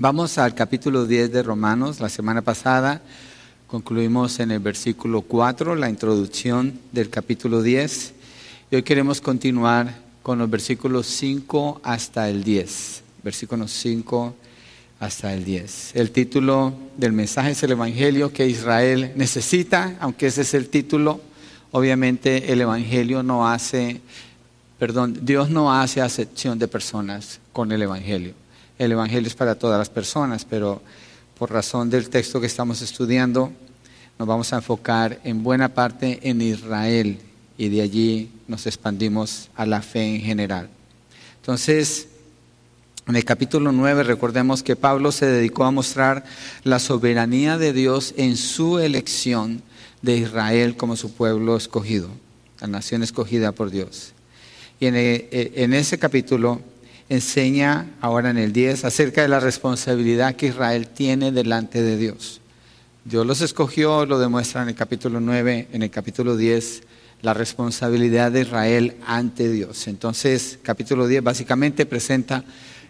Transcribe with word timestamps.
Vamos 0.00 0.38
al 0.38 0.54
capítulo 0.54 1.06
10 1.06 1.32
de 1.32 1.42
Romanos. 1.42 1.98
La 1.98 2.08
semana 2.08 2.40
pasada 2.40 3.02
concluimos 3.66 4.38
en 4.38 4.52
el 4.52 4.60
versículo 4.60 5.22
4, 5.22 5.74
la 5.74 5.90
introducción 5.90 6.78
del 6.92 7.10
capítulo 7.10 7.62
10. 7.62 8.12
Y 8.70 8.76
hoy 8.76 8.84
queremos 8.84 9.20
continuar 9.20 9.98
con 10.22 10.38
los 10.38 10.48
versículos 10.48 11.08
5 11.08 11.80
hasta 11.82 12.30
el 12.30 12.44
10. 12.44 13.02
Versículos 13.24 13.72
5 13.72 14.36
hasta 15.00 15.34
el 15.34 15.44
10. 15.44 15.96
El 15.96 16.12
título 16.12 16.74
del 16.96 17.12
mensaje 17.12 17.50
es 17.50 17.62
el 17.64 17.72
Evangelio 17.72 18.32
que 18.32 18.46
Israel 18.46 19.10
necesita, 19.16 19.96
aunque 19.98 20.28
ese 20.28 20.42
es 20.42 20.54
el 20.54 20.68
título. 20.68 21.20
Obviamente 21.72 22.52
el 22.52 22.60
Evangelio 22.60 23.24
no 23.24 23.48
hace, 23.48 24.00
perdón, 24.78 25.18
Dios 25.22 25.50
no 25.50 25.74
hace 25.74 26.00
acepción 26.00 26.56
de 26.56 26.68
personas 26.68 27.40
con 27.52 27.72
el 27.72 27.82
Evangelio 27.82 28.34
el 28.78 28.92
Evangelio 28.92 29.26
es 29.26 29.34
para 29.34 29.56
todas 29.56 29.78
las 29.78 29.90
personas, 29.90 30.44
pero 30.44 30.80
por 31.38 31.50
razón 31.50 31.90
del 31.90 32.08
texto 32.08 32.40
que 32.40 32.46
estamos 32.46 32.80
estudiando, 32.80 33.52
nos 34.18 34.26
vamos 34.26 34.52
a 34.52 34.56
enfocar 34.56 35.20
en 35.24 35.42
buena 35.42 35.68
parte 35.68 36.20
en 36.22 36.40
Israel 36.40 37.18
y 37.56 37.68
de 37.68 37.82
allí 37.82 38.30
nos 38.46 38.66
expandimos 38.66 39.48
a 39.56 39.66
la 39.66 39.82
fe 39.82 40.16
en 40.16 40.20
general. 40.20 40.68
Entonces, 41.40 42.08
en 43.06 43.16
el 43.16 43.24
capítulo 43.24 43.72
9 43.72 44.02
recordemos 44.04 44.62
que 44.62 44.76
Pablo 44.76 45.12
se 45.12 45.26
dedicó 45.26 45.64
a 45.64 45.70
mostrar 45.70 46.24
la 46.62 46.78
soberanía 46.78 47.58
de 47.58 47.72
Dios 47.72 48.14
en 48.16 48.36
su 48.36 48.78
elección 48.78 49.62
de 50.02 50.16
Israel 50.18 50.76
como 50.76 50.96
su 50.96 51.12
pueblo 51.12 51.56
escogido, 51.56 52.10
la 52.60 52.68
nación 52.68 53.02
escogida 53.02 53.52
por 53.52 53.70
Dios. 53.70 54.12
Y 54.78 54.86
en, 54.86 54.94
en 54.96 55.74
ese 55.74 55.98
capítulo 55.98 56.60
enseña 57.08 57.86
ahora 58.00 58.30
en 58.30 58.38
el 58.38 58.52
10 58.52 58.84
acerca 58.84 59.22
de 59.22 59.28
la 59.28 59.40
responsabilidad 59.40 60.36
que 60.36 60.46
Israel 60.46 60.88
tiene 60.88 61.32
delante 61.32 61.82
de 61.82 61.96
Dios. 61.96 62.40
Dios 63.04 63.26
los 63.26 63.40
escogió, 63.40 64.04
lo 64.04 64.18
demuestra 64.18 64.62
en 64.62 64.68
el 64.68 64.74
capítulo 64.74 65.20
9, 65.20 65.68
en 65.72 65.82
el 65.82 65.90
capítulo 65.90 66.36
10, 66.36 66.82
la 67.22 67.34
responsabilidad 67.34 68.30
de 68.30 68.42
Israel 68.42 68.96
ante 69.06 69.50
Dios. 69.50 69.88
Entonces, 69.88 70.58
capítulo 70.62 71.06
10 71.06 71.22
básicamente 71.22 71.86
presenta 71.86 72.44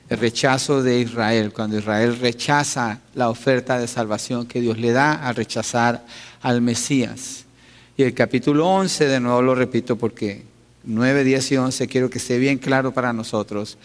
el 0.09 0.19
rechazo 0.19 0.83
de 0.83 1.01
Israel, 1.01 1.53
cuando 1.53 1.79
Israel 1.79 2.19
rechaza 2.19 3.01
la 3.15 3.29
oferta 3.29 3.79
de 3.79 3.87
salvación 3.87 4.47
que 4.47 4.61
Dios 4.61 4.79
le 4.79 4.93
da 4.93 5.13
al 5.13 5.37
rechazar 5.37 6.05
al 6.41 6.63
Mesías. 6.63 7.45
Y 7.97 8.03
el 8.03 8.15
capítulo 8.15 8.67
11, 8.67 9.07
de 9.07 9.21
nuevo 9.21 9.43
lo 9.43 9.55
repito 9.55 9.97
porque 9.97 10.43
9, 10.85 11.25
10 11.25 11.53
y 11.53 11.57
11 11.59 11.89
quiero 11.89 12.09
que 12.09 12.19
esté 12.19 12.39
bien 12.39 12.59
claro 12.59 12.93
para 12.93 13.13
nosotros, 13.13 13.77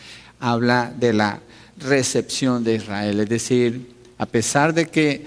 habla 0.44 0.94
de 1.00 1.14
la 1.14 1.40
recepción 1.78 2.66
de 2.66 2.76
Israel. 2.76 3.22
Es 3.22 3.30
decir, 3.30 3.94
a 4.18 4.26
pesar 4.26 4.74
de 4.74 4.88
que 4.88 5.26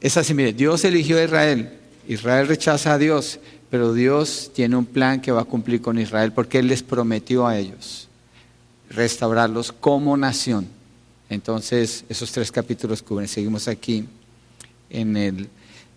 es 0.00 0.16
así, 0.16 0.34
mire, 0.34 0.52
Dios 0.52 0.84
eligió 0.84 1.18
a 1.18 1.24
Israel, 1.24 1.72
Israel 2.06 2.46
rechaza 2.46 2.94
a 2.94 2.98
Dios, 2.98 3.40
pero 3.70 3.92
Dios 3.92 4.52
tiene 4.54 4.76
un 4.76 4.86
plan 4.86 5.20
que 5.20 5.32
va 5.32 5.40
a 5.40 5.44
cumplir 5.44 5.82
con 5.82 5.98
Israel 5.98 6.32
porque 6.32 6.60
Él 6.60 6.68
les 6.68 6.82
prometió 6.82 7.44
a 7.44 7.58
ellos 7.58 8.08
restaurarlos 8.88 9.72
como 9.72 10.16
nación. 10.16 10.68
Entonces, 11.28 12.04
esos 12.08 12.30
tres 12.30 12.52
capítulos 12.52 13.02
cubren. 13.02 13.26
Seguimos 13.26 13.66
aquí 13.66 14.06
en 14.90 15.16
el 15.16 15.48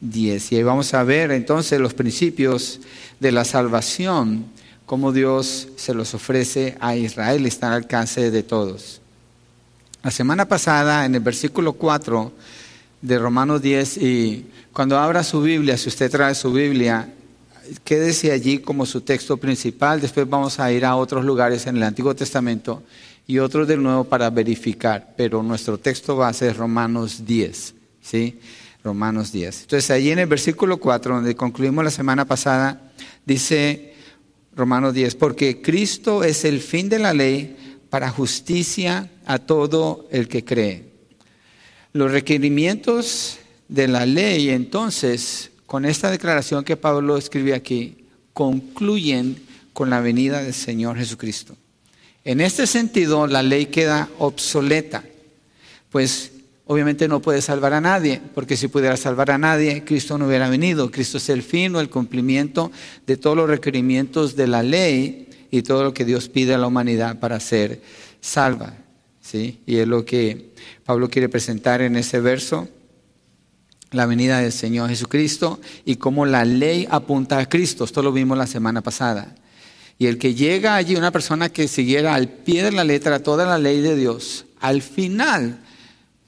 10. 0.02 0.52
Y 0.54 0.56
ahí 0.56 0.64
vamos 0.64 0.92
a 0.94 1.04
ver 1.04 1.32
entonces 1.32 1.80
los 1.80 1.94
principios 1.94 2.80
de 3.20 3.32
la 3.32 3.46
salvación 3.46 4.46
cómo 4.86 5.12
Dios 5.12 5.68
se 5.76 5.94
los 5.94 6.14
ofrece 6.14 6.78
a 6.80 6.96
Israel 6.96 7.46
está 7.46 7.68
al 7.68 7.74
alcance 7.74 8.32
de 8.32 8.44
todos. 8.44 9.02
La 10.04 10.12
semana 10.12 10.48
pasada, 10.48 11.06
en 11.06 11.16
el 11.16 11.22
versículo 11.22 11.74
4 11.74 12.32
de 13.02 13.20
Romanos 13.20 13.62
10, 13.62 13.98
y 13.98 14.46
cuando 14.72 15.00
abra 15.00 15.24
su 15.24 15.42
Biblia, 15.42 15.78
si 15.78 15.90
usted 15.90 16.12
trae 16.12 16.36
su 16.36 16.54
Biblia, 16.54 17.12
quédese 17.84 18.32
allí 18.32 18.60
como 18.60 18.86
su 18.86 19.02
texto 19.02 19.38
principal, 19.38 20.00
después 20.00 20.30
vamos 20.30 20.60
a 20.60 20.72
ir 20.72 20.86
a 20.86 20.96
otros 20.96 21.26
lugares 21.26 21.66
en 21.66 21.78
el 21.78 21.84
Antiguo 21.84 22.16
Testamento 22.16 22.84
y 23.26 23.40
otros 23.40 23.68
del 23.68 23.82
Nuevo 23.82 24.04
para 24.04 24.30
verificar, 24.30 25.14
pero 25.18 25.42
nuestro 25.42 25.80
texto 25.80 26.24
a 26.24 26.32
ser 26.34 26.58
Romanos 26.58 27.26
10, 27.26 27.74
¿sí? 28.04 28.40
Romanos 28.84 29.32
10. 29.32 29.62
Entonces, 29.62 29.90
allí 29.90 30.12
en 30.12 30.20
el 30.20 30.28
versículo 30.28 30.78
4, 30.78 31.16
donde 31.16 31.36
concluimos 31.36 31.84
la 31.84 31.90
semana 31.90 32.26
pasada, 32.26 32.80
dice 33.26 33.95
Romanos 34.56 34.94
10, 34.94 35.16
porque 35.16 35.62
Cristo 35.62 36.24
es 36.24 36.46
el 36.46 36.62
fin 36.62 36.88
de 36.90 37.00
la 37.00 37.14
ley 37.14 37.58
para 37.90 38.10
justicia 38.10 39.12
a 39.26 39.40
todo 39.40 40.08
el 40.12 40.28
que 40.28 40.46
cree. 40.46 40.86
Los 41.94 42.12
requerimientos 42.12 43.38
de 43.68 43.88
la 43.88 44.06
ley, 44.06 44.50
entonces, 44.50 45.52
con 45.66 45.86
esta 45.86 46.12
declaración 46.12 46.64
que 46.64 46.78
Pablo 46.78 47.18
escribe 47.18 47.54
aquí, 47.54 48.06
concluyen 48.34 49.38
con 49.74 49.90
la 49.90 50.02
venida 50.02 50.42
del 50.42 50.54
Señor 50.54 50.98
Jesucristo. 50.98 51.56
En 52.24 52.42
este 52.42 52.68
sentido, 52.68 53.28
la 53.28 53.44
ley 53.44 53.68
queda 53.68 54.10
obsoleta, 54.20 55.04
pues 55.90 56.32
obviamente 56.66 57.08
no 57.08 57.22
puede 57.22 57.42
salvar 57.42 57.74
a 57.74 57.82
nadie, 57.82 58.22
porque 58.34 58.58
si 58.58 58.68
pudiera 58.68 58.98
salvar 58.98 59.32
a 59.32 59.38
nadie, 59.38 59.84
Cristo 59.86 60.18
no 60.18 60.28
hubiera 60.28 60.50
venido. 60.50 60.92
Cristo 60.92 61.18
es 61.18 61.30
el 61.30 61.44
fin 61.44 61.76
o 61.76 61.80
el 61.80 61.90
cumplimiento 61.90 62.72
de 63.06 63.18
todos 63.18 63.38
los 63.38 63.50
requerimientos 63.50 64.36
de 64.36 64.48
la 64.48 64.64
ley 64.64 65.30
y 65.52 65.62
todo 65.62 65.84
lo 65.84 65.94
que 65.94 66.06
Dios 66.06 66.30
pide 66.30 66.54
a 66.54 66.58
la 66.58 66.68
humanidad 66.68 67.20
para 67.20 67.40
ser 67.40 67.82
salva. 68.20 68.74
¿sí? 69.22 69.62
Y 69.66 69.78
es 69.78 69.88
lo 69.88 70.06
que 70.06 70.54
Pablo 70.84 71.10
quiere 71.10 71.30
presentar 71.30 71.82
en 71.82 71.96
ese 71.96 72.20
verso, 72.20 72.68
la 73.92 74.08
venida 74.08 74.40
del 74.40 74.52
Señor 74.52 74.90
Jesucristo 74.90 75.62
y 75.86 75.96
cómo 75.96 76.26
la 76.26 76.44
ley 76.44 76.88
apunta 76.90 77.38
a 77.38 77.48
Cristo. 77.48 77.86
Esto 77.86 78.02
lo 78.02 78.12
vimos 78.12 78.38
la 78.38 78.48
semana 78.48 78.82
pasada. 78.82 79.36
Y 79.98 80.08
el 80.08 80.18
que 80.18 80.34
llega 80.34 80.76
allí, 80.76 80.96
una 80.96 81.12
persona 81.12 81.50
que 81.50 81.70
siguiera 81.70 82.16
al 82.16 82.28
pie 82.28 82.64
de 82.64 82.72
la 82.74 82.84
letra 82.84 83.20
toda 83.20 83.46
la 83.46 83.58
ley 83.58 83.80
de 83.80 83.96
Dios, 83.96 84.46
al 84.60 84.82
final 84.82 85.60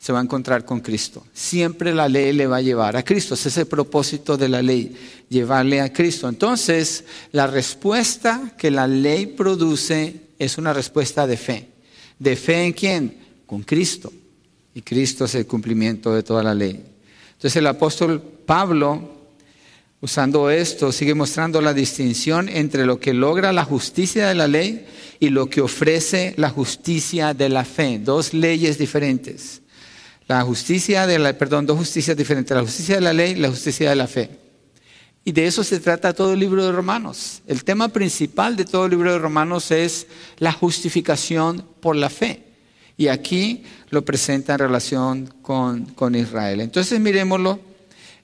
se 0.07 0.13
va 0.13 0.19
a 0.19 0.23
encontrar 0.23 0.63
con 0.63 0.79
Cristo. 0.79 1.25
Siempre 1.34 1.94
la 1.94 2.07
ley 2.07 2.31
le 2.31 2.47
va 2.47 2.56
a 2.56 2.62
llevar 2.62 2.95
a 2.95 3.03
Cristo. 3.03 3.34
Ese 3.34 3.50
es 3.50 3.57
el 3.57 3.68
propósito 3.68 4.38
de 4.38 4.47
la 4.47 4.62
ley, 4.62 4.95
llevarle 5.28 5.81
a 5.81 5.91
Cristo. 5.91 6.29
Entonces, 6.29 7.03
la 7.34 7.45
respuesta 7.45 8.53
que 8.57 8.72
la 8.72 8.88
ley 8.88 9.25
produce 9.25 10.22
es 10.40 10.57
una 10.57 10.72
respuesta 10.72 11.28
de 11.28 11.35
fe. 11.35 11.67
¿De 12.19 12.38
fe 12.38 12.67
en 12.67 12.72
quién? 12.72 13.17
Con 13.46 13.63
Cristo. 13.63 14.13
Y 14.73 14.81
Cristo 14.81 15.25
es 15.25 15.35
el 15.35 15.46
cumplimiento 15.46 16.16
de 16.16 16.23
toda 16.23 16.41
la 16.41 16.56
ley. 16.56 16.81
Entonces 17.34 17.57
el 17.57 17.67
apóstol 17.67 18.22
Pablo, 18.22 19.12
usando 20.00 20.50
esto, 20.50 20.94
sigue 20.94 21.16
mostrando 21.16 21.59
la 21.59 21.73
distinción 21.73 22.47
entre 22.47 22.85
lo 22.85 22.97
que 22.97 23.13
logra 23.13 23.51
la 23.51 23.66
justicia 23.66 24.29
de 24.29 24.35
la 24.35 24.47
ley 24.47 24.85
y 25.19 25.31
lo 25.31 25.50
que 25.50 25.59
ofrece 25.59 26.34
la 26.38 26.50
justicia 26.50 27.34
de 27.34 27.50
la 27.50 27.66
fe. 27.66 28.00
Dos 28.00 28.34
leyes 28.34 28.78
diferentes. 28.78 29.63
La 30.28 30.42
justicia 30.42 31.08
de 31.08 31.20
la, 31.20 31.38
perdón, 31.38 31.66
dos 31.66 31.78
justicias 31.78 32.18
diferentes, 32.18 32.56
la 32.56 32.64
justicia 32.64 32.96
de 32.96 33.02
la 33.02 33.14
ley 33.14 33.32
y 33.32 33.36
la 33.36 33.50
justicia 33.50 33.90
de 33.90 33.96
la 33.96 34.08
fe. 34.08 34.30
Y 35.24 35.32
de 35.32 35.46
eso 35.46 35.64
se 35.64 35.80
trata 35.80 36.14
todo 36.14 36.34
el 36.34 36.40
libro 36.40 36.66
de 36.66 36.72
Romanos. 36.72 37.42
El 37.48 37.64
tema 37.64 37.90
principal 37.90 38.56
de 38.56 38.66
todo 38.66 38.86
el 38.86 38.92
libro 38.92 39.12
de 39.12 39.20
Romanos 39.20 39.72
es 39.72 40.08
la 40.38 40.52
justificación 40.54 41.66
por 41.82 41.96
la 41.96 42.10
fe. 42.10 42.44
Y 42.98 43.10
aquí 43.10 43.64
lo 43.90 44.04
presenta 44.06 44.54
en 44.54 44.60
relación 44.60 45.34
con, 45.42 45.86
con 45.86 46.16
Israel. 46.16 46.62
Entonces 46.62 47.00
miremoslo. 47.00 47.59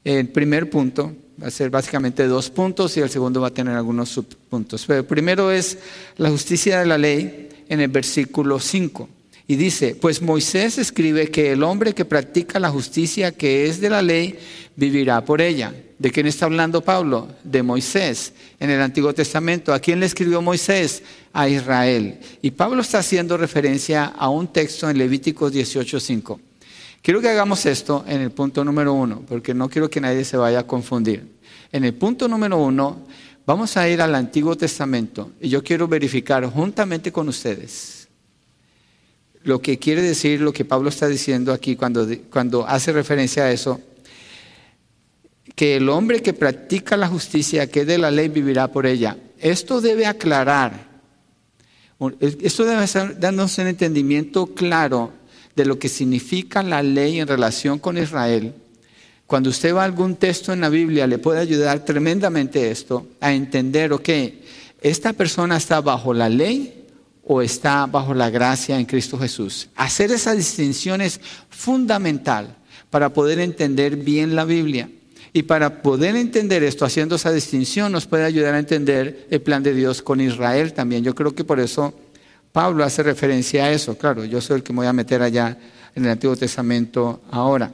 El 0.03 0.29
primer 0.29 0.69
punto 0.69 1.13
va 1.41 1.47
a 1.47 1.51
ser 1.51 1.69
básicamente 1.69 2.27
dos 2.27 2.49
puntos 2.49 2.95
y 2.97 3.01
el 3.01 3.09
segundo 3.09 3.41
va 3.41 3.47
a 3.47 3.53
tener 3.53 3.75
algunos 3.75 4.09
subpuntos. 4.09 4.85
Pero 4.85 4.99
el 4.99 5.05
primero 5.05 5.51
es 5.51 5.77
la 6.17 6.29
justicia 6.29 6.79
de 6.79 6.85
la 6.85 6.97
ley 6.97 7.49
en 7.69 7.79
el 7.79 7.89
versículo 7.89 8.59
5. 8.59 9.09
Y 9.45 9.57
dice, 9.57 9.95
pues 9.95 10.21
Moisés 10.21 10.77
escribe 10.77 11.29
que 11.29 11.51
el 11.51 11.63
hombre 11.63 11.93
que 11.93 12.05
practica 12.05 12.59
la 12.59 12.69
justicia 12.69 13.33
que 13.33 13.65
es 13.65 13.81
de 13.81 13.89
la 13.89 14.01
ley 14.01 14.39
vivirá 14.77 15.25
por 15.25 15.41
ella. 15.41 15.73
¿De 15.99 16.11
quién 16.11 16.27
está 16.27 16.45
hablando 16.45 16.81
Pablo? 16.81 17.27
De 17.43 17.61
Moisés 17.61 18.33
en 18.59 18.69
el 18.69 18.81
Antiguo 18.81 19.13
Testamento. 19.13 19.73
¿A 19.73 19.79
quién 19.79 19.99
le 19.99 20.05
escribió 20.05 20.41
Moisés? 20.41 21.03
A 21.33 21.49
Israel. 21.49 22.19
Y 22.41 22.51
Pablo 22.51 22.81
está 22.81 22.99
haciendo 22.99 23.35
referencia 23.35 24.05
a 24.05 24.29
un 24.29 24.47
texto 24.47 24.89
en 24.89 24.97
Levíticos 24.97 25.53
18.5. 25.53 26.39
Quiero 27.01 27.19
que 27.19 27.29
hagamos 27.29 27.65
esto 27.65 28.05
en 28.07 28.21
el 28.21 28.31
punto 28.31 28.63
número 28.63 28.93
uno, 28.93 29.23
porque 29.27 29.53
no 29.53 29.67
quiero 29.69 29.89
que 29.89 29.99
nadie 29.99 30.23
se 30.23 30.37
vaya 30.37 30.59
a 30.59 30.67
confundir. 30.67 31.27
En 31.69 31.83
el 31.83 31.93
punto 31.93 32.29
número 32.29 32.57
uno, 32.57 33.05
vamos 33.45 33.75
a 33.75 33.89
ir 33.89 34.01
al 34.01 34.15
Antiguo 34.15 34.55
Testamento 34.55 35.31
y 35.41 35.49
yo 35.49 35.61
quiero 35.61 35.85
verificar 35.89 36.45
juntamente 36.45 37.11
con 37.11 37.27
ustedes 37.27 38.02
lo 39.43 39.61
que 39.61 39.77
quiere 39.77 40.01
decir 40.01 40.41
lo 40.41 40.53
que 40.53 40.65
Pablo 40.65 40.89
está 40.89 41.07
diciendo 41.07 41.51
aquí 41.53 41.75
cuando, 41.75 42.07
cuando 42.29 42.67
hace 42.67 42.91
referencia 42.91 43.43
a 43.43 43.51
eso, 43.51 43.81
que 45.55 45.75
el 45.75 45.89
hombre 45.89 46.21
que 46.21 46.33
practica 46.33 46.97
la 46.97 47.07
justicia, 47.07 47.69
que 47.69 47.85
de 47.85 47.97
la 47.97 48.09
ley, 48.09 48.29
vivirá 48.29 48.69
por 48.69 48.85
ella. 48.85 49.17
Esto 49.39 49.81
debe 49.81 50.05
aclarar, 50.05 50.87
esto 52.19 52.65
debe 52.65 52.85
darnos 53.19 53.57
un 53.57 53.67
entendimiento 53.67 54.47
claro 54.47 55.11
de 55.55 55.65
lo 55.65 55.77
que 55.77 55.89
significa 55.89 56.63
la 56.63 56.81
ley 56.81 57.19
en 57.19 57.27
relación 57.27 57.77
con 57.77 57.97
Israel, 57.97 58.53
cuando 59.27 59.49
usted 59.49 59.73
va 59.73 59.81
a 59.81 59.85
algún 59.85 60.15
texto 60.15 60.53
en 60.53 60.61
la 60.61 60.69
Biblia, 60.69 61.07
le 61.07 61.17
puede 61.17 61.39
ayudar 61.39 61.85
tremendamente 61.85 62.71
esto 62.71 63.07
a 63.19 63.33
entender, 63.33 63.93
ok, 63.93 64.09
esta 64.81 65.13
persona 65.13 65.57
está 65.57 65.81
bajo 65.81 66.13
la 66.13 66.29
ley 66.29 66.82
o 67.25 67.41
está 67.41 67.85
bajo 67.85 68.13
la 68.13 68.29
gracia 68.29 68.77
en 68.77 68.85
Cristo 68.85 69.17
Jesús. 69.17 69.69
Hacer 69.75 70.11
esa 70.11 70.33
distinción 70.33 71.01
es 71.01 71.19
fundamental 71.49 72.55
para 72.89 73.09
poder 73.09 73.39
entender 73.39 73.95
bien 73.95 74.35
la 74.35 74.45
Biblia. 74.45 74.89
Y 75.35 75.43
para 75.43 75.81
poder 75.81 76.15
entender 76.15 76.61
esto, 76.63 76.85
haciendo 76.85 77.15
esa 77.15 77.31
distinción, 77.31 77.91
nos 77.91 78.05
puede 78.05 78.23
ayudar 78.23 78.53
a 78.53 78.59
entender 78.59 79.27
el 79.31 79.41
plan 79.41 79.63
de 79.63 79.73
Dios 79.73 80.01
con 80.01 80.21
Israel 80.21 80.73
también. 80.73 81.03
Yo 81.03 81.15
creo 81.15 81.33
que 81.33 81.43
por 81.43 81.59
eso 81.59 81.93
Pablo 82.51 82.83
hace 82.83 83.01
referencia 83.01 83.65
a 83.65 83.71
eso. 83.71 83.97
Claro, 83.97 84.25
yo 84.25 84.39
soy 84.41 84.57
el 84.57 84.63
que 84.63 84.73
me 84.73 84.77
voy 84.77 84.87
a 84.87 84.93
meter 84.93 85.23
allá 85.23 85.57
en 85.95 86.05
el 86.05 86.11
Antiguo 86.11 86.35
Testamento 86.35 87.23
ahora. 87.31 87.71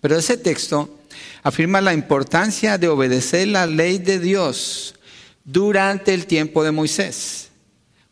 Pero 0.00 0.16
ese 0.16 0.38
texto 0.38 0.98
afirma 1.44 1.80
la 1.80 1.94
importancia 1.94 2.78
de 2.78 2.88
obedecer 2.88 3.46
la 3.46 3.66
ley 3.66 3.98
de 3.98 4.18
Dios 4.18 4.96
durante 5.44 6.14
el 6.14 6.26
tiempo 6.26 6.64
de 6.64 6.72
Moisés 6.72 7.45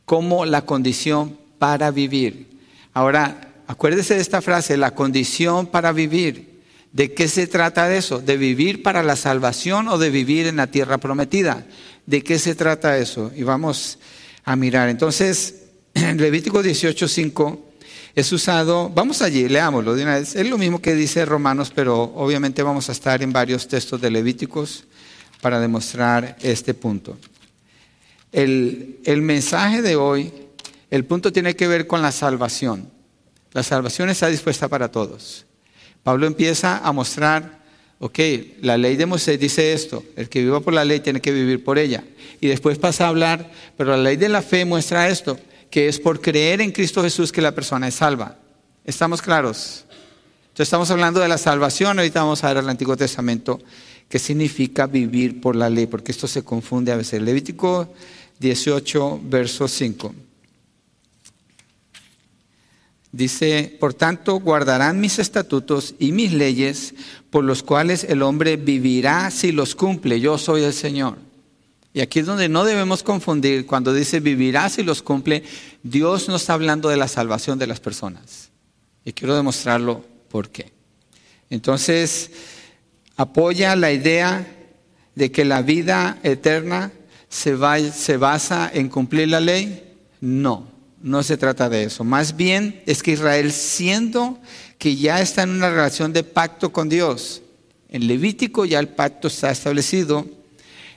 como 0.05 0.45
la 0.45 0.62
condición 0.62 1.39
para 1.59 1.91
vivir. 1.91 2.59
Ahora, 2.93 3.55
acuérdese 3.67 4.15
de 4.15 4.21
esta 4.21 4.43
frase, 4.43 4.77
la 4.77 4.95
condición 4.95 5.67
para 5.67 5.93
vivir. 5.93 6.55
¿De 6.93 7.12
qué 7.12 7.27
se 7.27 7.47
trata 7.47 7.95
eso? 7.95 8.21
¿De 8.21 8.37
vivir 8.37 8.83
para 8.83 9.03
la 9.03 9.17
salvación 9.17 9.89
o 9.89 9.99
de 9.99 10.11
vivir 10.11 10.47
en 10.47 10.56
la 10.56 10.69
tierra 10.69 10.99
prometida? 10.99 11.67
¿De 12.06 12.23
qué 12.23 12.39
se 12.39 12.55
trata 12.55 12.99
eso? 12.99 13.33
Y 13.35 13.43
vamos 13.43 13.99
a 14.45 14.55
mirar. 14.55 14.89
Entonces, 14.89 15.62
en 15.95 16.17
Levítico 16.21 16.62
18:5 16.62 17.59
es 18.15 18.31
usado, 18.33 18.91
vamos 18.91 19.23
allí, 19.23 19.49
leámoslo 19.49 19.95
de 19.95 20.05
una 20.05 20.19
vez. 20.19 20.37
Es 20.37 20.49
lo 20.49 20.56
mismo 20.56 20.81
que 20.81 20.95
dice 20.95 21.25
Romanos, 21.25 21.73
pero 21.75 22.01
obviamente 22.15 22.62
vamos 22.62 22.89
a 22.89 22.93
estar 22.93 23.23
en 23.23 23.33
varios 23.33 23.67
textos 23.67 24.01
de 24.01 24.11
Levíticos 24.11 24.85
para 25.41 25.59
demostrar 25.59 26.37
este 26.41 26.75
punto. 26.75 27.19
El, 28.34 28.98
el 29.04 29.22
mensaje 29.22 29.81
de 29.81 29.96
hoy, 29.96 30.32
el 30.90 31.04
punto 31.04 31.32
tiene 31.32 31.54
que 31.54 31.69
ver 31.69 31.86
con 31.86 32.02
la 32.02 32.12
salvación. 32.12 32.90
La 33.52 33.62
salvación 33.62 34.10
está 34.10 34.26
dispuesta 34.26 34.66
para 34.69 34.90
todos. 34.90 35.46
Pablo 36.02 36.26
empieza 36.26 36.78
a 36.78 36.92
mostrar, 36.92 37.62
ok, 38.00 38.19
la 38.60 38.76
ley 38.76 38.96
de 38.96 39.06
Moisés 39.06 39.38
dice 39.38 39.72
esto, 39.72 40.02
el 40.16 40.28
que 40.28 40.42
viva 40.42 40.58
por 40.58 40.75
la 40.75 40.84
ley 40.84 40.98
tiene 40.98 41.20
que 41.20 41.31
vivir 41.31 41.62
por 41.62 41.78
ella. 41.78 42.02
Y 42.40 42.48
después 42.48 42.76
pasa 42.76 43.06
a 43.06 43.08
hablar, 43.08 43.52
pero 43.76 43.90
la 43.92 44.02
ley 44.02 44.16
de 44.16 44.28
la 44.28 44.42
fe 44.42 44.64
muestra 44.64 45.08
esto, 45.08 45.38
que 45.70 45.86
es 45.86 46.00
por 46.00 46.20
creer 46.20 46.60
en 46.60 46.72
Cristo 46.72 47.02
Jesús 47.02 47.31
que 47.31 47.40
la 47.40 47.54
persona 47.54 47.86
es 47.86 47.94
salva. 47.94 48.36
¿Estamos 48.84 49.22
claros? 49.22 49.84
Entonces 50.42 50.66
estamos 50.66 50.90
hablando 50.90 51.20
de 51.20 51.28
la 51.28 51.38
salvación, 51.38 51.98
ahorita 51.98 52.20
vamos 52.20 52.42
a 52.42 52.48
ver 52.48 52.58
al 52.58 52.69
Antiguo 52.69 52.96
Testamento 52.96 53.60
qué 54.08 54.19
significa 54.19 54.86
vivir 54.86 55.40
por 55.40 55.56
la 55.56 55.70
ley, 55.70 55.86
porque 55.86 56.12
esto 56.12 56.28
se 56.28 56.44
confunde 56.44 56.92
a 56.92 56.96
veces. 56.96 57.22
Levítico 57.22 57.94
18, 58.40 59.20
verso 59.25 59.69
5. 59.69 60.14
Dice, 63.12 63.76
por 63.78 63.94
tanto, 63.94 64.40
guardarán 64.40 65.00
mis 65.00 65.20
estatutos 65.20 65.94
y 66.00 66.10
mis 66.10 66.32
leyes, 66.32 66.94
por 67.31 67.44
los 67.44 67.62
cuales 67.62 68.02
el 68.02 68.22
hombre 68.22 68.56
vivirá 68.56 69.31
si 69.31 69.52
los 69.52 69.76
cumple. 69.76 70.19
Yo 70.19 70.36
soy 70.36 70.64
el 70.64 70.72
Señor. 70.72 71.19
Y 71.92 72.00
aquí 72.00 72.19
es 72.19 72.26
donde 72.26 72.48
no 72.48 72.64
debemos 72.64 73.04
confundir, 73.04 73.66
cuando 73.66 73.94
dice 73.94 74.19
vivirá 74.19 74.69
si 74.69 74.82
los 74.82 75.00
cumple, 75.00 75.44
Dios 75.84 76.28
no 76.28 76.34
está 76.34 76.54
hablando 76.54 76.88
de 76.88 76.96
la 76.96 77.06
salvación 77.06 77.56
de 77.56 77.69
las 77.69 77.78
personas. 77.78 78.50
Y 79.04 79.12
quiero 79.12 79.36
demostrarlo 79.36 80.04
por 80.28 80.48
qué. 80.48 80.72
Entonces, 81.50 82.32
apoya 83.16 83.76
la 83.76 83.92
idea 83.92 84.44
de 85.14 85.31
que 85.31 85.44
la 85.44 85.62
vida 85.62 86.19
eterna 86.25 86.90
se, 87.34 87.56
se 87.92 88.16
basa 88.16 88.70
en 88.72 88.88
cumplir 88.88 89.28
la 89.28 89.40
ley. 89.40 89.96
No, 90.20 90.69
no 91.02 91.25
se 91.25 91.36
trata 91.36 91.69
de 91.69 91.82
eso. 91.82 92.04
Más 92.04 92.36
bien 92.36 92.81
es 92.86 93.02
que 93.02 93.10
Israel, 93.10 93.50
siendo 93.50 94.38
que 94.78 94.94
ya 94.94 95.20
está 95.20 95.42
en 95.42 95.50
una 95.50 95.69
relación 95.69 96.12
de 96.12 96.22
pacto 96.22 96.72
con 96.72 96.88
Dios, 96.88 97.42
en 97.88 98.06
Levítico 98.06 98.64
ya 98.64 98.78
el 98.78 98.88
pacto 98.88 99.26
está 99.26 99.50
establecido, 99.50 100.26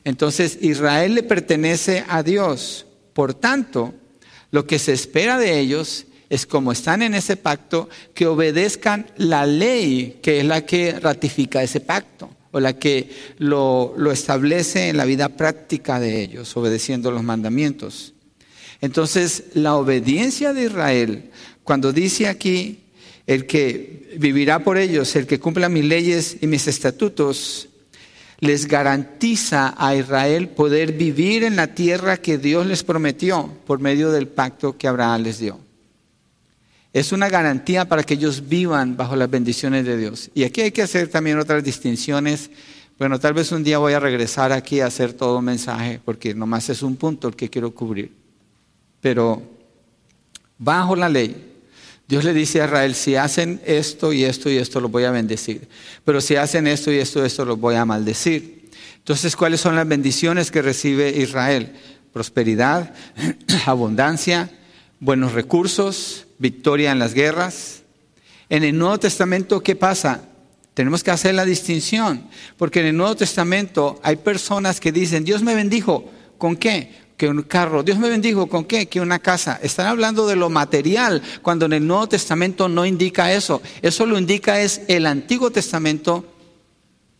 entonces 0.03 0.59
Israel 0.61 1.15
le 1.15 1.23
pertenece 1.23 2.05
a 2.07 2.21
Dios. 2.21 2.85
Por 3.13 3.33
tanto, 3.33 3.95
lo 4.51 4.67
que 4.67 4.77
se 4.77 4.93
espera 4.93 5.39
de 5.39 5.59
ellos 5.59 6.05
es 6.29 6.45
como 6.45 6.71
están 6.71 7.01
en 7.01 7.15
ese 7.15 7.35
pacto, 7.35 7.89
que 8.13 8.27
obedezcan 8.27 9.07
la 9.17 9.47
ley 9.47 10.19
que 10.21 10.39
es 10.39 10.45
la 10.45 10.65
que 10.65 10.99
ratifica 10.99 11.63
ese 11.63 11.79
pacto 11.79 12.29
o 12.57 12.59
la 12.59 12.77
que 12.79 13.09
lo, 13.37 13.93
establece 14.11 14.89
en 14.89 14.97
la 14.97 15.05
vida 15.05 15.29
práctica 15.29 15.99
de 15.99 16.23
ellos, 16.23 16.57
obedeciendo 16.57 17.11
los 17.11 17.23
mandamientos. 17.23 18.13
Entonces, 18.81 19.45
la 19.53 19.75
obediencia 19.75 20.53
de 20.53 20.65
Israel, 20.65 21.31
cuando 21.63 21.93
dice 21.93 22.27
aquí, 22.27 22.79
el 23.27 23.45
que 23.45 24.15
vivirá 24.17 24.63
por 24.63 24.77
ellos, 24.77 25.15
el 25.15 25.27
que 25.27 25.39
cumpla 25.39 25.69
mis 25.69 25.85
leyes 25.85 26.37
y 26.41 26.47
mis 26.47 26.67
estatutos, 26.67 27.69
les 28.39 28.67
garantiza 28.67 29.75
a 29.77 29.95
Israel 29.95 30.49
poder 30.49 30.93
vivir 30.93 31.43
en 31.43 31.55
la 31.55 31.75
tierra 31.75 32.17
que 32.17 32.37
Dios 32.37 32.65
les 32.65 32.83
prometió 32.83 33.51
por 33.67 33.79
medio 33.79 34.11
del 34.11 34.27
pacto 34.27 34.77
que 34.77 34.87
Abraham 34.87 35.23
les 35.23 35.39
dio. 35.39 35.66
Es 36.97 37.11
una 37.11 37.29
garantía 37.29 37.87
para 37.87 38.01
que 38.01 38.15
ellos 38.15 38.49
vivan 38.49 38.97
bajo 38.97 39.15
las 39.15 39.29
bendiciones 39.29 39.85
de 39.85 39.97
Dios. 39.97 40.31
Y 40.33 40.45
aquí 40.45 40.61
hay 40.61 40.71
que 40.71 40.81
hacer 40.81 41.09
también 41.09 41.37
otras 41.37 41.63
distinciones. 41.63 42.49
Bueno, 42.97 43.19
tal 43.19 43.33
vez 43.33 43.51
un 43.51 43.63
día 43.63 43.77
voy 43.77 43.93
a 43.93 43.99
regresar 43.99 44.51
aquí 44.51 44.79
a 44.79 44.87
hacer 44.87 45.13
todo 45.13 45.37
un 45.37 45.45
mensaje, 45.45 46.01
porque 46.03 46.33
nomás 46.33 46.69
es 46.69 46.81
un 46.81 46.95
punto 46.95 47.27
el 47.27 47.35
que 47.35 47.51
quiero 47.51 47.69
cubrir. 47.69 48.11
Pero 48.99 49.43
bajo 50.57 50.95
la 50.95 51.07
ley, 51.07 51.59
Dios 52.07 52.23
le 52.23 52.33
dice 52.33 52.63
a 52.63 52.65
Israel, 52.65 52.95
si 52.95 53.13
hacen 53.13 53.61
esto 53.63 54.11
y 54.11 54.23
esto 54.23 54.49
y 54.49 54.57
esto, 54.57 54.81
los 54.81 54.89
voy 54.89 55.03
a 55.03 55.11
bendecir. 55.11 55.69
Pero 56.03 56.19
si 56.19 56.35
hacen 56.35 56.65
esto 56.65 56.91
y 56.91 56.97
esto 56.97 57.21
y 57.21 57.27
esto, 57.27 57.45
los 57.45 57.59
voy 57.59 57.75
a 57.75 57.85
maldecir. 57.85 58.71
Entonces, 58.97 59.35
¿cuáles 59.35 59.61
son 59.61 59.75
las 59.75 59.87
bendiciones 59.87 60.49
que 60.49 60.63
recibe 60.63 61.15
Israel? 61.15 61.75
Prosperidad, 62.11 62.91
abundancia, 63.67 64.49
buenos 64.99 65.33
recursos, 65.33 66.27
victoria 66.37 66.91
en 66.91 66.99
las 66.99 67.13
guerras. 67.13 67.83
En 68.49 68.63
el 68.63 68.77
Nuevo 68.77 68.99
Testamento, 68.99 69.61
¿qué 69.61 69.75
pasa? 69.75 70.21
Tenemos 70.73 71.03
que 71.03 71.11
hacer 71.11 71.35
la 71.35 71.45
distinción, 71.45 72.27
porque 72.57 72.81
en 72.81 72.87
el 72.87 72.97
Nuevo 72.97 73.15
Testamento 73.15 73.99
hay 74.03 74.17
personas 74.17 74.79
que 74.79 74.91
dicen, 74.91 75.23
Dios 75.23 75.41
me 75.41 75.55
bendijo, 75.55 76.09
¿con 76.37 76.55
qué? 76.55 77.07
que 77.17 77.27
un 77.27 77.41
carro. 77.41 77.81
Dios 77.81 77.97
me 77.97 78.09
bendijo 78.09 78.47
con 78.47 78.63
qué? 78.63 78.87
Que 78.87 79.01
una 79.01 79.17
casa. 79.17 79.59
Están 79.63 79.87
hablando 79.87 80.27
de 80.27 80.35
lo 80.35 80.51
material, 80.51 81.21
cuando 81.41 81.65
en 81.65 81.73
el 81.73 81.87
Nuevo 81.87 82.07
Testamento 82.07 82.69
no 82.69 82.85
indica 82.85 83.33
eso. 83.33 83.61
Eso 83.81 84.05
lo 84.05 84.19
indica 84.19 84.61
es 84.61 84.83
el 84.87 85.07
Antiguo 85.07 85.49
Testamento. 85.49 86.23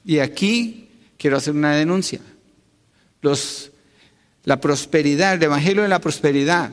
Y 0.05 0.19
aquí 0.19 0.87
quiero 1.17 1.37
hacer 1.37 1.55
una 1.55 1.75
denuncia. 1.75 2.21
La 4.43 4.61
prosperidad, 4.61 5.33
el 5.33 5.43
Evangelio 5.43 5.81
de 5.81 5.89
la 5.89 5.99
prosperidad, 5.99 6.71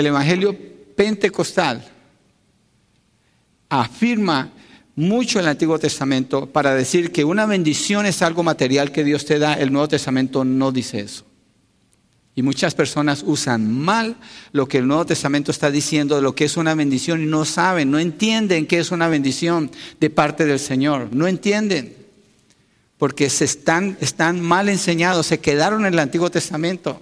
el 0.00 0.06
Evangelio 0.06 0.56
pentecostal, 0.94 1.84
afirma 3.68 4.52
mucho 4.94 5.40
el 5.40 5.48
Antiguo 5.48 5.78
Testamento 5.78 6.46
para 6.46 6.74
decir 6.74 7.12
que 7.12 7.24
una 7.24 7.46
bendición 7.46 8.06
es 8.06 8.22
algo 8.22 8.42
material 8.42 8.92
que 8.92 9.04
Dios 9.04 9.24
te 9.24 9.38
da. 9.38 9.54
El 9.54 9.72
Nuevo 9.72 9.88
Testamento 9.88 10.44
no 10.44 10.72
dice 10.72 11.00
eso. 11.00 11.24
Y 12.34 12.42
muchas 12.42 12.74
personas 12.74 13.22
usan 13.26 13.72
mal 13.72 14.16
lo 14.52 14.68
que 14.68 14.78
el 14.78 14.86
Nuevo 14.86 15.06
Testamento 15.06 15.50
está 15.50 15.70
diciendo 15.70 16.16
de 16.16 16.22
lo 16.22 16.34
que 16.34 16.44
es 16.44 16.58
una 16.58 16.74
bendición 16.74 17.22
y 17.22 17.26
no 17.26 17.46
saben, 17.46 17.90
no 17.90 17.98
entienden 17.98 18.66
qué 18.66 18.78
es 18.78 18.90
una 18.90 19.08
bendición 19.08 19.70
de 20.00 20.10
parte 20.10 20.44
del 20.44 20.58
Señor. 20.58 21.08
No 21.12 21.26
entienden. 21.26 21.96
Porque 22.98 23.30
se 23.30 23.46
están, 23.46 23.96
están 24.02 24.42
mal 24.42 24.68
enseñados, 24.68 25.26
se 25.26 25.40
quedaron 25.40 25.86
en 25.86 25.94
el 25.94 25.98
Antiguo 25.98 26.30
Testamento. 26.30 27.00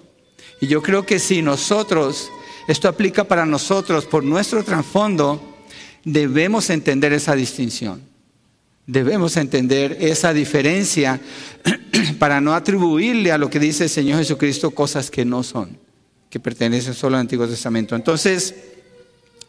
Y 0.60 0.68
yo 0.68 0.82
creo 0.82 1.04
que 1.04 1.18
si 1.18 1.42
nosotros, 1.42 2.30
esto 2.68 2.88
aplica 2.88 3.24
para 3.24 3.44
nosotros 3.44 4.06
por 4.06 4.24
nuestro 4.24 4.64
trasfondo, 4.64 5.40
debemos 6.04 6.70
entender 6.70 7.12
esa 7.12 7.34
distinción. 7.34 8.02
Debemos 8.86 9.36
entender 9.38 9.96
esa 10.00 10.34
diferencia 10.34 11.20
para 12.18 12.40
no 12.40 12.54
atribuirle 12.54 13.32
a 13.32 13.38
lo 13.38 13.48
que 13.48 13.58
dice 13.58 13.84
el 13.84 13.90
Señor 13.90 14.18
Jesucristo 14.18 14.72
cosas 14.72 15.10
que 15.10 15.24
no 15.24 15.42
son, 15.42 15.78
que 16.28 16.38
pertenecen 16.38 16.92
solo 16.92 17.16
al 17.16 17.22
Antiguo 17.22 17.48
Testamento. 17.48 17.96
Entonces, 17.96 18.54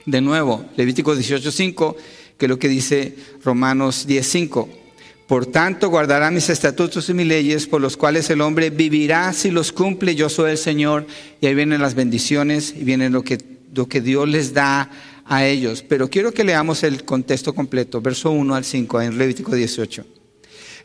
de 0.06 0.22
nuevo, 0.22 0.66
Levítico 0.78 1.14
18.5, 1.14 1.96
que 2.38 2.46
es 2.46 2.50
lo 2.50 2.60
que 2.60 2.70
dice 2.70 3.16
Romanos 3.44 4.08
10.5. 4.08 4.85
Por 5.28 5.48
tanto, 5.48 5.90
guardará 5.90 6.30
mis 6.30 6.50
estatutos 6.50 7.10
y 7.10 7.14
mis 7.16 7.26
leyes, 7.26 7.66
por 7.66 7.82
los 7.82 7.98
cuales 7.98 8.30
el 8.30 8.42
hombre 8.42 8.70
vivirá 8.70 9.34
si 9.34 9.50
los 9.50 9.72
cumple. 9.72 10.14
Yo 10.16 10.30
soy 10.30 10.52
el 10.52 10.58
Señor. 10.58 11.08
Y 11.42 11.48
ahí 11.48 11.56
vienen 11.56 11.82
las 11.82 11.96
bendiciones 11.96 12.76
y 12.78 12.84
viene 12.84 13.10
lo 13.10 13.24
que, 13.24 13.40
lo 13.74 13.88
que 13.88 14.02
Dios 14.02 14.30
les 14.30 14.54
da 14.54 14.92
a 15.26 15.46
ellos. 15.46 15.84
Pero 15.88 16.10
quiero 16.12 16.32
que 16.32 16.44
leamos 16.44 16.84
el 16.84 17.04
contexto 17.04 17.56
completo, 17.56 18.02
verso 18.02 18.30
1 18.30 18.54
al 18.54 18.64
5 18.64 19.02
en 19.02 19.18
Levítico 19.18 19.56
18. 19.56 20.06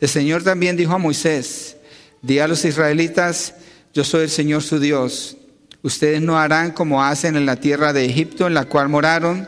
El 0.01 0.09
Señor 0.09 0.43
también 0.43 0.77
dijo 0.77 0.95
a 0.95 0.99
Moisés, 0.99 1.77
di 2.23 2.39
a 2.39 2.49
los 2.49 2.65
israelitas, 2.65 3.55
yo 3.93 4.05
soy 4.05 4.23
el 4.23 4.31
Señor 4.31 4.63
su 4.63 4.81
Dios. 4.81 5.37
Ustedes 5.83 6.23
no 6.23 6.39
harán 6.39 6.73
como 6.73 7.05
hacen 7.05 7.37
en 7.37 7.45
la 7.45 7.57
tierra 7.57 7.93
de 7.93 8.07
Egipto 8.07 8.47
en 8.47 8.55
la 8.55 8.65
cual 8.65 8.89
moraron, 8.89 9.47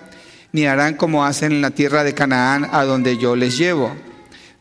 ni 0.53 0.67
harán 0.67 0.97
como 0.97 1.25
hacen 1.25 1.53
en 1.53 1.63
la 1.63 1.71
tierra 1.71 2.05
de 2.05 2.13
Canaán 2.13 2.69
a 2.71 2.85
donde 2.85 3.17
yo 3.17 3.37
les 3.37 3.57
llevo. 3.57 3.95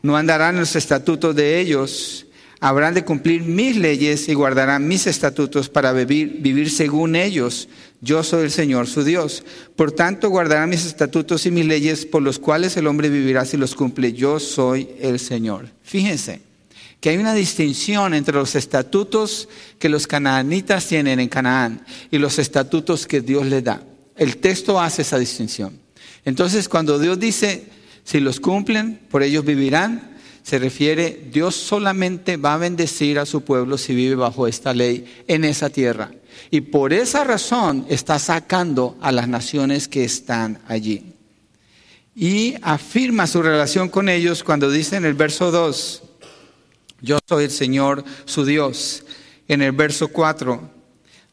No 0.02 0.16
andarán 0.16 0.56
los 0.56 0.74
estatutos 0.74 1.34
de 1.36 1.60
ellos, 1.60 2.26
habrán 2.60 2.94
de 2.94 3.04
cumplir 3.04 3.42
mis 3.42 3.76
leyes 3.76 4.28
y 4.28 4.34
guardarán 4.34 4.86
mis 4.86 5.06
estatutos 5.06 5.68
para 5.68 5.92
vivir, 5.92 6.38
vivir 6.40 6.70
según 6.70 7.16
ellos. 7.16 7.68
Yo 8.00 8.22
soy 8.22 8.44
el 8.44 8.50
Señor 8.50 8.88
su 8.88 9.04
Dios. 9.04 9.44
Por 9.76 9.92
tanto, 9.92 10.28
guardarán 10.28 10.70
mis 10.70 10.84
estatutos 10.84 11.46
y 11.46 11.50
mis 11.50 11.66
leyes 11.66 12.04
por 12.04 12.22
los 12.22 12.38
cuales 12.38 12.76
el 12.76 12.88
hombre 12.88 13.08
vivirá 13.08 13.44
si 13.44 13.56
los 13.56 13.74
cumple. 13.74 14.12
Yo 14.12 14.40
soy 14.40 14.88
el 15.00 15.20
Señor. 15.20 15.68
Fíjense 15.82 16.40
que 17.00 17.10
hay 17.10 17.16
una 17.16 17.34
distinción 17.34 18.14
entre 18.14 18.34
los 18.34 18.54
estatutos 18.54 19.48
que 19.80 19.88
los 19.88 20.06
canaanitas 20.06 20.86
tienen 20.86 21.18
en 21.18 21.28
Canaán 21.28 21.84
y 22.12 22.18
los 22.18 22.38
estatutos 22.38 23.08
que 23.08 23.20
Dios 23.20 23.44
les 23.46 23.64
da. 23.64 23.82
El 24.16 24.36
texto 24.36 24.80
hace 24.80 25.02
esa 25.02 25.18
distinción. 25.18 25.80
Entonces, 26.24 26.68
cuando 26.68 27.00
Dios 27.00 27.18
dice, 27.18 27.64
si 28.04 28.20
los 28.20 28.40
cumplen, 28.40 29.00
por 29.10 29.22
ellos 29.22 29.44
vivirán, 29.44 30.12
se 30.42 30.58
refiere, 30.58 31.28
Dios 31.32 31.54
solamente 31.54 32.36
va 32.36 32.54
a 32.54 32.58
bendecir 32.58 33.18
a 33.18 33.26
su 33.26 33.42
pueblo 33.42 33.78
si 33.78 33.94
vive 33.94 34.16
bajo 34.16 34.48
esta 34.48 34.74
ley 34.74 35.24
en 35.28 35.44
esa 35.44 35.70
tierra. 35.70 36.10
Y 36.50 36.62
por 36.62 36.92
esa 36.92 37.24
razón 37.24 37.86
está 37.88 38.18
sacando 38.18 38.96
a 39.00 39.12
las 39.12 39.28
naciones 39.28 39.86
que 39.86 40.04
están 40.04 40.60
allí. 40.66 41.12
Y 42.14 42.56
afirma 42.60 43.26
su 43.26 43.40
relación 43.40 43.88
con 43.88 44.08
ellos 44.08 44.42
cuando 44.42 44.70
dice 44.70 44.96
en 44.96 45.04
el 45.04 45.14
verso 45.14 45.50
2, 45.50 46.02
yo 47.00 47.18
soy 47.26 47.44
el 47.44 47.50
Señor 47.50 48.04
su 48.24 48.44
Dios. 48.44 49.04
En 49.48 49.62
el 49.62 49.72
verso 49.72 50.08
4, 50.08 50.70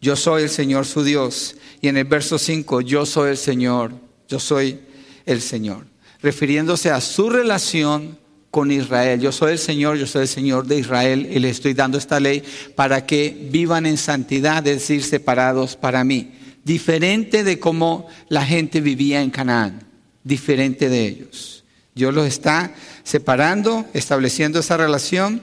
yo 0.01 0.15
soy 0.15 0.43
el 0.43 0.49
Señor 0.49 0.85
su 0.85 1.03
Dios. 1.03 1.55
Y 1.81 1.87
en 1.87 1.97
el 1.97 2.05
verso 2.05 2.37
5, 2.37 2.81
yo 2.81 3.05
soy 3.05 3.31
el 3.31 3.37
Señor, 3.37 3.91
yo 4.27 4.39
soy 4.39 4.79
el 5.25 5.41
Señor. 5.41 5.85
Refiriéndose 6.21 6.91
a 6.91 7.01
su 7.01 7.29
relación 7.29 8.17
con 8.51 8.71
Israel. 8.71 9.21
Yo 9.21 9.31
soy 9.31 9.53
el 9.53 9.59
Señor, 9.59 9.97
yo 9.97 10.07
soy 10.07 10.23
el 10.23 10.27
Señor 10.27 10.65
de 10.65 10.79
Israel 10.79 11.27
y 11.31 11.39
le 11.39 11.49
estoy 11.49 11.73
dando 11.73 11.97
esta 11.97 12.19
ley 12.19 12.43
para 12.75 13.05
que 13.05 13.49
vivan 13.51 13.85
en 13.85 13.97
santidad, 13.97 14.65
es 14.67 14.79
decir, 14.79 15.03
separados 15.03 15.75
para 15.75 16.03
mí. 16.03 16.33
Diferente 16.63 17.43
de 17.43 17.59
cómo 17.59 18.07
la 18.27 18.45
gente 18.45 18.81
vivía 18.81 19.21
en 19.21 19.29
Canaán, 19.29 19.83
diferente 20.23 20.89
de 20.89 21.05
ellos. 21.05 21.63
Dios 21.95 22.13
los 22.13 22.27
está 22.27 22.73
separando, 23.03 23.85
estableciendo 23.93 24.59
esa 24.59 24.77
relación 24.77 25.41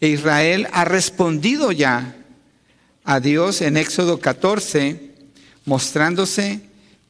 e 0.00 0.08
Israel 0.08 0.68
ha 0.72 0.84
respondido 0.84 1.72
ya 1.72 2.16
a 3.04 3.20
Dios 3.20 3.62
en 3.62 3.76
Éxodo 3.76 4.18
14, 4.18 5.14
mostrándose 5.64 6.63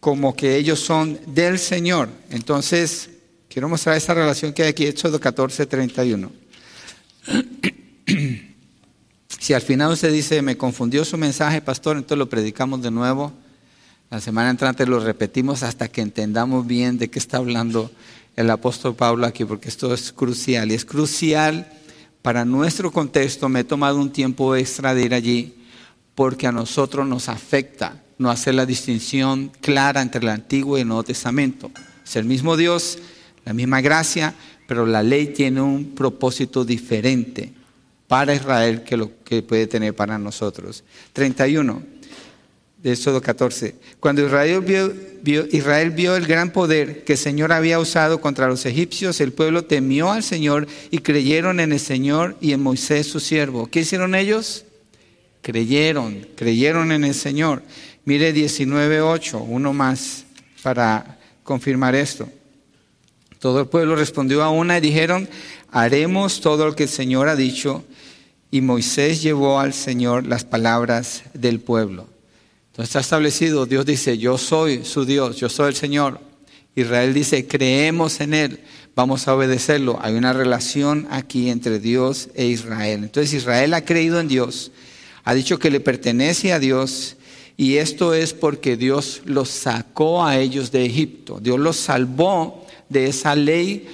como 0.04 0.36
que 0.36 0.56
ellos 0.56 0.80
son 0.80 1.18
del 1.28 1.58
Señor. 1.58 2.10
Entonces, 2.28 3.08
quiero 3.48 3.70
mostrar 3.70 3.96
esa 3.96 4.12
relación 4.12 4.52
que 4.52 4.62
hay 4.62 4.68
aquí, 4.68 4.84
Éxodo 4.84 5.18
14, 5.18 5.64
31. 5.64 6.30
Si 9.40 9.52
al 9.52 9.62
final 9.62 9.92
usted 9.92 10.12
dice, 10.12 10.40
me 10.42 10.56
confundió 10.56 11.04
su 11.04 11.18
mensaje, 11.18 11.60
pastor, 11.60 11.96
entonces 11.96 12.18
lo 12.18 12.28
predicamos 12.28 12.82
de 12.82 12.90
nuevo. 12.90 13.32
La 14.10 14.20
semana 14.20 14.50
entrante 14.50 14.86
lo 14.86 15.00
repetimos 15.00 15.62
hasta 15.62 15.88
que 15.88 16.02
entendamos 16.02 16.66
bien 16.66 16.96
de 16.96 17.08
qué 17.08 17.18
está 17.18 17.38
hablando 17.38 17.90
el 18.36 18.50
apóstol 18.50 18.94
Pablo 18.94 19.26
aquí, 19.26 19.44
porque 19.44 19.68
esto 19.68 19.92
es 19.92 20.12
crucial. 20.12 20.70
Y 20.70 20.74
es 20.74 20.84
crucial 20.84 21.70
para 22.22 22.44
nuestro 22.44 22.90
contexto, 22.92 23.48
me 23.48 23.60
he 23.60 23.64
tomado 23.64 23.98
un 23.98 24.10
tiempo 24.10 24.54
extra 24.54 24.94
de 24.94 25.02
ir 25.02 25.14
allí 25.14 25.54
porque 26.14 26.46
a 26.46 26.52
nosotros 26.52 27.06
nos 27.06 27.28
afecta 27.28 28.03
no 28.18 28.30
hacer 28.30 28.54
la 28.54 28.66
distinción 28.66 29.50
clara 29.60 30.02
entre 30.02 30.20
el 30.20 30.28
Antiguo 30.28 30.78
y 30.78 30.82
el 30.82 30.88
Nuevo 30.88 31.04
Testamento. 31.04 31.70
Es 32.04 32.16
el 32.16 32.24
mismo 32.24 32.56
Dios, 32.56 32.98
la 33.44 33.52
misma 33.52 33.80
gracia, 33.80 34.34
pero 34.66 34.86
la 34.86 35.02
ley 35.02 35.28
tiene 35.28 35.60
un 35.60 35.94
propósito 35.94 36.64
diferente 36.64 37.52
para 38.08 38.34
Israel 38.34 38.82
que 38.82 38.96
lo 38.96 39.10
que 39.24 39.42
puede 39.42 39.66
tener 39.66 39.94
para 39.94 40.18
nosotros. 40.18 40.84
31 41.12 41.94
de 42.84 42.92
Éxodo 42.92 43.22
14. 43.22 43.74
Cuando 43.98 44.24
Israel 44.24 44.60
vio, 44.60 45.46
Israel 45.50 45.90
vio 45.90 46.16
el 46.16 46.26
gran 46.26 46.50
poder 46.50 47.02
que 47.02 47.14
el 47.14 47.18
Señor 47.18 47.50
había 47.50 47.78
usado 47.78 48.20
contra 48.20 48.46
los 48.46 48.66
egipcios, 48.66 49.22
el 49.22 49.32
pueblo 49.32 49.64
temió 49.64 50.12
al 50.12 50.22
Señor 50.22 50.68
y 50.90 50.98
creyeron 50.98 51.60
en 51.60 51.72
el 51.72 51.80
Señor 51.80 52.36
y 52.42 52.52
en 52.52 52.62
Moisés 52.62 53.06
su 53.06 53.20
siervo. 53.20 53.68
¿Qué 53.70 53.80
hicieron 53.80 54.14
ellos? 54.14 54.66
Creyeron, 55.40 56.26
creyeron 56.36 56.92
en 56.92 57.04
el 57.04 57.14
Señor. 57.14 57.62
Mire 58.06 58.34
19.8, 58.34 59.42
uno 59.48 59.72
más 59.72 60.24
para 60.62 61.18
confirmar 61.42 61.94
esto. 61.94 62.28
Todo 63.38 63.60
el 63.60 63.66
pueblo 63.66 63.96
respondió 63.96 64.42
a 64.42 64.50
una 64.50 64.76
y 64.76 64.82
dijeron, 64.82 65.26
haremos 65.70 66.42
todo 66.42 66.66
lo 66.66 66.76
que 66.76 66.82
el 66.82 66.88
Señor 66.90 67.28
ha 67.28 67.36
dicho. 67.36 67.82
Y 68.50 68.60
Moisés 68.60 69.22
llevó 69.22 69.58
al 69.58 69.72
Señor 69.72 70.26
las 70.26 70.44
palabras 70.44 71.22
del 71.32 71.60
pueblo. 71.60 72.06
Entonces 72.66 72.90
está 72.90 73.00
establecido, 73.00 73.64
Dios 73.64 73.86
dice, 73.86 74.18
yo 74.18 74.36
soy 74.36 74.84
su 74.84 75.06
Dios, 75.06 75.36
yo 75.36 75.48
soy 75.48 75.68
el 75.68 75.74
Señor. 75.74 76.20
Israel 76.76 77.14
dice, 77.14 77.46
creemos 77.46 78.20
en 78.20 78.34
Él, 78.34 78.60
vamos 78.94 79.28
a 79.28 79.34
obedecerlo. 79.34 79.98
Hay 80.02 80.14
una 80.14 80.34
relación 80.34 81.06
aquí 81.10 81.48
entre 81.48 81.78
Dios 81.78 82.28
e 82.34 82.46
Israel. 82.46 83.04
Entonces 83.04 83.32
Israel 83.32 83.72
ha 83.72 83.84
creído 83.84 84.20
en 84.20 84.28
Dios, 84.28 84.72
ha 85.24 85.32
dicho 85.32 85.58
que 85.58 85.70
le 85.70 85.80
pertenece 85.80 86.52
a 86.52 86.58
Dios 86.58 87.16
y 87.56 87.76
esto 87.76 88.14
es 88.14 88.34
porque 88.34 88.76
Dios 88.76 89.22
los 89.26 89.48
sacó 89.48 90.24
a 90.24 90.38
ellos 90.38 90.72
de 90.72 90.84
Egipto. 90.84 91.38
Dios 91.40 91.58
los 91.58 91.76
salvó 91.76 92.66
de 92.88 93.06
esa 93.06 93.36
ley 93.36 93.86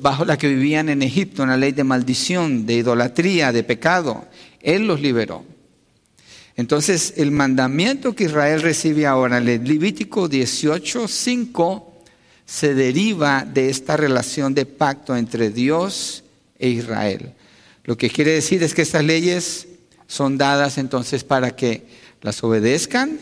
bajo 0.00 0.24
la 0.24 0.36
que 0.36 0.48
vivían 0.48 0.88
en 0.88 1.02
Egipto, 1.02 1.42
una 1.42 1.56
ley 1.56 1.72
de 1.72 1.84
maldición, 1.84 2.66
de 2.66 2.74
idolatría, 2.74 3.52
de 3.52 3.62
pecado. 3.62 4.26
Él 4.60 4.86
los 4.86 5.00
liberó. 5.00 5.44
Entonces, 6.56 7.14
el 7.16 7.30
mandamiento 7.30 8.14
que 8.14 8.24
Israel 8.24 8.60
recibe 8.60 9.06
ahora, 9.06 9.38
el 9.38 9.44
Levítico 9.44 10.28
18, 10.28 11.06
5, 11.06 12.02
se 12.44 12.74
deriva 12.74 13.44
de 13.44 13.70
esta 13.70 13.96
relación 13.96 14.54
de 14.54 14.66
pacto 14.66 15.16
entre 15.16 15.50
Dios 15.50 16.24
e 16.58 16.68
Israel. 16.68 17.34
Lo 17.84 17.96
que 17.96 18.10
quiere 18.10 18.32
decir 18.32 18.62
es 18.62 18.74
que 18.74 18.82
estas 18.82 19.04
leyes 19.04 19.68
son 20.08 20.36
dadas 20.36 20.78
entonces 20.78 21.22
para 21.22 21.54
que 21.54 21.86
las 22.22 22.42
obedezcan, 22.42 23.20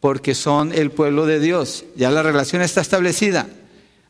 porque 0.00 0.34
son 0.34 0.72
el 0.72 0.90
pueblo 0.90 1.26
de 1.26 1.38
Dios. 1.38 1.84
Ya 1.96 2.10
la 2.10 2.22
relación 2.22 2.62
está 2.62 2.80
establecida. 2.80 3.48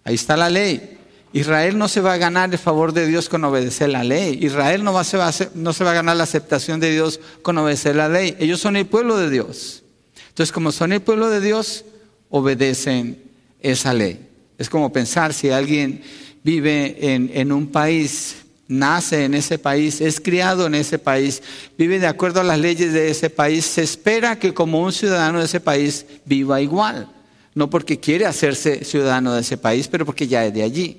Ahí 0.04 0.14
está 0.14 0.36
la 0.36 0.50
ley. 0.50 0.98
Israel 1.32 1.78
no 1.78 1.88
se 1.88 2.00
va 2.00 2.12
a 2.12 2.18
ganar 2.18 2.50
el 2.52 2.58
favor 2.58 2.92
de 2.92 3.06
Dios 3.06 3.28
con 3.28 3.44
obedecer 3.44 3.88
la 3.88 4.04
ley. 4.04 4.38
Israel 4.42 4.84
no, 4.84 4.92
va, 4.92 5.04
se 5.04 5.16
va 5.16 5.28
a, 5.28 5.34
no 5.54 5.72
se 5.72 5.84
va 5.84 5.92
a 5.92 5.94
ganar 5.94 6.16
la 6.16 6.24
aceptación 6.24 6.78
de 6.80 6.90
Dios 6.90 7.20
con 7.40 7.56
obedecer 7.58 7.96
la 7.96 8.08
ley. 8.08 8.36
Ellos 8.38 8.60
son 8.60 8.76
el 8.76 8.86
pueblo 8.86 9.16
de 9.16 9.30
Dios. 9.30 9.82
Entonces, 10.28 10.52
como 10.52 10.72
son 10.72 10.92
el 10.92 11.00
pueblo 11.00 11.30
de 11.30 11.40
Dios, 11.40 11.84
obedecen 12.30 13.22
esa 13.60 13.94
ley. 13.94 14.28
Es 14.58 14.68
como 14.68 14.92
pensar 14.92 15.32
si 15.32 15.50
alguien 15.50 16.02
vive 16.42 17.14
en, 17.14 17.30
en 17.34 17.52
un 17.52 17.68
país, 17.68 18.36
nace 18.78 19.24
en 19.24 19.34
ese 19.34 19.58
país, 19.58 20.00
es 20.00 20.20
criado 20.20 20.66
en 20.66 20.74
ese 20.74 20.98
país, 20.98 21.42
vive 21.78 21.98
de 21.98 22.06
acuerdo 22.06 22.40
a 22.40 22.44
las 22.44 22.58
leyes 22.58 22.92
de 22.92 23.10
ese 23.10 23.30
país, 23.30 23.64
se 23.64 23.82
espera 23.82 24.38
que 24.38 24.54
como 24.54 24.80
un 24.80 24.92
ciudadano 24.92 25.38
de 25.38 25.46
ese 25.46 25.60
país 25.60 26.06
viva 26.24 26.60
igual. 26.60 27.08
No 27.54 27.68
porque 27.68 28.00
quiere 28.00 28.24
hacerse 28.24 28.84
ciudadano 28.84 29.34
de 29.34 29.42
ese 29.42 29.58
país, 29.58 29.86
pero 29.86 30.06
porque 30.06 30.26
ya 30.26 30.44
es 30.46 30.54
de 30.54 30.62
allí 30.62 30.96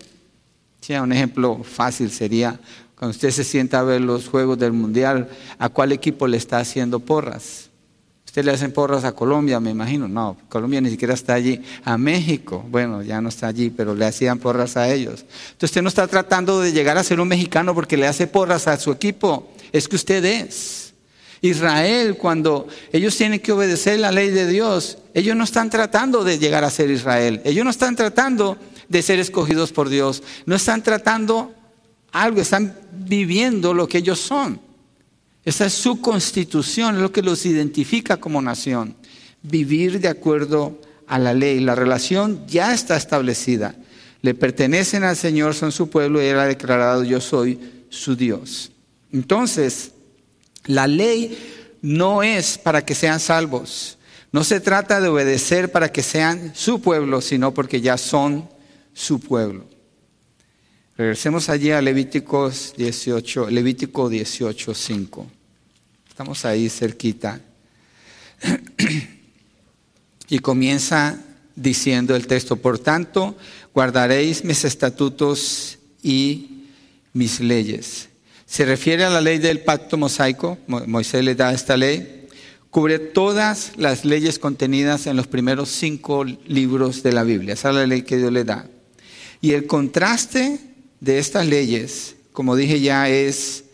un 1.01 1.13
ejemplo 1.13 1.63
fácil 1.63 2.11
sería 2.11 2.59
cuando 2.97 3.11
usted 3.11 3.31
se 3.31 3.43
sienta 3.43 3.79
a 3.79 3.83
ver 3.83 4.01
los 4.01 4.27
juegos 4.27 4.57
del 4.57 4.71
mundial, 4.71 5.29
¿a 5.57 5.67
cuál 5.69 5.91
equipo 5.91 6.27
le 6.27 6.37
está 6.37 6.59
haciendo 6.59 6.99
porras? 6.99 7.62
Usted 8.33 8.45
le 8.45 8.51
hacen 8.51 8.71
porras 8.71 9.03
a 9.03 9.11
Colombia, 9.11 9.59
me 9.59 9.69
imagino. 9.69 10.07
No, 10.07 10.35
Colombia 10.49 10.81
ni 10.81 10.89
siquiera 10.89 11.13
está 11.13 11.35
allí. 11.35 11.61
A 11.85 11.99
México, 11.99 12.65
bueno, 12.67 13.03
ya 13.03 13.21
no 13.21 13.29
está 13.29 13.45
allí, 13.45 13.69
pero 13.69 13.93
le 13.93 14.07
hacían 14.07 14.39
porras 14.39 14.75
a 14.75 14.91
ellos. 14.91 15.23
Entonces 15.51 15.69
usted 15.69 15.83
no 15.83 15.89
está 15.89 16.07
tratando 16.07 16.59
de 16.59 16.71
llegar 16.71 16.97
a 16.97 17.03
ser 17.03 17.19
un 17.19 17.27
mexicano 17.27 17.75
porque 17.75 17.95
le 17.95 18.07
hace 18.07 18.25
porras 18.25 18.67
a 18.67 18.79
su 18.79 18.91
equipo. 18.91 19.51
Es 19.71 19.87
que 19.87 19.97
usted 19.97 20.25
es. 20.25 20.95
Israel, 21.41 22.17
cuando 22.17 22.67
ellos 22.91 23.15
tienen 23.15 23.39
que 23.39 23.51
obedecer 23.51 23.99
la 23.99 24.11
ley 24.11 24.31
de 24.31 24.47
Dios, 24.47 24.97
ellos 25.13 25.35
no 25.35 25.43
están 25.43 25.69
tratando 25.69 26.23
de 26.23 26.39
llegar 26.39 26.63
a 26.63 26.71
ser 26.71 26.89
Israel. 26.89 27.39
Ellos 27.45 27.63
no 27.63 27.69
están 27.69 27.95
tratando 27.95 28.57
de 28.89 29.03
ser 29.03 29.19
escogidos 29.19 29.71
por 29.71 29.89
Dios. 29.89 30.23
No 30.47 30.55
están 30.55 30.81
tratando 30.81 31.53
algo, 32.11 32.41
están 32.41 32.75
viviendo 32.93 33.75
lo 33.75 33.87
que 33.87 33.99
ellos 33.99 34.19
son. 34.19 34.72
Esa 35.45 35.65
es 35.65 35.73
su 35.73 35.99
constitución, 35.99 37.01
lo 37.01 37.11
que 37.11 37.21
los 37.21 37.45
identifica 37.45 38.17
como 38.17 38.41
nación. 38.41 38.95
Vivir 39.41 39.99
de 39.99 40.07
acuerdo 40.07 40.79
a 41.07 41.19
la 41.19 41.33
ley. 41.33 41.59
La 41.59 41.75
relación 41.75 42.45
ya 42.47 42.73
está 42.73 42.95
establecida. 42.95 43.75
Le 44.21 44.33
pertenecen 44.33 45.03
al 45.03 45.17
Señor, 45.17 45.53
son 45.53 45.71
su 45.71 45.89
pueblo 45.89 46.21
y 46.21 46.27
Él 46.27 46.39
ha 46.39 46.45
declarado 46.45 47.03
yo 47.03 47.19
soy 47.19 47.59
su 47.89 48.15
Dios. 48.15 48.71
Entonces, 49.11 49.91
la 50.65 50.87
ley 50.87 51.37
no 51.81 52.23
es 52.23 52.57
para 52.57 52.85
que 52.85 52.95
sean 52.95 53.19
salvos. 53.19 53.97
No 54.31 54.43
se 54.43 54.61
trata 54.61 55.01
de 55.01 55.09
obedecer 55.09 55.71
para 55.71 55.91
que 55.91 56.01
sean 56.01 56.53
su 56.55 56.81
pueblo, 56.81 57.21
sino 57.21 57.53
porque 57.53 57.81
ya 57.81 57.97
son 57.97 58.49
su 58.93 59.19
pueblo. 59.19 59.65
Regresemos 60.95 61.49
allí 61.49 61.71
a 61.71 61.81
Levíticos 61.81 62.75
18, 62.77 63.49
Levítico 63.49 64.09
18, 64.09 64.75
5. 64.75 65.27
Estamos 66.07 66.45
ahí 66.45 66.69
cerquita. 66.69 67.41
y 70.29 70.37
comienza 70.37 71.19
diciendo 71.55 72.15
el 72.15 72.27
texto, 72.27 72.57
por 72.57 72.77
tanto, 72.77 73.35
guardaréis 73.73 74.43
mis 74.43 74.65
estatutos 74.65 75.79
y 76.03 76.67
mis 77.11 77.39
leyes. 77.39 78.09
Se 78.45 78.63
refiere 78.63 79.03
a 79.03 79.09
la 79.09 79.21
ley 79.21 79.39
del 79.39 79.61
pacto 79.61 79.97
mosaico, 79.97 80.59
Moisés 80.67 81.23
le 81.23 81.33
da 81.33 81.53
esta 81.53 81.75
ley, 81.75 82.27
cubre 82.69 82.99
todas 82.99 83.71
las 83.77 84.05
leyes 84.05 84.37
contenidas 84.37 85.07
en 85.07 85.15
los 85.15 85.25
primeros 85.25 85.69
cinco 85.69 86.23
libros 86.23 87.01
de 87.01 87.13
la 87.13 87.23
Biblia, 87.23 87.55
esa 87.55 87.69
es 87.69 87.75
la 87.77 87.87
ley 87.87 88.03
que 88.03 88.17
Dios 88.17 88.31
le 88.31 88.43
da. 88.43 88.67
Y 89.41 89.53
el 89.53 89.65
contraste 89.65 90.72
de 91.03 91.19
estas 91.19 91.45
leyes, 91.45 92.15
como 92.31 92.55
dije 92.55 92.79
ya, 92.79 93.09
es 93.09 93.65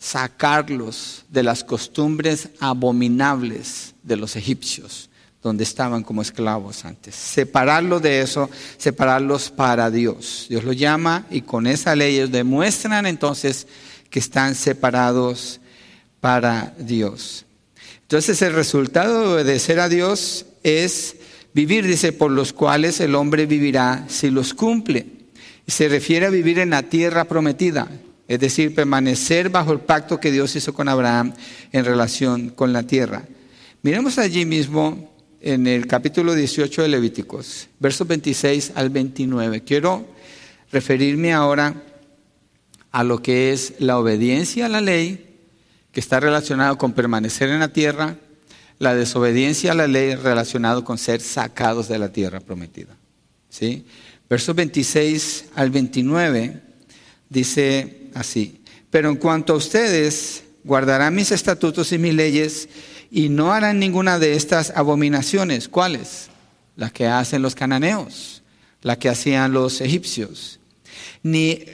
sacarlos 0.00 1.24
de 1.30 1.44
las 1.44 1.62
costumbres 1.62 2.48
abominables 2.58 3.94
de 4.02 4.16
los 4.16 4.34
egipcios, 4.34 5.08
donde 5.44 5.62
estaban 5.62 6.02
como 6.02 6.22
esclavos 6.22 6.84
antes. 6.84 7.14
Separarlos 7.14 8.02
de 8.02 8.20
eso, 8.20 8.50
separarlos 8.78 9.50
para 9.50 9.92
Dios. 9.92 10.46
Dios 10.48 10.64
los 10.64 10.76
llama 10.76 11.24
y 11.30 11.42
con 11.42 11.68
esa 11.68 11.94
ley 11.94 12.26
demuestran 12.26 13.06
entonces 13.06 13.68
que 14.10 14.18
están 14.18 14.56
separados 14.56 15.60
para 16.20 16.74
Dios. 16.78 17.44
Entonces 18.00 18.42
el 18.42 18.54
resultado 18.54 19.20
de 19.20 19.34
obedecer 19.34 19.78
a 19.78 19.88
Dios 19.88 20.46
es 20.64 21.14
vivir, 21.54 21.86
dice, 21.86 22.12
por 22.12 22.32
los 22.32 22.52
cuales 22.52 22.98
el 22.98 23.14
hombre 23.14 23.46
vivirá 23.46 24.04
si 24.08 24.30
los 24.30 24.52
cumple. 24.52 25.11
Se 25.66 25.88
refiere 25.88 26.26
a 26.26 26.30
vivir 26.30 26.58
en 26.58 26.70
la 26.70 26.82
tierra 26.82 27.24
prometida, 27.24 27.88
es 28.28 28.40
decir, 28.40 28.74
permanecer 28.74 29.48
bajo 29.48 29.72
el 29.72 29.80
pacto 29.80 30.18
que 30.18 30.32
Dios 30.32 30.54
hizo 30.56 30.74
con 30.74 30.88
Abraham 30.88 31.34
en 31.70 31.84
relación 31.84 32.50
con 32.50 32.72
la 32.72 32.82
tierra. 32.82 33.24
Miremos 33.82 34.18
allí 34.18 34.44
mismo 34.44 35.12
en 35.40 35.66
el 35.66 35.86
capítulo 35.86 36.34
18 36.34 36.82
de 36.82 36.88
Levíticos, 36.88 37.68
versos 37.80 38.06
26 38.06 38.72
al 38.76 38.90
29. 38.90 39.62
Quiero 39.62 40.06
referirme 40.70 41.32
ahora 41.32 41.82
a 42.92 43.04
lo 43.04 43.22
que 43.22 43.52
es 43.52 43.74
la 43.78 43.98
obediencia 43.98 44.66
a 44.66 44.68
la 44.68 44.80
ley, 44.80 45.28
que 45.90 46.00
está 46.00 46.20
relacionado 46.20 46.78
con 46.78 46.92
permanecer 46.92 47.48
en 47.48 47.60
la 47.60 47.72
tierra, 47.72 48.16
la 48.78 48.94
desobediencia 48.94 49.72
a 49.72 49.74
la 49.74 49.86
ley 49.86 50.14
relacionado 50.14 50.84
con 50.84 50.98
ser 50.98 51.20
sacados 51.20 51.88
de 51.88 51.98
la 51.98 52.12
tierra 52.12 52.40
prometida. 52.40 52.96
¿Sí? 53.48 53.84
Versos 54.32 54.56
26 54.56 55.44
al 55.56 55.68
29 55.68 56.62
dice 57.28 58.08
así, 58.14 58.62
pero 58.88 59.10
en 59.10 59.16
cuanto 59.16 59.52
a 59.52 59.56
ustedes, 59.56 60.44
guardarán 60.64 61.14
mis 61.14 61.32
estatutos 61.32 61.92
y 61.92 61.98
mis 61.98 62.14
leyes 62.14 62.70
y 63.10 63.28
no 63.28 63.52
harán 63.52 63.78
ninguna 63.78 64.18
de 64.18 64.32
estas 64.32 64.72
abominaciones. 64.74 65.68
¿Cuáles? 65.68 66.30
Las 66.76 66.92
que 66.92 67.08
hacen 67.08 67.42
los 67.42 67.54
cananeos, 67.54 68.42
las 68.80 68.96
que 68.96 69.10
hacían 69.10 69.52
los 69.52 69.82
egipcios. 69.82 70.60
Ni 71.22 71.66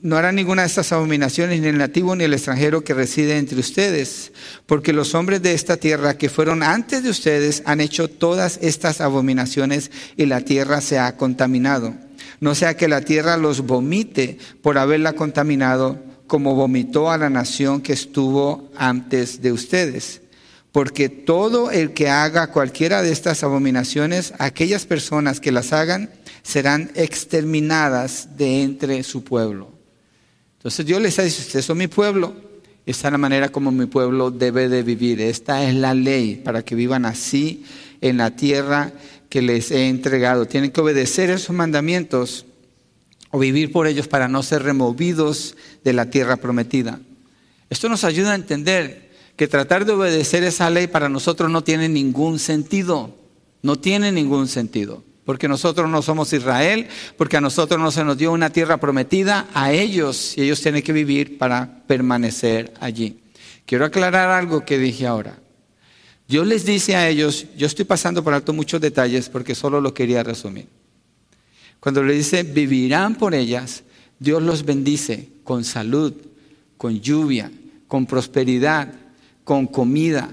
no 0.00 0.16
harán 0.16 0.36
ninguna 0.36 0.62
de 0.62 0.68
estas 0.68 0.92
abominaciones 0.92 1.60
ni 1.60 1.66
el 1.66 1.76
nativo 1.76 2.16
ni 2.16 2.24
el 2.24 2.32
extranjero 2.32 2.84
que 2.84 2.94
reside 2.94 3.36
entre 3.36 3.60
ustedes, 3.60 4.32
porque 4.64 4.94
los 4.94 5.14
hombres 5.14 5.42
de 5.42 5.52
esta 5.52 5.76
tierra 5.76 6.16
que 6.16 6.30
fueron 6.30 6.62
antes 6.62 7.02
de 7.02 7.10
ustedes 7.10 7.62
han 7.66 7.82
hecho 7.82 8.08
todas 8.08 8.58
estas 8.62 9.02
abominaciones 9.02 9.90
y 10.16 10.24
la 10.24 10.40
tierra 10.40 10.80
se 10.80 10.98
ha 10.98 11.18
contaminado. 11.18 11.94
No 12.40 12.54
sea 12.54 12.78
que 12.78 12.88
la 12.88 13.02
tierra 13.02 13.36
los 13.36 13.60
vomite 13.60 14.38
por 14.62 14.78
haberla 14.78 15.12
contaminado, 15.12 16.02
como 16.26 16.54
vomitó 16.54 17.10
a 17.10 17.18
la 17.18 17.28
nación 17.28 17.82
que 17.82 17.92
estuvo 17.92 18.70
antes 18.76 19.42
de 19.42 19.52
ustedes. 19.52 20.22
Porque 20.72 21.10
todo 21.10 21.70
el 21.70 21.92
que 21.92 22.08
haga 22.08 22.48
cualquiera 22.48 23.02
de 23.02 23.12
estas 23.12 23.44
abominaciones, 23.44 24.32
aquellas 24.38 24.86
personas 24.86 25.40
que 25.40 25.52
las 25.52 25.74
hagan, 25.74 26.10
serán 26.42 26.90
exterminadas 26.94 28.36
de 28.36 28.62
entre 28.62 29.02
su 29.02 29.22
pueblo. 29.22 29.73
Entonces 30.64 30.86
Dios 30.86 31.02
les 31.02 31.10
está 31.10 31.22
diciendo, 31.24 31.46
ustedes 31.48 31.66
son 31.66 31.76
mi 31.76 31.88
pueblo, 31.88 32.32
esta 32.86 33.08
es 33.08 33.12
la 33.12 33.18
manera 33.18 33.50
como 33.50 33.70
mi 33.70 33.84
pueblo 33.84 34.30
debe 34.30 34.70
de 34.70 34.82
vivir, 34.82 35.20
esta 35.20 35.62
es 35.62 35.74
la 35.74 35.92
ley 35.92 36.36
para 36.42 36.64
que 36.64 36.74
vivan 36.74 37.04
así 37.04 37.66
en 38.00 38.16
la 38.16 38.34
tierra 38.34 38.94
que 39.28 39.42
les 39.42 39.70
he 39.70 39.88
entregado. 39.88 40.46
Tienen 40.46 40.70
que 40.70 40.80
obedecer 40.80 41.28
esos 41.28 41.54
mandamientos 41.54 42.46
o 43.30 43.38
vivir 43.38 43.72
por 43.72 43.86
ellos 43.86 44.08
para 44.08 44.26
no 44.26 44.42
ser 44.42 44.62
removidos 44.62 45.54
de 45.84 45.92
la 45.92 46.08
tierra 46.08 46.38
prometida. 46.38 46.98
Esto 47.68 47.90
nos 47.90 48.02
ayuda 48.02 48.32
a 48.32 48.36
entender 48.36 49.10
que 49.36 49.46
tratar 49.46 49.84
de 49.84 49.92
obedecer 49.92 50.44
esa 50.44 50.70
ley 50.70 50.86
para 50.86 51.10
nosotros 51.10 51.50
no 51.50 51.62
tiene 51.62 51.90
ningún 51.90 52.38
sentido, 52.38 53.14
no 53.60 53.78
tiene 53.78 54.12
ningún 54.12 54.48
sentido 54.48 55.02
porque 55.24 55.48
nosotros 55.48 55.88
no 55.88 56.02
somos 56.02 56.32
Israel, 56.32 56.88
porque 57.16 57.36
a 57.36 57.40
nosotros 57.40 57.80
no 57.80 57.90
se 57.90 58.04
nos 58.04 58.18
dio 58.18 58.32
una 58.32 58.50
tierra 58.50 58.76
prometida, 58.76 59.48
a 59.54 59.72
ellos, 59.72 60.36
y 60.36 60.42
ellos 60.42 60.60
tienen 60.60 60.82
que 60.82 60.92
vivir 60.92 61.38
para 61.38 61.82
permanecer 61.86 62.74
allí. 62.80 63.20
Quiero 63.66 63.84
aclarar 63.84 64.30
algo 64.30 64.64
que 64.64 64.78
dije 64.78 65.06
ahora. 65.06 65.38
Dios 66.26 66.46
les 66.46 66.64
dice 66.64 66.96
a 66.96 67.08
ellos, 67.08 67.46
yo 67.56 67.66
estoy 67.66 67.84
pasando 67.84 68.24
por 68.24 68.32
alto 68.34 68.52
muchos 68.52 68.80
detalles 68.80 69.28
porque 69.28 69.54
solo 69.54 69.80
lo 69.80 69.92
quería 69.92 70.22
resumir. 70.22 70.68
Cuando 71.80 72.02
le 72.02 72.14
dice, 72.14 72.42
vivirán 72.42 73.14
por 73.16 73.34
ellas, 73.34 73.84
Dios 74.18 74.42
los 74.42 74.64
bendice 74.64 75.28
con 75.44 75.64
salud, 75.64 76.14
con 76.78 77.00
lluvia, 77.00 77.50
con 77.88 78.06
prosperidad, 78.06 78.92
con 79.44 79.66
comida, 79.66 80.30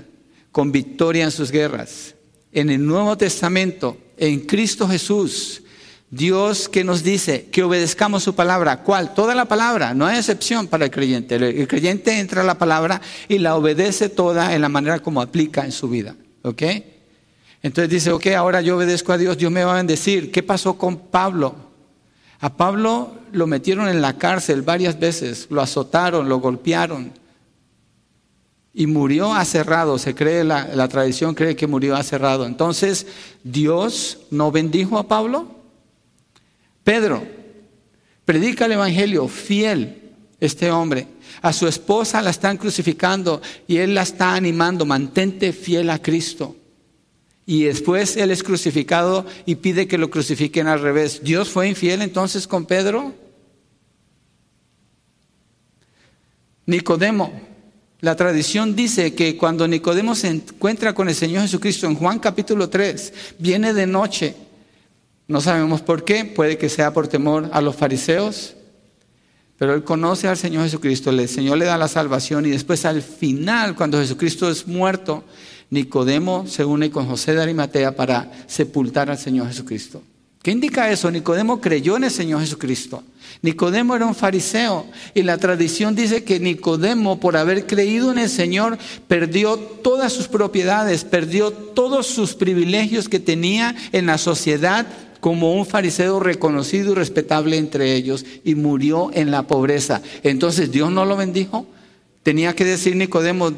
con 0.51 0.71
victoria 0.71 1.25
en 1.25 1.31
sus 1.31 1.51
guerras. 1.51 2.15
En 2.53 2.69
el 2.69 2.85
Nuevo 2.85 3.17
Testamento 3.17 3.97
en 4.21 4.41
Cristo 4.41 4.87
Jesús. 4.87 5.63
Dios 6.09 6.67
que 6.67 6.83
nos 6.83 7.03
dice 7.03 7.47
que 7.51 7.63
obedezcamos 7.63 8.23
su 8.23 8.35
palabra. 8.35 8.83
¿Cuál? 8.83 9.13
Toda 9.13 9.33
la 9.33 9.45
palabra. 9.45 9.93
No 9.93 10.05
hay 10.05 10.17
excepción 10.17 10.67
para 10.67 10.85
el 10.85 10.91
creyente. 10.91 11.35
El 11.35 11.67
creyente 11.67 12.19
entra 12.19 12.41
a 12.41 12.45
la 12.45 12.57
palabra 12.57 13.01
y 13.29 13.39
la 13.39 13.55
obedece 13.55 14.09
toda 14.09 14.53
en 14.53 14.61
la 14.61 14.69
manera 14.69 14.99
como 14.99 15.21
aplica 15.21 15.63
en 15.65 15.71
su 15.71 15.89
vida. 15.89 16.15
¿Ok? 16.43 16.61
Entonces 17.63 17.89
dice, 17.89 18.11
ok, 18.11 18.27
ahora 18.27 18.61
yo 18.61 18.75
obedezco 18.75 19.13
a 19.13 19.17
Dios, 19.17 19.37
Dios 19.37 19.51
me 19.51 19.63
va 19.63 19.73
a 19.73 19.77
bendecir. 19.77 20.31
¿Qué 20.31 20.43
pasó 20.43 20.77
con 20.77 20.97
Pablo? 20.97 21.55
A 22.41 22.57
Pablo 22.57 23.13
lo 23.31 23.47
metieron 23.47 23.87
en 23.87 24.01
la 24.01 24.17
cárcel 24.17 24.63
varias 24.63 24.99
veces, 24.99 25.47
lo 25.49 25.61
azotaron, 25.61 26.27
lo 26.27 26.39
golpearon 26.39 27.13
y 28.73 28.87
murió 28.87 29.33
aserrado, 29.33 29.97
se 29.97 30.15
cree, 30.15 30.43
la, 30.43 30.87
tradición 30.87 31.35
cree 31.35 31.55
que 31.55 31.67
murió 31.67 31.95
aserrado. 31.95 32.45
Entonces, 32.45 33.05
¿Dios 33.43 34.19
no 34.29 34.51
bendijo 34.51 34.97
a 34.97 35.07
Pablo? 35.07 35.47
Pedro, 36.83 37.23
predica 38.23 38.65
el 38.65 38.73
Evangelio, 38.73 39.27
fiel 39.27 40.01
este 40.39 40.71
hombre. 40.71 41.07
A 41.41 41.51
su 41.53 41.67
esposa 41.67 42.21
la 42.21 42.29
están 42.29 42.57
crucificando 42.57 43.41
y 43.67 43.77
él 43.77 43.93
la 43.93 44.03
está 44.03 44.33
animando, 44.35 44.85
mantente 44.85 45.51
fiel 45.51 45.89
a 45.89 46.01
Cristo. 46.01 46.55
Y 47.45 47.63
después 47.63 48.15
él 48.15 48.31
es 48.31 48.43
crucificado 48.43 49.25
y 49.45 49.55
pide 49.55 49.87
que 49.87 49.97
lo 49.97 50.09
crucifiquen 50.09 50.67
al 50.67 50.81
revés. 50.81 51.21
¿Dios 51.23 51.49
fue 51.49 51.67
infiel 51.67 52.01
entonces 52.01 52.47
con 52.47 52.65
Pedro? 52.65 53.13
Nicodemo, 56.65 57.50
la 58.01 58.15
tradición 58.15 58.75
dice 58.75 59.13
que 59.13 59.37
cuando 59.37 59.67
Nicodemo 59.67 60.15
se 60.15 60.27
encuentra 60.27 60.93
con 60.93 61.07
el 61.07 61.13
Señor 61.13 61.43
Jesucristo 61.43 61.85
en 61.85 61.95
Juan 61.95 62.17
capítulo 62.17 62.67
3, 62.67 63.13
viene 63.37 63.75
de 63.75 63.85
noche. 63.85 64.35
No 65.27 65.39
sabemos 65.39 65.81
por 65.81 66.03
qué, 66.03 66.25
puede 66.25 66.57
que 66.57 66.67
sea 66.67 66.93
por 66.93 67.07
temor 67.07 67.49
a 67.53 67.61
los 67.61 67.75
fariseos, 67.75 68.55
pero 69.59 69.75
él 69.75 69.83
conoce 69.83 70.27
al 70.27 70.35
Señor 70.35 70.63
Jesucristo, 70.63 71.11
el 71.11 71.29
Señor 71.29 71.59
le 71.59 71.65
da 71.65 71.77
la 71.77 71.87
salvación 71.87 72.47
y 72.47 72.49
después 72.49 72.85
al 72.85 73.03
final, 73.03 73.75
cuando 73.75 73.99
Jesucristo 73.99 74.49
es 74.49 74.65
muerto, 74.65 75.23
Nicodemo 75.69 76.47
se 76.47 76.65
une 76.65 76.89
con 76.89 77.05
José 77.05 77.35
de 77.35 77.43
Arimatea 77.43 77.95
para 77.95 78.31
sepultar 78.47 79.11
al 79.11 79.19
Señor 79.19 79.47
Jesucristo. 79.47 80.01
¿Qué 80.41 80.49
indica 80.49 80.89
eso? 80.89 81.11
Nicodemo 81.11 81.61
creyó 81.61 81.97
en 81.97 82.05
el 82.05 82.11
Señor 82.11 82.41
Jesucristo. 82.41 83.03
Nicodemo 83.43 83.95
era 83.95 84.07
un 84.07 84.15
fariseo 84.15 84.87
y 85.13 85.21
la 85.21 85.37
tradición 85.37 85.95
dice 85.95 86.23
que 86.23 86.39
Nicodemo, 86.39 87.19
por 87.19 87.37
haber 87.37 87.67
creído 87.67 88.11
en 88.11 88.17
el 88.17 88.29
Señor, 88.29 88.79
perdió 89.07 89.57
todas 89.57 90.11
sus 90.13 90.27
propiedades, 90.27 91.03
perdió 91.03 91.51
todos 91.51 92.07
sus 92.07 92.33
privilegios 92.33 93.07
que 93.07 93.19
tenía 93.19 93.75
en 93.91 94.07
la 94.07 94.17
sociedad 94.17 94.87
como 95.19 95.53
un 95.53 95.67
fariseo 95.67 96.19
reconocido 96.19 96.91
y 96.91 96.95
respetable 96.95 97.57
entre 97.57 97.93
ellos 97.93 98.25
y 98.43 98.55
murió 98.55 99.11
en 99.13 99.29
la 99.29 99.43
pobreza. 99.43 100.01
Entonces 100.23 100.71
Dios 100.71 100.91
no 100.91 101.05
lo 101.05 101.15
bendijo. 101.15 101.67
Tenía 102.23 102.55
que 102.55 102.65
decir 102.65 102.95
Nicodemo, 102.95 103.53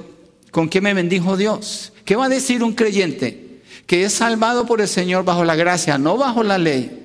¿con 0.52 0.68
qué 0.68 0.82
me 0.82 0.94
bendijo 0.94 1.38
Dios? 1.38 1.94
¿Qué 2.04 2.18
va 2.18 2.26
a 2.26 2.30
decir 2.30 2.62
un 2.62 2.74
creyente? 2.74 3.53
Que 3.86 4.06
es 4.06 4.14
salvado 4.14 4.66
por 4.66 4.82
el 4.82 4.88
Señor 4.88 5.26
bajo 5.26 5.44
la 5.44 5.56
gracia, 5.56 5.98
no 5.98 6.18
bajo 6.18 6.44
la 6.44 6.58
ley, 6.58 7.00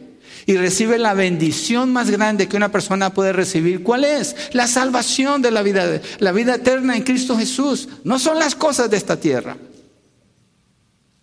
y 0.47 0.57
recibe 0.57 0.99
la 0.99 1.15
bendición 1.15 1.93
más 1.93 2.11
grande 2.11 2.49
que 2.49 2.57
una 2.57 2.73
persona 2.73 3.13
puede 3.13 3.33
recibir. 3.33 3.83
¿Cuál 3.83 4.05
es? 4.05 4.35
La 4.53 4.67
salvación 4.67 5.43
de 5.43 5.51
la 5.51 5.63
vida, 5.63 6.01
la 6.21 6.33
vida 6.33 6.55
eterna 6.55 6.97
en 6.97 7.03
Cristo 7.03 7.37
Jesús. 7.37 7.89
No 8.03 8.19
son 8.19 8.39
las 8.39 8.55
cosas 8.55 8.91
de 8.91 8.97
esta 8.97 9.21
tierra. 9.21 9.59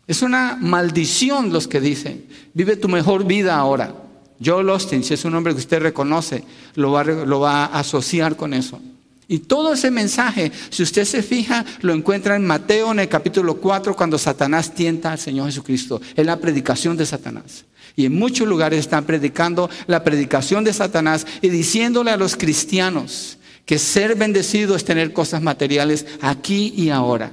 Es 0.06 0.22
una 0.22 0.58
maldición 0.62 1.52
los 1.52 1.68
que 1.68 1.82
dicen, 1.82 2.28
vive 2.54 2.76
tu 2.76 2.88
mejor 2.88 3.26
vida 3.26 3.56
ahora. 3.56 3.96
Joel 4.44 4.70
Austin, 4.70 5.04
si 5.04 5.16
es 5.16 5.26
un 5.26 5.34
hombre 5.34 5.54
que 5.54 5.60
usted 5.60 5.82
reconoce, 5.82 6.44
lo 6.76 6.92
va, 6.92 7.04
lo 7.04 7.40
va 7.40 7.66
a 7.66 7.80
asociar 7.80 8.36
con 8.36 8.54
eso. 8.54 8.80
Y 9.28 9.40
todo 9.40 9.74
ese 9.74 9.90
mensaje, 9.90 10.52
si 10.70 10.84
usted 10.84 11.04
se 11.04 11.24
fija, 11.24 11.66
lo 11.82 11.94
encuentra 11.94 12.36
en 12.36 12.46
Mateo 12.46 12.92
en 12.92 13.00
el 13.00 13.10
capítulo 13.10 13.58
4, 13.58 13.96
cuando 13.96 14.18
Satanás 14.20 14.74
tienta 14.74 15.12
al 15.12 15.20
Señor 15.20 15.48
Jesucristo. 15.48 16.00
Es 16.16 16.26
la 16.26 16.38
predicación 16.38 16.96
de 16.96 17.08
Satanás. 17.08 17.66
Y 17.96 18.06
en 18.06 18.14
muchos 18.14 18.48
lugares 18.48 18.80
están 18.80 19.06
predicando 19.06 19.70
la 19.88 20.04
predicación 20.04 20.64
de 20.64 20.74
Satanás 20.74 21.26
y 21.42 21.50
diciéndole 21.50 22.12
a 22.12 22.18
los 22.18 22.36
cristianos 22.36 23.40
que 23.66 23.80
ser 23.80 24.16
bendecido 24.16 24.76
es 24.76 24.86
tener 24.86 25.12
cosas 25.12 25.42
materiales 25.42 26.06
aquí 26.22 26.74
y 26.76 26.90
ahora. 26.90 27.32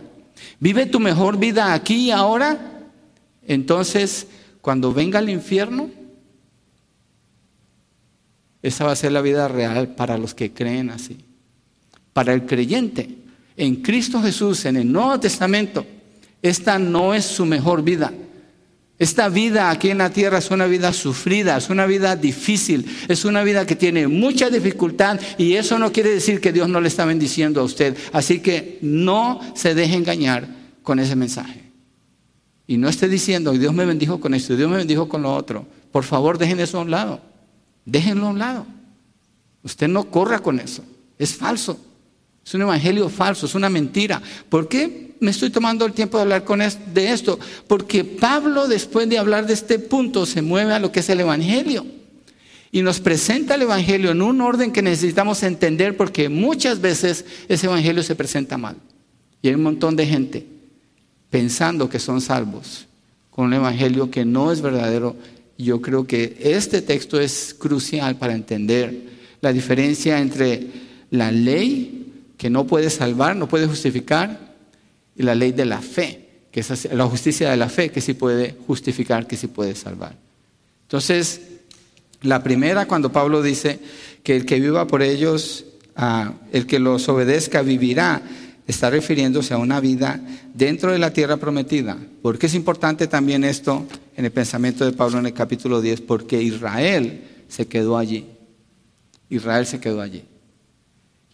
Vive 0.61 0.87
tu 0.87 0.98
mejor 0.98 1.37
vida 1.37 1.74
aquí 1.74 2.07
y 2.07 2.11
ahora. 2.11 2.88
Entonces, 3.46 4.28
cuando 4.62 4.94
venga 4.94 5.18
el 5.18 5.28
infierno, 5.28 5.90
esa 8.62 8.85
va 8.85 8.92
a 8.92 8.96
ser 8.96 9.12
la 9.12 9.20
vida 9.20 9.48
real 9.48 9.94
para 9.94 10.16
los 10.16 10.33
que 10.33 10.52
creen 10.52 10.88
así 10.88 11.26
para 12.12 12.33
el 12.33 12.46
creyente 12.46 13.22
en 13.57 13.77
Cristo 13.77 14.22
Jesús, 14.22 14.64
en 14.64 14.77
el 14.77 14.90
Nuevo 14.90 15.20
Testamento, 15.20 15.87
esta 16.40 16.79
no 16.79 17.14
es 17.14 17.25
su 17.25 17.44
mejor 17.44 17.83
vida. 17.83 18.12
Esta 18.98 19.29
vida 19.29 19.70
aquí 19.70 19.90
en 19.90 19.98
la 19.98 20.11
tierra 20.11 20.38
es 20.38 20.51
una 20.51 20.66
vida 20.66 20.92
sufrida, 20.92 21.57
es 21.57 21.70
una 21.70 21.87
vida 21.87 22.14
difícil, 22.14 22.87
es 23.09 23.25
una 23.25 23.42
vida 23.42 23.66
que 23.66 23.75
tiene 23.75 24.07
mucha 24.07 24.48
dificultad 24.48 25.20
y 25.38 25.55
eso 25.55 25.79
no 25.79 25.92
quiere 25.92 26.11
decir 26.11 26.40
que 26.40 26.53
Dios 26.53 26.68
no 26.68 26.81
le 26.81 26.88
está 26.88 27.05
bendiciendo 27.05 27.61
a 27.61 27.64
usted. 27.64 27.96
Así 28.12 28.40
que 28.40 28.79
no 28.81 29.40
se 29.55 29.75
deje 29.75 29.96
engañar 29.96 30.46
con 30.83 30.98
ese 31.01 31.16
mensaje. 31.16 31.62
Y 32.66 32.77
no 32.77 32.88
esté 32.88 33.09
diciendo, 33.09 33.53
Dios 33.53 33.75
me 33.75 33.85
bendijo 33.85 34.20
con 34.20 34.35
esto, 34.35 34.57
Dios 34.57 34.70
me 34.70 34.77
bendijo 34.77 35.09
con 35.09 35.22
lo 35.22 35.35
otro. 35.35 35.66
Por 35.90 36.05
favor, 36.05 36.38
dejen 36.38 36.61
eso 36.61 36.79
a 36.79 36.83
un 36.83 36.90
lado. 36.90 37.20
Déjenlo 37.85 38.29
a 38.29 38.31
un 38.31 38.38
lado. 38.38 38.66
Usted 39.64 39.88
no 39.88 40.05
corra 40.05 40.38
con 40.38 40.61
eso. 40.61 40.85
Es 41.18 41.35
falso. 41.35 41.79
Es 42.44 42.55
un 42.55 42.62
evangelio 42.62 43.09
falso, 43.09 43.46
es 43.46 43.55
una 43.55 43.68
mentira. 43.68 44.20
¿Por 44.48 44.68
qué 44.68 45.14
me 45.20 45.31
estoy 45.31 45.50
tomando 45.50 45.87
el 45.87 45.92
tiempo 45.92 46.16
de 46.16 46.22
hablar 46.22 46.44
con 46.44 46.59
de 46.59 47.11
esto? 47.11 47.38
Porque 47.66 48.05
Pablo, 48.05 48.66
después 48.66 49.09
de 49.09 49.18
hablar 49.18 49.46
de 49.46 49.55
este 49.55 49.78
punto, 49.78 50.26
se 50.26 50.42
mueve 50.42 50.72
a 50.72 50.81
lo 50.81 50.90
que 50.90 51.00
es 51.00 51.09
el 51.09 51.20
evangelio. 51.20 51.87
Y 52.72 52.83
nos 52.83 53.00
presenta 53.00 53.55
el 53.55 53.62
evangelio 53.62 54.11
en 54.11 54.22
un 54.22 54.40
orden 54.40 54.72
que 54.72 54.83
necesitamos 54.83 55.42
entender 55.42 55.96
porque 55.96 56.28
muchas 56.28 56.81
veces 56.81 57.24
ese 57.48 57.66
evangelio 57.66 58.02
se 58.02 58.16
presenta 58.16 58.57
mal. 58.57 58.76
Y 59.42 59.48
hay 59.48 59.55
un 59.55 59.62
montón 59.62 59.94
de 59.94 60.07
gente 60.07 60.46
pensando 61.31 61.88
que 61.88 61.98
son 61.98 62.20
salvos 62.20 62.87
con 63.31 63.46
un 63.46 63.55
evangelio 63.55 64.11
que 64.11 64.24
no 64.24 64.50
es 64.52 64.61
verdadero. 64.61 65.16
Yo 65.59 65.81
creo 65.81 66.07
que 66.07 66.37
este 66.40 66.83
texto 66.83 67.20
es 67.20 67.55
crucial 67.59 68.16
para 68.16 68.35
entender 68.35 68.94
la 69.40 69.52
diferencia 69.52 70.18
entre 70.18 70.66
la 71.11 71.31
ley 71.31 72.01
que 72.42 72.50
no 72.50 72.66
puede 72.66 72.90
salvar, 72.90 73.37
no 73.37 73.46
puede 73.48 73.68
justificar, 73.68 74.37
y 75.14 75.22
la 75.22 75.33
ley 75.33 75.52
de 75.52 75.64
la 75.64 75.81
fe, 75.81 76.48
que 76.50 76.59
es 76.59 76.92
la 76.92 77.07
justicia 77.07 77.48
de 77.48 77.57
la 77.57 77.68
fe, 77.68 77.90
que 77.90 78.00
sí 78.00 78.14
puede 78.14 78.57
justificar, 78.66 79.28
que 79.28 79.37
sí 79.37 79.46
puede 79.46 79.76
salvar. 79.76 80.16
Entonces, 80.83 81.40
la 82.22 82.42
primera, 82.42 82.88
cuando 82.88 83.12
Pablo 83.12 83.42
dice 83.42 83.78
que 84.24 84.35
el 84.35 84.44
que 84.44 84.59
viva 84.59 84.88
por 84.88 85.02
ellos, 85.02 85.66
ah, 85.94 86.33
el 86.50 86.66
que 86.66 86.81
los 86.81 87.09
obedezca, 87.09 87.62
vivirá, 87.62 88.20
está 88.66 88.90
refiriéndose 88.90 89.55
a 89.55 89.59
una 89.59 89.78
vida 89.78 90.20
dentro 90.52 90.90
de 90.90 90.98
la 90.98 91.12
tierra 91.12 91.37
prometida. 91.37 91.96
¿Por 92.22 92.40
qué 92.40 92.46
es 92.46 92.55
importante 92.57 93.07
también 93.07 93.44
esto 93.44 93.87
en 94.16 94.24
el 94.24 94.33
pensamiento 94.33 94.85
de 94.85 94.90
Pablo 94.90 95.20
en 95.20 95.26
el 95.26 95.33
capítulo 95.33 95.81
10? 95.81 96.00
Porque 96.00 96.42
Israel 96.42 97.22
se 97.46 97.68
quedó 97.68 97.96
allí. 97.96 98.26
Israel 99.31 99.64
se 99.64 99.78
quedó 99.78 100.00
allí. 100.00 100.24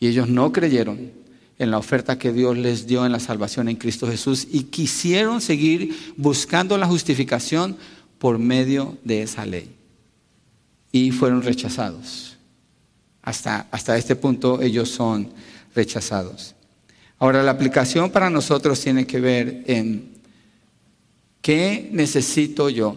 Y 0.00 0.08
ellos 0.08 0.28
no 0.28 0.52
creyeron 0.52 1.10
en 1.58 1.70
la 1.70 1.78
oferta 1.78 2.18
que 2.18 2.32
Dios 2.32 2.56
les 2.56 2.86
dio 2.86 3.04
en 3.04 3.12
la 3.12 3.20
salvación 3.20 3.68
en 3.68 3.76
Cristo 3.76 4.06
Jesús 4.06 4.46
y 4.50 4.64
quisieron 4.64 5.40
seguir 5.40 6.14
buscando 6.16 6.78
la 6.78 6.86
justificación 6.86 7.76
por 8.18 8.38
medio 8.38 8.96
de 9.04 9.22
esa 9.22 9.44
ley. 9.44 9.74
Y 10.92 11.10
fueron 11.10 11.42
rechazados. 11.42 12.36
Hasta, 13.22 13.66
hasta 13.70 13.96
este 13.96 14.16
punto 14.16 14.62
ellos 14.62 14.88
son 14.88 15.30
rechazados. 15.74 16.54
Ahora, 17.18 17.42
la 17.42 17.50
aplicación 17.50 18.10
para 18.10 18.30
nosotros 18.30 18.80
tiene 18.80 19.06
que 19.06 19.20
ver 19.20 19.64
en 19.66 20.08
qué 21.42 21.88
necesito 21.92 22.70
yo 22.70 22.96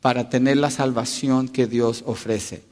para 0.00 0.30
tener 0.30 0.56
la 0.56 0.70
salvación 0.70 1.48
que 1.48 1.66
Dios 1.66 2.02
ofrece 2.06 2.62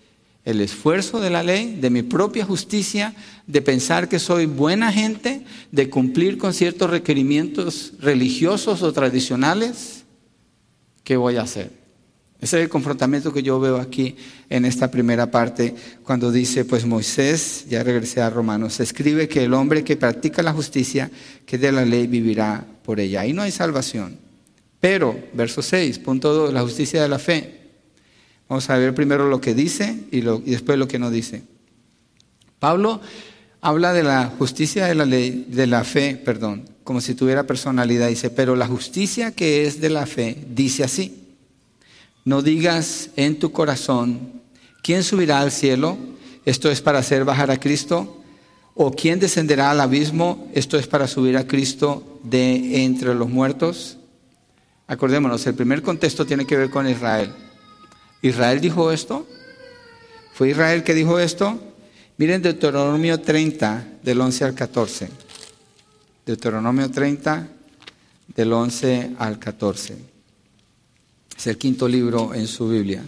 el 0.45 0.61
esfuerzo 0.61 1.21
de 1.21 1.31
la 1.31 1.43
ley, 1.43 1.77
de 1.81 1.91
mi 1.91 2.03
propia 2.03 2.45
justicia, 2.45 3.15
de 3.47 3.63
pensar 3.63 4.09
que 4.09 4.19
soy 4.19 4.47
buena 4.47 4.93
gente, 4.93 5.45
de 5.71 5.89
cumplir 5.89 6.39
con 6.39 6.53
ciertos 6.53 6.91
requerimientos 6.91 7.93
religiosos 8.01 8.83
o 8.83 8.93
tradicionales, 8.93 10.05
¿qué 11.05 11.17
voy 11.17 11.37
a 11.37 11.43
hacer? 11.43 11.83
Ese 12.41 12.57
es 12.59 12.65
el 12.65 12.69
confrontamiento 12.69 13.33
que 13.33 13.45
yo 13.45 13.61
veo 13.61 13.77
aquí 13.77 14.17
en 14.51 14.65
esta 14.65 14.91
primera 14.91 15.31
parte, 15.31 15.77
cuando 16.03 16.33
dice, 16.33 16.65
pues 16.65 16.85
Moisés, 16.85 17.67
ya 17.69 17.85
regresé 17.85 18.21
a 18.21 18.31
Romanos, 18.31 18.81
escribe 18.81 19.29
que 19.29 19.45
el 19.45 19.55
hombre 19.55 19.85
que 19.85 19.97
practica 19.97 20.43
la 20.43 20.53
justicia, 20.53 21.09
que 21.47 21.57
de 21.57 21.71
la 21.71 21.85
ley 21.85 22.09
vivirá 22.09 22.67
por 22.83 22.99
ella. 22.99 23.21
Ahí 23.21 23.33
no 23.33 23.43
hay 23.43 23.53
salvación. 23.53 24.19
Pero, 24.81 25.17
verso 25.35 25.63
6, 25.63 26.01
punto 26.01 26.35
2, 26.35 26.53
la 26.53 26.63
justicia 26.63 27.01
de 27.01 27.09
la 27.09 27.21
fe. 27.21 27.62
Vamos 28.53 28.69
a 28.69 28.77
ver 28.77 28.95
primero 28.95 29.31
lo 29.31 29.41
que 29.41 29.55
dice 29.55 29.99
y, 30.11 30.21
después 30.21 30.79
lo 30.79 30.87
que 30.87 30.99
no 30.99 31.11
dice. 31.11 31.43
Pablo 32.59 33.01
habla 33.63 33.95
de 33.95 34.03
la 34.03 34.27
justicia 34.27 34.85
de 34.85 34.95
la 34.95 35.07
ley, 35.07 35.47
de 35.49 35.67
la 35.67 35.85
fe, 35.85 36.21
perdón, 36.23 36.69
como 36.85 37.01
si 37.01 37.15
tuviera 37.15 37.47
personalidad. 37.47 38.09
Dice, 38.09 38.29
pero 38.29 38.55
la 38.55 38.67
justicia 38.67 39.31
que 39.31 39.67
es 39.67 39.81
de 39.81 39.89
la 39.89 40.05
fe 40.05 40.37
dice 40.51 40.85
así: 40.85 41.29
No 42.27 42.43
digas 42.43 43.09
en 43.17 43.39
tu 43.39 43.53
corazón, 43.53 44.43
¿quién 44.83 45.03
subirá 45.03 45.41
al 45.41 45.51
cielo? 45.51 45.97
Esto 46.45 46.71
es 46.71 46.83
para 46.83 46.99
hacer 46.99 47.25
bajar 47.25 47.51
a 47.51 47.59
Cristo. 47.59 48.23
¿O 48.75 48.91
quién 48.91 49.19
descenderá 49.19 49.71
al 49.71 49.81
abismo? 49.81 50.47
Esto 50.53 50.77
es 50.77 50.87
para 50.87 51.09
subir 51.09 51.39
a 51.39 51.47
Cristo 51.47 52.21
de 52.23 52.85
entre 52.85 53.15
los 53.15 53.31
muertos. 53.31 53.97
Acordémonos, 54.89 55.47
el 55.47 55.55
primer 55.55 55.81
contexto 55.81 56.27
tiene 56.27 56.45
que 56.45 56.59
ver 56.59 56.69
con 56.69 56.87
Israel. 56.87 57.33
¿Israel 58.23 58.61
dijo 58.61 58.93
esto? 58.93 59.27
¿Fue 60.33 60.51
Israel 60.51 60.85
que 60.85 60.95
dijo 60.95 61.19
esto? 61.19 61.61
Miren 62.17 62.41
Deuteronomio 62.41 63.21
30, 63.21 63.99
del 64.03 64.21
11 64.21 64.45
al 64.45 64.55
14. 64.55 65.09
Deuteronomio 66.25 66.89
30, 66.89 67.49
del 68.35 68.53
11 68.53 69.11
al 69.19 69.39
14. 69.41 69.97
Es 71.37 71.47
el 71.49 71.59
quinto 71.59 71.89
libro 71.89 72.33
en 72.33 72.47
su 72.47 72.69
Biblia. 72.69 73.03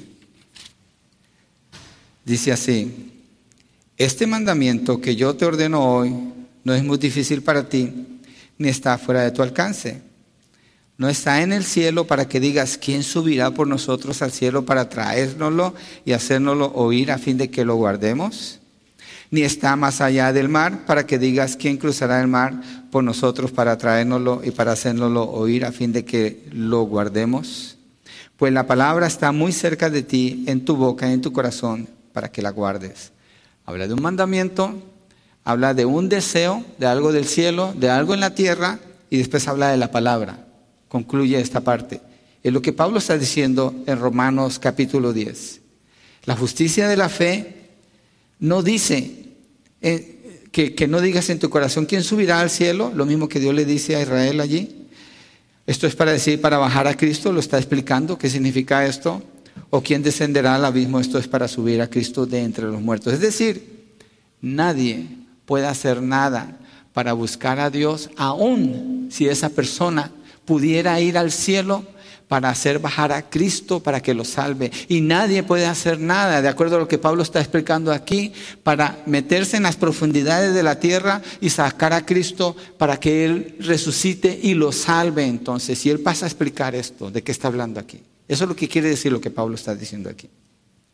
Dice 2.25 2.51
así, 2.51 3.13
este 3.97 4.27
mandamiento 4.27 5.01
que 5.01 5.15
yo 5.15 5.37
te 5.37 5.45
ordeno 5.45 5.95
hoy 5.95 6.13
no 6.65 6.75
es 6.75 6.83
muy 6.83 6.99
difícil 6.99 7.43
para 7.43 7.69
ti, 7.69 8.21
ni 8.59 8.69
está 8.69 8.99
fuera 8.99 9.23
de 9.23 9.31
tu 9.31 9.43
alcance 9.43 10.03
no 10.97 11.09
está 11.09 11.43
en 11.43 11.53
el 11.53 11.65
cielo 11.65 12.07
para 12.07 12.29
que 12.29 12.39
digas, 12.39 12.79
¿quién 12.79 13.03
subirá 13.03 13.51
por 13.51 13.67
nosotros 13.67 14.23
al 14.23 14.31
cielo 14.31 14.65
para 14.65 14.89
traérnoslo 14.89 15.75
y 16.05 16.13
hacérnoslo 16.13 16.73
oír 16.73 17.11
a 17.11 17.19
fin 17.19 17.37
de 17.37 17.51
que 17.51 17.65
lo 17.65 17.75
guardemos? 17.75 18.61
Ni 19.31 19.43
está 19.43 19.75
más 19.75 20.01
allá 20.01 20.33
del 20.33 20.49
mar 20.49 20.87
para 20.87 21.05
que 21.05 21.19
digas, 21.19 21.57
¿quién 21.57 21.79
cruzará 21.79 22.21
el 22.21 22.29
mar 22.29 22.55
por 22.93 23.03
nosotros 23.03 23.51
para 23.51 23.77
traérnoslo 23.77 24.43
y 24.45 24.53
para 24.53 24.73
hacérnoslo 24.73 25.29
oír 25.29 25.65
a 25.65 25.73
fin 25.73 25.93
de 25.93 26.05
que 26.05 26.45
lo 26.53 26.83
guardemos? 26.83 27.77
Pues 28.37 28.53
la 28.53 28.69
palabra 28.69 29.09
está 29.09 29.33
muy 29.33 29.51
cerca 29.51 29.91
de 29.91 30.05
ti, 30.05 30.45
en 30.47 30.65
tu 30.65 30.77
boca 30.77 31.09
y 31.09 31.13
en 31.13 31.21
tu 31.21 31.33
corazón, 31.33 31.89
para 32.13 32.31
que 32.31 32.43
la 32.43 32.51
guardes. 32.51 33.11
Habla 33.67 33.89
de 33.89 33.95
un 33.95 34.03
mandamiento, 34.03 34.81
habla 35.43 35.75
de 35.75 35.87
un 35.87 36.09
deseo, 36.09 36.65
de 36.79 36.87
algo 36.87 37.11
del 37.11 37.25
cielo, 37.25 37.75
de 37.77 37.91
algo 37.91 38.15
en 38.15 38.21
la 38.21 38.35
tierra, 38.35 38.79
y 39.11 39.19
después 39.19 39.49
habla 39.49 39.71
de 39.71 39.77
la 39.77 39.91
palabra. 39.91 40.44
Concluye 40.95 41.41
esta 41.41 41.61
parte. 41.61 42.01
Es 42.41 42.53
lo 42.53 42.63
que 42.63 42.73
Pablo 42.73 42.99
está 42.99 43.19
diciendo 43.19 43.75
en 43.85 43.99
Romanos 43.99 44.61
capítulo 44.61 45.13
10. 45.13 45.61
La 46.25 46.37
justicia 46.37 46.87
de 46.87 46.97
la 46.97 47.09
fe 47.09 47.71
no 48.39 48.63
dice 48.63 49.25
eh, 49.83 50.45
que, 50.53 50.73
que 50.77 50.87
no 50.87 51.01
digas 51.01 51.31
en 51.31 51.41
tu 51.41 51.51
corazón 51.51 51.87
quién 51.87 52.05
subirá 52.05 52.39
al 52.39 52.49
cielo, 52.49 52.93
lo 52.95 53.07
mismo 53.07 53.29
que 53.29 53.41
Dios 53.41 53.53
le 53.57 53.65
dice 53.65 53.97
a 53.97 54.03
Israel 54.03 54.41
allí. 54.41 54.87
Esto 55.67 55.89
es 55.89 55.97
para 55.97 56.13
decir, 56.13 56.41
para 56.41 56.59
bajar 56.59 56.87
a 56.87 56.97
Cristo, 56.97 57.33
lo 57.33 57.41
está 57.41 57.59
explicando, 57.59 58.17
qué 58.17 58.31
significa 58.31 58.87
esto. 58.87 59.21
O 59.71 59.83
quién 59.83 60.01
descenderá 60.01 60.55
al 60.55 60.65
abismo, 60.65 61.01
esto 61.01 61.19
es 61.19 61.27
para 61.27 61.49
subir 61.49 61.83
a 61.83 61.91
Cristo 61.91 62.25
de 62.25 62.45
entre 62.45 62.67
los 62.67 62.81
muertos. 62.81 63.15
Es 63.15 63.21
decir, 63.21 63.97
nadie 64.41 65.09
puede 65.45 65.67
hacer 65.67 66.01
nada 66.03 66.57
para 66.93 67.15
buscar 67.15 67.59
a 67.59 67.69
Dios, 67.69 68.11
aun 68.17 69.09
si 69.11 69.27
esa 69.27 69.49
persona 69.49 70.13
pudiera 70.45 71.01
ir 71.01 71.19
al 71.19 71.33
cielo 71.33 71.85
para 72.29 72.51
hacer 72.51 72.79
bajar 72.79 73.13
a 73.13 73.29
Cristo 73.29 73.81
para 73.81 74.01
que 74.01 74.15
lo 74.15 74.25
salve. 74.25 74.71
Y 74.89 75.01
nadie 75.01 75.43
puede 75.43 75.67
hacer 75.67 76.01
nada, 76.01 76.43
de 76.43 76.49
acuerdo 76.49 76.77
a 76.77 76.79
lo 76.81 76.89
que 76.89 76.99
Pablo 76.99 77.23
está 77.23 77.41
explicando 77.41 77.93
aquí, 77.93 78.33
para 78.63 79.03
meterse 79.07 79.57
en 79.57 79.65
las 79.65 79.77
profundidades 79.77 80.55
de 80.55 80.63
la 80.63 80.81
tierra 80.81 81.23
y 81.41 81.51
sacar 81.51 81.93
a 81.93 82.05
Cristo 82.05 82.57
para 82.79 82.99
que 82.99 83.25
Él 83.25 83.57
resucite 83.61 84.39
y 84.43 84.55
lo 84.55 84.73
salve. 84.73 85.25
Entonces, 85.25 85.79
si 85.79 85.91
Él 85.91 86.01
pasa 86.01 86.27
a 86.27 86.29
explicar 86.29 86.75
esto, 86.75 87.11
¿de 87.11 87.23
qué 87.23 87.33
está 87.33 87.49
hablando 87.49 87.79
aquí? 87.79 88.01
Eso 88.27 88.45
es 88.45 88.49
lo 88.49 88.57
que 88.57 88.69
quiere 88.69 88.89
decir 88.89 89.13
lo 89.13 89.21
que 89.21 89.31
Pablo 89.31 89.55
está 89.55 89.75
diciendo 89.75 90.09
aquí. 90.09 90.29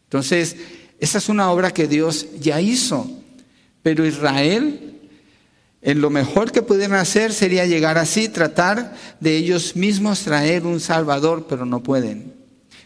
Entonces, 0.05 0.57
esa 0.99 1.19
es 1.19 1.29
una 1.29 1.51
obra 1.51 1.71
que 1.71 1.87
Dios 1.87 2.27
ya 2.41 2.61
hizo, 2.61 3.11
pero 3.83 4.05
Israel 4.05 5.00
en 5.83 6.01
lo 6.01 6.11
mejor 6.11 6.53
que 6.53 6.63
pudieran 6.63 6.99
hacer 6.99 7.33
sería 7.33 7.65
llegar 7.65 7.97
así, 7.97 8.29
tratar 8.29 8.95
de 9.19 9.37
ellos 9.37 9.77
mismos 9.77 10.23
traer 10.23 10.67
un 10.67 10.79
Salvador, 10.79 11.47
pero 11.49 11.65
no 11.65 11.83
pueden. 11.83 12.35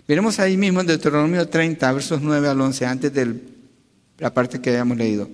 Veremos 0.06 0.38
ahí 0.38 0.56
mismo 0.56 0.80
en 0.80 0.86
Deuteronomio 0.86 1.48
30, 1.48 1.92
versos 1.92 2.20
9 2.20 2.48
al 2.48 2.60
11, 2.60 2.86
antes 2.86 3.12
de 3.12 3.40
la 4.18 4.32
parte 4.32 4.60
que 4.60 4.70
hayamos 4.70 4.96
leído. 4.96 5.28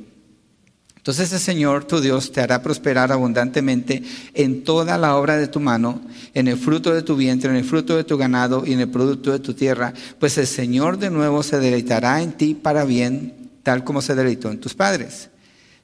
Entonces 0.96 1.32
el 1.32 1.40
Señor, 1.40 1.84
tu 1.84 2.00
Dios, 2.00 2.30
te 2.30 2.40
hará 2.40 2.62
prosperar 2.62 3.10
abundantemente 3.10 4.02
en 4.34 4.64
toda 4.64 4.96
la 4.96 5.16
obra 5.16 5.36
de 5.36 5.48
tu 5.48 5.58
mano, 5.58 6.00
en 6.34 6.48
el 6.48 6.56
fruto 6.56 6.94
de 6.94 7.02
tu 7.02 7.16
vientre, 7.16 7.50
en 7.50 7.56
el 7.56 7.64
fruto 7.64 7.96
de 7.96 8.04
tu 8.04 8.16
ganado 8.16 8.64
y 8.66 8.74
en 8.74 8.80
el 8.80 8.90
producto 8.90 9.32
de 9.32 9.38
tu 9.38 9.54
tierra, 9.54 9.92
pues 10.18 10.38
el 10.38 10.46
Señor 10.46 10.98
de 10.98 11.10
nuevo 11.10 11.42
se 11.42 11.58
deleitará 11.58 12.22
en 12.22 12.32
ti 12.32 12.54
para 12.54 12.84
bien, 12.84 13.50
tal 13.62 13.82
como 13.82 14.02
se 14.02 14.14
deleitó 14.14 14.50
en 14.50 14.60
tus 14.60 14.74
padres 14.74 15.29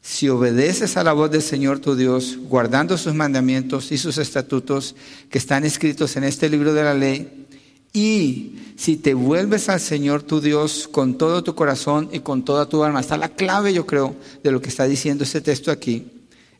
si 0.06 0.28
obedeces 0.28 0.96
a 0.96 1.02
la 1.02 1.12
voz 1.12 1.32
del 1.32 1.42
Señor 1.42 1.80
tu 1.80 1.96
Dios, 1.96 2.38
guardando 2.48 2.96
sus 2.96 3.12
mandamientos 3.12 3.90
y 3.90 3.98
sus 3.98 4.18
estatutos 4.18 4.94
que 5.28 5.38
están 5.38 5.64
escritos 5.64 6.14
en 6.16 6.22
este 6.22 6.48
libro 6.48 6.72
de 6.72 6.84
la 6.84 6.94
ley, 6.94 7.48
y 7.92 8.54
si 8.76 8.96
te 8.96 9.14
vuelves 9.14 9.68
al 9.68 9.80
Señor 9.80 10.22
tu 10.22 10.40
Dios 10.40 10.86
con 10.86 11.18
todo 11.18 11.42
tu 11.42 11.56
corazón 11.56 12.08
y 12.12 12.20
con 12.20 12.44
toda 12.44 12.68
tu 12.68 12.84
alma, 12.84 13.00
está 13.00 13.16
la 13.16 13.30
clave 13.30 13.74
yo 13.74 13.84
creo 13.84 14.14
de 14.44 14.52
lo 14.52 14.62
que 14.62 14.68
está 14.68 14.84
diciendo 14.84 15.24
este 15.24 15.40
texto 15.40 15.72
aquí. 15.72 16.06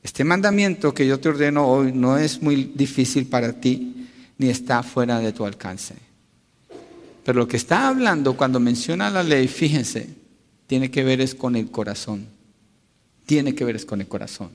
Este 0.02 0.24
mandamiento 0.24 0.92
que 0.92 1.06
yo 1.06 1.20
te 1.20 1.28
ordeno 1.28 1.68
hoy 1.68 1.92
no 1.92 2.18
es 2.18 2.42
muy 2.42 2.72
difícil 2.74 3.26
para 3.26 3.52
ti 3.52 4.08
ni 4.38 4.48
está 4.48 4.82
fuera 4.82 5.20
de 5.20 5.32
tu 5.32 5.46
alcance. 5.46 5.94
Pero 7.24 7.38
lo 7.38 7.46
que 7.46 7.58
está 7.58 7.86
hablando 7.86 8.36
cuando 8.36 8.58
menciona 8.58 9.08
la 9.08 9.22
ley, 9.22 9.46
fíjense, 9.46 10.08
tiene 10.66 10.90
que 10.90 11.04
ver 11.04 11.20
es 11.20 11.36
con 11.36 11.54
el 11.54 11.70
corazón 11.70 12.35
tiene 13.26 13.54
que 13.54 13.64
ver 13.64 13.76
es 13.76 13.84
con 13.84 14.00
el 14.00 14.08
corazón. 14.08 14.50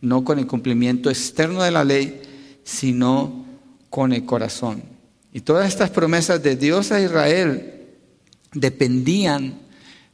No 0.00 0.24
con 0.24 0.38
el 0.38 0.46
cumplimiento 0.46 1.10
externo 1.10 1.62
de 1.62 1.70
la 1.70 1.84
ley, 1.84 2.22
sino 2.64 3.44
con 3.90 4.12
el 4.12 4.24
corazón. 4.24 4.82
Y 5.32 5.40
todas 5.40 5.68
estas 5.68 5.90
promesas 5.90 6.42
de 6.42 6.56
Dios 6.56 6.90
a 6.90 7.00
Israel 7.00 7.74
dependían 8.52 9.60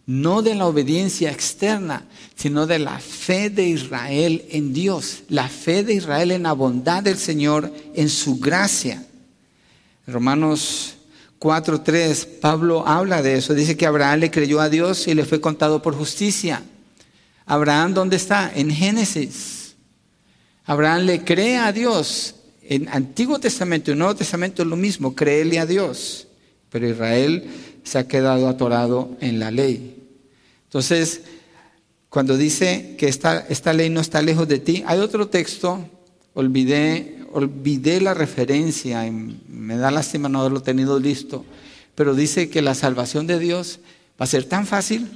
no 0.07 0.43
de 0.43 0.55
la 0.55 0.67
obediencia 0.67 1.33
externa, 1.33 2.07
sino 2.37 2.67
de 2.67 2.79
la 2.79 2.99
fe 3.01 3.51
de 3.51 3.65
Israel 3.65 4.45
en 4.51 4.73
Dios, 4.73 5.25
la 5.29 5.49
fe 5.49 5.83
de 5.83 5.95
Israel 5.95 6.31
en 6.31 6.45
la 6.45 6.53
bondad 6.53 7.03
del 7.03 7.19
Señor, 7.19 7.73
en 7.95 8.09
su 8.09 8.39
gracia. 8.39 9.05
Romanos 10.07 10.95
4.3, 11.41 12.39
Pablo 12.41 12.87
habla 12.87 13.21
de 13.21 13.37
eso, 13.37 13.53
dice 13.55 13.77
que 13.77 13.87
Abraham 13.87 14.21
le 14.21 14.31
creyó 14.31 14.61
a 14.61 14.69
Dios 14.69 15.09
y 15.09 15.15
le 15.15 15.25
fue 15.25 15.41
contado 15.41 15.83
por 15.83 15.95
justicia. 15.95 16.63
Abraham, 17.47 17.95
¿dónde 17.95 18.17
está? 18.17 18.53
En 18.55 18.71
Génesis. 18.71 19.77
Abraham 20.65 21.03
le 21.03 21.25
cree 21.25 21.59
a 21.59 21.73
Dios. 21.73 22.35
En 22.61 22.89
Antiguo 22.89 23.39
Testamento 23.39 23.93
y 23.93 23.95
Nuevo 23.95 24.17
Testamento 24.17 24.63
es 24.63 24.69
lo 24.69 24.75
mismo, 24.75 25.15
créele 25.15 25.61
a 25.61 25.67
Dios. 25.67 26.27
Pero 26.71 26.89
Israel 26.89 27.49
se 27.85 27.99
ha 27.99 28.09
quedado 28.09 28.49
atorado 28.49 29.17
en 29.21 29.39
la 29.39 29.53
ley. 29.53 30.03
Entonces, 30.65 31.23
cuando 32.09 32.37
dice 32.37 32.97
que 32.99 33.07
esta, 33.07 33.47
esta 33.49 33.73
ley 33.73 33.91
no 33.91 34.01
está 34.01 34.21
lejos 34.23 34.49
de 34.49 34.59
ti, 34.59 34.83
hay 34.85 34.99
otro 34.99 35.29
texto, 35.29 35.89
olvidé, 36.35 37.21
olvidé 37.31 38.01
la 38.01 38.15
referencia, 38.15 39.07
y 39.07 39.13
me 39.13 39.77
da 39.77 39.93
lástima 39.93 40.29
no 40.29 40.41
haberlo 40.41 40.63
tenido 40.63 40.99
listo, 40.99 41.45
pero 41.95 42.15
dice 42.15 42.51
que 42.51 42.61
la 42.61 42.75
salvación 42.75 43.29
de 43.29 43.39
Dios 43.39 43.79
va 44.21 44.25
a 44.25 44.27
ser 44.27 44.45
tan 44.45 44.67
fácil 44.67 45.09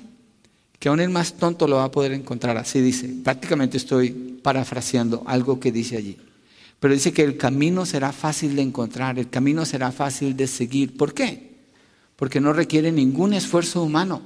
que 0.80 0.88
aún 0.88 0.98
el 0.98 1.10
más 1.10 1.34
tonto 1.34 1.68
lo 1.68 1.76
va 1.76 1.84
a 1.84 1.90
poder 1.92 2.12
encontrar. 2.12 2.56
Así 2.56 2.80
dice. 2.80 3.08
Prácticamente 3.22 3.76
estoy 3.76 4.10
parafraseando 4.42 5.22
algo 5.26 5.60
que 5.60 5.70
dice 5.70 5.98
allí. 5.98 6.16
Pero 6.80 6.94
dice 6.94 7.12
que 7.12 7.22
el 7.22 7.36
camino 7.36 7.84
será 7.84 8.10
fácil 8.10 8.56
de 8.56 8.62
encontrar, 8.62 9.18
el 9.18 9.28
camino 9.28 9.66
será 9.66 9.92
fácil 9.92 10.34
de 10.34 10.46
seguir. 10.46 10.96
¿Por 10.96 11.12
qué? 11.12 11.50
Porque 12.16 12.40
no 12.40 12.54
requiere 12.54 12.90
ningún 12.90 13.34
esfuerzo 13.34 13.82
humano, 13.82 14.22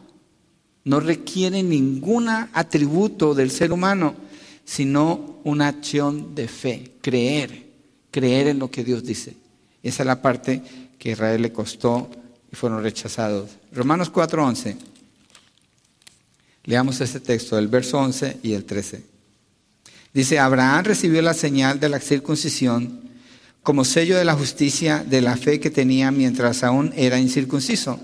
no 0.84 1.00
requiere 1.00 1.64
ningún 1.64 2.28
atributo 2.28 3.34
del 3.34 3.50
ser 3.50 3.72
humano, 3.72 4.14
sino 4.64 5.40
una 5.42 5.66
acción 5.66 6.36
de 6.36 6.46
fe, 6.46 6.92
creer, 7.00 7.66
creer 8.12 8.46
en 8.46 8.60
lo 8.60 8.70
que 8.70 8.84
Dios 8.84 9.02
dice. 9.02 9.34
Esa 9.82 10.04
es 10.04 10.06
la 10.06 10.22
parte 10.22 10.62
que 10.96 11.08
a 11.08 11.12
Israel 11.12 11.42
le 11.42 11.52
costó 11.52 12.08
y 12.52 12.54
fueron 12.54 12.84
rechazados. 12.84 13.50
Romanos 13.72 14.12
4:11. 14.12 14.93
Leamos 16.64 17.00
este 17.00 17.20
texto, 17.20 17.58
el 17.58 17.68
verso 17.68 17.98
11 17.98 18.38
y 18.42 18.54
el 18.54 18.64
13. 18.64 19.02
Dice, 20.14 20.38
Abraham 20.38 20.84
recibió 20.84 21.20
la 21.22 21.34
señal 21.34 21.80
de 21.80 21.88
la 21.88 22.00
circuncisión 22.00 23.04
como 23.62 23.84
sello 23.84 24.18
de 24.18 24.24
la 24.24 24.34
justicia 24.34 25.04
de 25.04 25.22
la 25.22 25.36
fe 25.36 25.58
que 25.58 25.70
tenía 25.70 26.10
mientras 26.10 26.62
aún 26.62 26.92
era 26.96 27.18
incircunciso, 27.18 27.98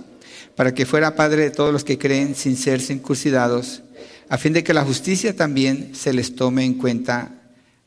para 0.56 0.74
que 0.74 0.86
fuera 0.86 1.14
padre 1.14 1.42
de 1.42 1.50
todos 1.50 1.72
los 1.72 1.84
que 1.84 1.98
creen 1.98 2.34
sin 2.34 2.56
ser 2.56 2.80
circuncidados, 2.80 3.82
a 4.28 4.38
fin 4.38 4.54
de 4.54 4.64
que 4.64 4.74
la 4.74 4.84
justicia 4.84 5.36
también 5.36 5.94
se 5.94 6.12
les 6.14 6.34
tome 6.34 6.64
en 6.64 6.74
cuenta 6.74 7.32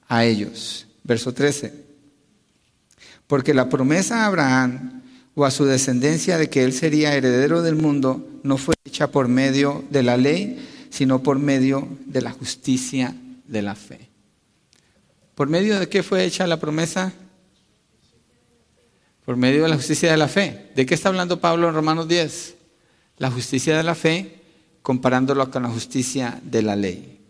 a 0.08 0.24
ellos. 0.24 0.88
Verso 1.04 1.34
13. 1.34 1.74
Porque 3.26 3.54
la 3.54 3.70
promesa 3.70 4.24
a 4.24 4.28
Abraham 4.28 5.03
o 5.36 5.46
a 5.46 5.52
su 5.52 5.66
descendencia 5.66 6.38
de 6.38 6.50
que 6.50 6.64
él 6.64 6.74
sería 6.74 7.16
heredero 7.16 7.62
del 7.62 7.76
mundo 7.76 8.28
no 8.44 8.58
fue 8.58 8.76
hecha 8.86 9.08
por 9.08 9.28
medio 9.28 9.84
de 9.90 10.04
la 10.04 10.18
ley, 10.18 10.88
sino 10.90 11.24
por 11.24 11.40
medio 11.40 11.88
de 12.06 12.22
la 12.22 12.32
justicia 12.32 13.16
de 13.48 13.62
la 13.62 13.76
fe. 13.76 14.10
¿Por 15.34 15.50
medio 15.50 15.80
de 15.80 15.90
qué 15.90 16.04
fue 16.04 16.24
hecha 16.24 16.46
la 16.46 16.60
promesa? 16.60 17.12
Por 19.26 19.38
medio 19.38 19.64
de 19.64 19.70
la 19.70 19.76
justicia 19.76 20.12
de 20.12 20.18
la 20.18 20.28
fe. 20.28 20.72
¿De 20.76 20.86
qué 20.86 20.94
está 20.94 21.10
hablando 21.10 21.40
Pablo 21.42 21.68
en 21.68 21.74
Romanos 21.74 22.08
10? 22.08 22.56
La 23.18 23.32
justicia 23.32 23.76
de 23.76 23.84
la 23.84 23.96
fe 23.96 24.42
comparándolo 24.84 25.50
con 25.50 25.64
la 25.64 25.70
justicia 25.70 26.40
de 26.44 26.62
la 26.62 26.76
ley. 26.76 27.22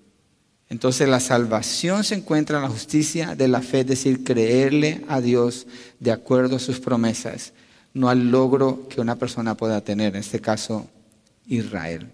Entonces 0.67 1.07
la 1.07 1.19
salvación 1.19 2.03
se 2.03 2.15
encuentra 2.15 2.57
en 2.57 2.63
la 2.63 2.69
justicia 2.69 3.35
de 3.35 3.47
la 3.47 3.61
fe, 3.61 3.81
es 3.81 3.87
decir, 3.87 4.23
creerle 4.23 5.05
a 5.07 5.21
Dios 5.21 5.67
de 5.99 6.11
acuerdo 6.11 6.55
a 6.55 6.59
sus 6.59 6.79
promesas 6.79 7.53
no 7.93 8.09
al 8.09 8.31
logro 8.31 8.87
que 8.89 9.01
una 9.01 9.15
persona 9.15 9.55
pueda 9.55 9.81
tener, 9.81 10.15
en 10.15 10.21
este 10.21 10.39
caso 10.39 10.89
Israel. 11.47 12.11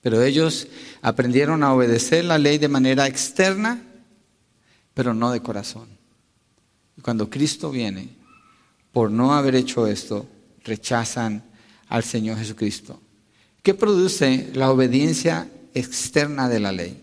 Pero 0.00 0.22
ellos 0.22 0.68
aprendieron 1.02 1.62
a 1.62 1.72
obedecer 1.72 2.24
la 2.24 2.38
ley 2.38 2.58
de 2.58 2.68
manera 2.68 3.06
externa, 3.06 3.82
pero 4.92 5.14
no 5.14 5.32
de 5.32 5.40
corazón. 5.40 5.88
Y 6.96 7.00
cuando 7.00 7.28
Cristo 7.30 7.70
viene, 7.70 8.10
por 8.92 9.10
no 9.10 9.34
haber 9.34 9.54
hecho 9.56 9.86
esto, 9.86 10.26
rechazan 10.62 11.42
al 11.88 12.04
Señor 12.04 12.38
Jesucristo. 12.38 13.00
¿Qué 13.62 13.74
produce 13.74 14.50
la 14.54 14.70
obediencia 14.70 15.48
externa 15.72 16.48
de 16.48 16.60
la 16.60 16.70
ley? 16.70 17.02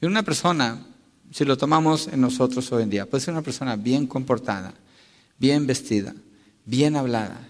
Una 0.00 0.24
persona, 0.24 0.84
si 1.30 1.44
lo 1.44 1.56
tomamos 1.56 2.08
en 2.08 2.20
nosotros 2.20 2.72
hoy 2.72 2.82
en 2.82 2.90
día, 2.90 3.06
puede 3.06 3.22
ser 3.22 3.34
una 3.34 3.42
persona 3.42 3.76
bien 3.76 4.06
comportada, 4.06 4.74
bien 5.38 5.66
vestida, 5.66 6.12
bien 6.64 6.96
hablada, 6.96 7.48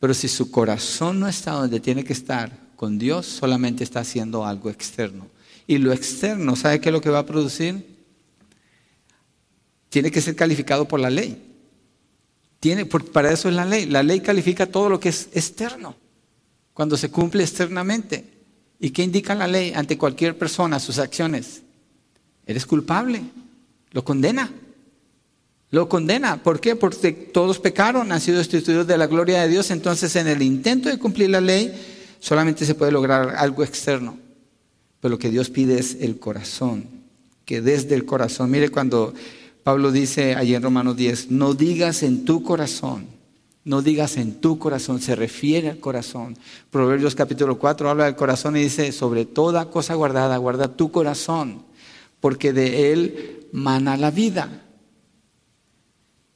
Pero 0.00 0.14
si 0.14 0.26
su 0.26 0.50
corazón 0.50 1.20
no 1.20 1.28
está 1.28 1.52
donde 1.52 1.78
tiene 1.78 2.02
que 2.02 2.12
estar 2.12 2.58
con 2.74 2.98
Dios, 2.98 3.24
solamente 3.24 3.84
está 3.84 4.00
haciendo 4.00 4.44
algo 4.44 4.68
externo. 4.68 5.28
Y 5.68 5.78
lo 5.78 5.92
externo, 5.92 6.56
¿sabe 6.56 6.80
qué 6.80 6.88
es 6.88 6.92
lo 6.92 7.00
que 7.00 7.08
va 7.08 7.20
a 7.20 7.26
producir? 7.26 7.86
Tiene 9.88 10.10
que 10.10 10.20
ser 10.20 10.34
calificado 10.34 10.88
por 10.88 10.98
la 10.98 11.08
ley. 11.08 11.40
Tiene, 12.58 12.86
para 12.86 13.32
eso 13.32 13.48
es 13.48 13.54
la 13.54 13.64
ley. 13.64 13.86
La 13.86 14.02
ley 14.02 14.20
califica 14.20 14.66
todo 14.66 14.88
lo 14.88 14.98
que 14.98 15.10
es 15.10 15.28
externo, 15.34 15.94
cuando 16.74 16.96
se 16.96 17.10
cumple 17.10 17.44
externamente. 17.44 18.24
¿Y 18.80 18.90
qué 18.90 19.04
indica 19.04 19.36
la 19.36 19.46
ley 19.46 19.72
ante 19.74 19.96
cualquier 19.96 20.36
persona, 20.36 20.80
sus 20.80 20.98
acciones? 20.98 21.62
Eres 22.44 22.66
culpable, 22.66 23.22
lo 23.92 24.04
condena. 24.04 24.50
Lo 25.72 25.88
condena. 25.88 26.42
¿Por 26.42 26.60
qué? 26.60 26.76
Porque 26.76 27.12
todos 27.12 27.58
pecaron, 27.58 28.12
han 28.12 28.20
sido 28.20 28.36
destituidos 28.36 28.86
de 28.86 28.98
la 28.98 29.06
gloria 29.06 29.40
de 29.40 29.48
Dios. 29.48 29.70
Entonces, 29.70 30.14
en 30.16 30.28
el 30.28 30.42
intento 30.42 30.90
de 30.90 30.98
cumplir 30.98 31.30
la 31.30 31.40
ley, 31.40 31.72
solamente 32.20 32.66
se 32.66 32.74
puede 32.74 32.92
lograr 32.92 33.34
algo 33.36 33.64
externo. 33.64 34.18
Pero 35.00 35.12
lo 35.12 35.18
que 35.18 35.30
Dios 35.30 35.48
pide 35.48 35.80
es 35.80 35.96
el 35.98 36.18
corazón. 36.18 36.84
Que 37.46 37.62
desde 37.62 37.94
el 37.94 38.04
corazón, 38.04 38.50
mire 38.50 38.68
cuando 38.68 39.14
Pablo 39.62 39.90
dice 39.92 40.34
allí 40.34 40.54
en 40.54 40.62
Romanos 40.62 40.94
10, 40.94 41.30
no 41.30 41.54
digas 41.54 42.02
en 42.02 42.26
tu 42.26 42.42
corazón, 42.42 43.06
no 43.64 43.80
digas 43.80 44.18
en 44.18 44.42
tu 44.42 44.58
corazón, 44.58 45.00
se 45.00 45.16
refiere 45.16 45.70
al 45.70 45.78
corazón. 45.78 46.36
Proverbios 46.70 47.14
capítulo 47.14 47.58
4 47.58 47.88
habla 47.88 48.04
del 48.04 48.16
corazón 48.16 48.58
y 48.58 48.64
dice, 48.64 48.92
sobre 48.92 49.24
toda 49.24 49.70
cosa 49.70 49.94
guardada, 49.94 50.36
guarda 50.36 50.76
tu 50.76 50.92
corazón, 50.92 51.62
porque 52.20 52.52
de 52.52 52.92
él 52.92 53.46
mana 53.52 53.96
la 53.96 54.10
vida. 54.10 54.62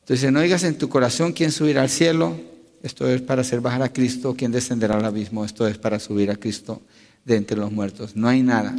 Entonces, 0.07 0.31
no 0.31 0.41
digas 0.41 0.63
en 0.63 0.79
tu 0.79 0.89
corazón 0.89 1.33
quién 1.33 1.51
subirá 1.51 1.83
al 1.83 1.91
cielo, 1.91 2.37
esto 2.85 3.09
es 3.09 3.23
para 3.23 3.41
hacer 3.41 3.61
bajar 3.61 3.83
a 3.83 3.93
Cristo, 3.93 4.37
quién 4.39 4.53
descenderá 4.53 4.95
al 4.95 5.05
abismo, 5.05 5.45
esto 5.45 5.67
es 5.67 5.79
para 5.79 5.99
subir 5.99 6.31
a 6.31 6.37
Cristo 6.37 6.81
de 7.25 7.35
entre 7.35 7.57
los 7.57 7.73
muertos. 7.73 8.15
No 8.15 8.29
hay 8.29 8.41
nada 8.41 8.73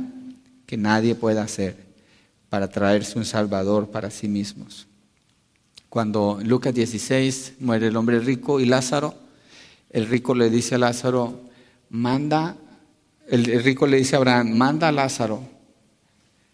que 0.65 0.77
nadie 0.77 1.15
pueda 1.15 1.43
hacer 1.43 1.75
para 2.47 2.69
traerse 2.69 3.19
un 3.19 3.25
Salvador 3.25 3.89
para 3.89 4.09
sí 4.09 4.29
mismos. 4.29 4.87
Cuando 5.89 6.39
Lucas 6.41 6.73
16 6.73 7.55
muere 7.59 7.87
el 7.87 7.97
hombre 7.97 8.21
rico 8.21 8.61
y 8.61 8.65
Lázaro, 8.65 9.13
el 9.89 10.07
rico 10.07 10.33
le 10.33 10.49
dice 10.49 10.75
a 10.75 10.77
Lázaro, 10.77 11.41
manda, 11.89 12.55
el 13.27 13.61
rico 13.65 13.85
le 13.85 13.97
dice 13.97 14.15
a 14.15 14.19
Abraham, 14.19 14.55
manda 14.55 14.87
a 14.87 14.93
Lázaro 14.93 15.43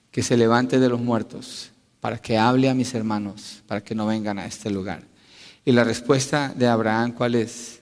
que 0.09 0.23
se 0.23 0.35
levante 0.35 0.79
de 0.79 0.89
los 0.89 0.99
muertos 0.99 1.72
para 2.03 2.17
que 2.17 2.37
hable 2.37 2.69
a 2.69 2.73
mis 2.73 2.93
hermanos, 2.93 3.63
para 3.65 3.81
que 3.81 3.95
no 3.95 4.05
vengan 4.05 4.37
a 4.37 4.45
este 4.45 4.69
lugar. 4.69 5.03
Y 5.63 5.71
la 5.71 5.85
respuesta 5.85 6.53
de 6.53 6.67
Abraham, 6.67 7.13
¿cuál 7.13 7.33
es? 7.33 7.79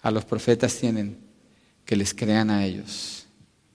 A 0.00 0.10
los 0.10 0.24
profetas 0.24 0.74
tienen 0.76 1.18
que 1.84 1.96
les 1.96 2.14
crean 2.14 2.48
a 2.48 2.64
ellos. 2.64 3.26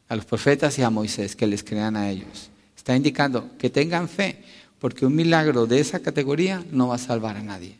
A 0.07 0.15
los 0.15 0.25
profetas 0.25 0.79
y 0.79 0.81
a 0.81 0.89
Moisés, 0.89 1.35
que 1.35 1.45
les 1.45 1.63
crean 1.63 1.95
a 1.95 2.09
ellos. 2.09 2.49
Está 2.75 2.95
indicando 2.95 3.55
que 3.59 3.69
tengan 3.69 4.09
fe, 4.09 4.43
porque 4.79 5.05
un 5.05 5.15
milagro 5.15 5.67
de 5.67 5.79
esa 5.79 5.99
categoría 5.99 6.65
no 6.71 6.87
va 6.87 6.95
a 6.95 6.97
salvar 6.97 7.37
a 7.37 7.43
nadie. 7.43 7.77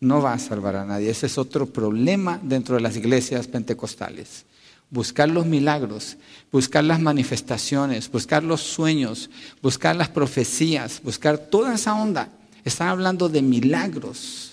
No 0.00 0.20
va 0.20 0.34
a 0.34 0.38
salvar 0.38 0.76
a 0.76 0.84
nadie. 0.84 1.08
Ese 1.08 1.28
es 1.28 1.38
otro 1.38 1.64
problema 1.64 2.38
dentro 2.42 2.74
de 2.74 2.82
las 2.82 2.94
iglesias 2.98 3.48
pentecostales 3.48 4.44
buscar 4.90 5.28
los 5.28 5.46
milagros, 5.46 6.16
buscar 6.50 6.84
las 6.84 7.00
manifestaciones, 7.00 8.10
buscar 8.10 8.42
los 8.42 8.60
sueños, 8.60 9.30
buscar 9.62 9.96
las 9.96 10.08
profecías, 10.08 11.00
buscar 11.02 11.38
toda 11.38 11.74
esa 11.74 11.94
onda. 11.94 12.28
Están 12.64 12.88
hablando 12.88 13.28
de 13.28 13.40
milagros, 13.40 14.52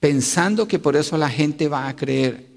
pensando 0.00 0.66
que 0.66 0.78
por 0.78 0.96
eso 0.96 1.16
la 1.18 1.28
gente 1.28 1.68
va 1.68 1.88
a 1.88 1.94
creer. 1.94 2.48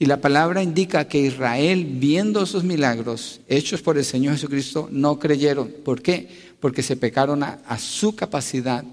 Y 0.00 0.06
la 0.06 0.20
palabra 0.20 0.62
indica 0.62 1.08
que 1.08 1.20
Israel, 1.20 1.84
viendo 1.98 2.42
esos 2.42 2.64
milagros 2.64 3.40
hechos 3.48 3.82
por 3.82 3.98
el 3.98 4.04
Señor 4.04 4.34
Jesucristo, 4.34 4.88
no 4.90 5.18
creyeron. 5.18 5.72
¿Por 5.84 6.02
qué? 6.02 6.28
Porque 6.60 6.82
se 6.82 6.96
pecaron 6.96 7.42
a, 7.42 7.78
su 7.78 8.14
capacidad 8.14 8.84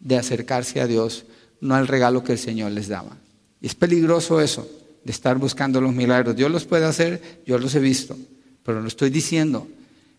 de 0.00 0.16
acercarse 0.16 0.80
a 0.80 0.86
Dios, 0.86 1.26
no 1.60 1.74
al 1.74 1.86
regalo 1.86 2.24
que 2.24 2.32
el 2.32 2.38
Señor 2.38 2.72
les 2.72 2.88
daba. 2.88 3.16
Y 3.60 3.66
es 3.66 3.74
peligroso 3.74 4.40
eso 4.40 4.77
de 5.08 5.12
estar 5.12 5.38
buscando 5.38 5.80
los 5.80 5.94
milagros. 5.94 6.36
Dios 6.36 6.50
los 6.50 6.66
puede 6.66 6.84
hacer, 6.84 7.40
yo 7.46 7.58
los 7.58 7.74
he 7.74 7.80
visto, 7.80 8.14
pero 8.62 8.82
lo 8.82 8.88
estoy 8.88 9.08
diciendo. 9.08 9.66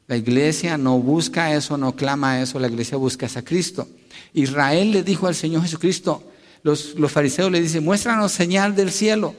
La 0.07 0.17
iglesia 0.17 0.79
no 0.79 0.97
busca 0.97 1.53
eso, 1.53 1.77
no 1.77 1.95
clama 1.95 2.41
eso, 2.41 2.57
la 2.57 2.69
iglesia 2.69 2.97
busca 2.97 3.27
a 3.35 3.41
Cristo. 3.43 3.87
Israel 4.33 4.89
le 4.89 5.03
dijo 5.03 5.27
al 5.27 5.35
Señor 5.35 5.61
Jesucristo, 5.61 6.23
los, 6.63 6.95
los 6.95 7.11
fariseos 7.11 7.51
le 7.51 7.61
dicen, 7.61 7.83
muéstranos 7.83 8.31
señal 8.31 8.75
del 8.75 8.89
cielo. 8.89 9.35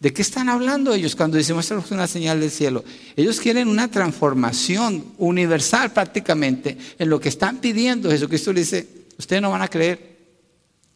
¿De 0.00 0.14
qué 0.14 0.22
están 0.22 0.48
hablando 0.48 0.94
ellos 0.94 1.14
cuando 1.14 1.36
dicen 1.36 1.56
muéstranos 1.56 1.90
una 1.90 2.06
señal 2.06 2.40
del 2.40 2.50
cielo? 2.50 2.82
Ellos 3.16 3.38
quieren 3.38 3.68
una 3.68 3.90
transformación 3.90 5.04
universal 5.18 5.92
prácticamente 5.92 6.78
en 6.98 7.10
lo 7.10 7.20
que 7.20 7.28
están 7.28 7.58
pidiendo. 7.58 8.10
Jesucristo 8.10 8.50
le 8.50 8.60
dice, 8.60 8.88
ustedes 9.18 9.42
no 9.42 9.50
van 9.50 9.60
a 9.60 9.68
creer 9.68 10.16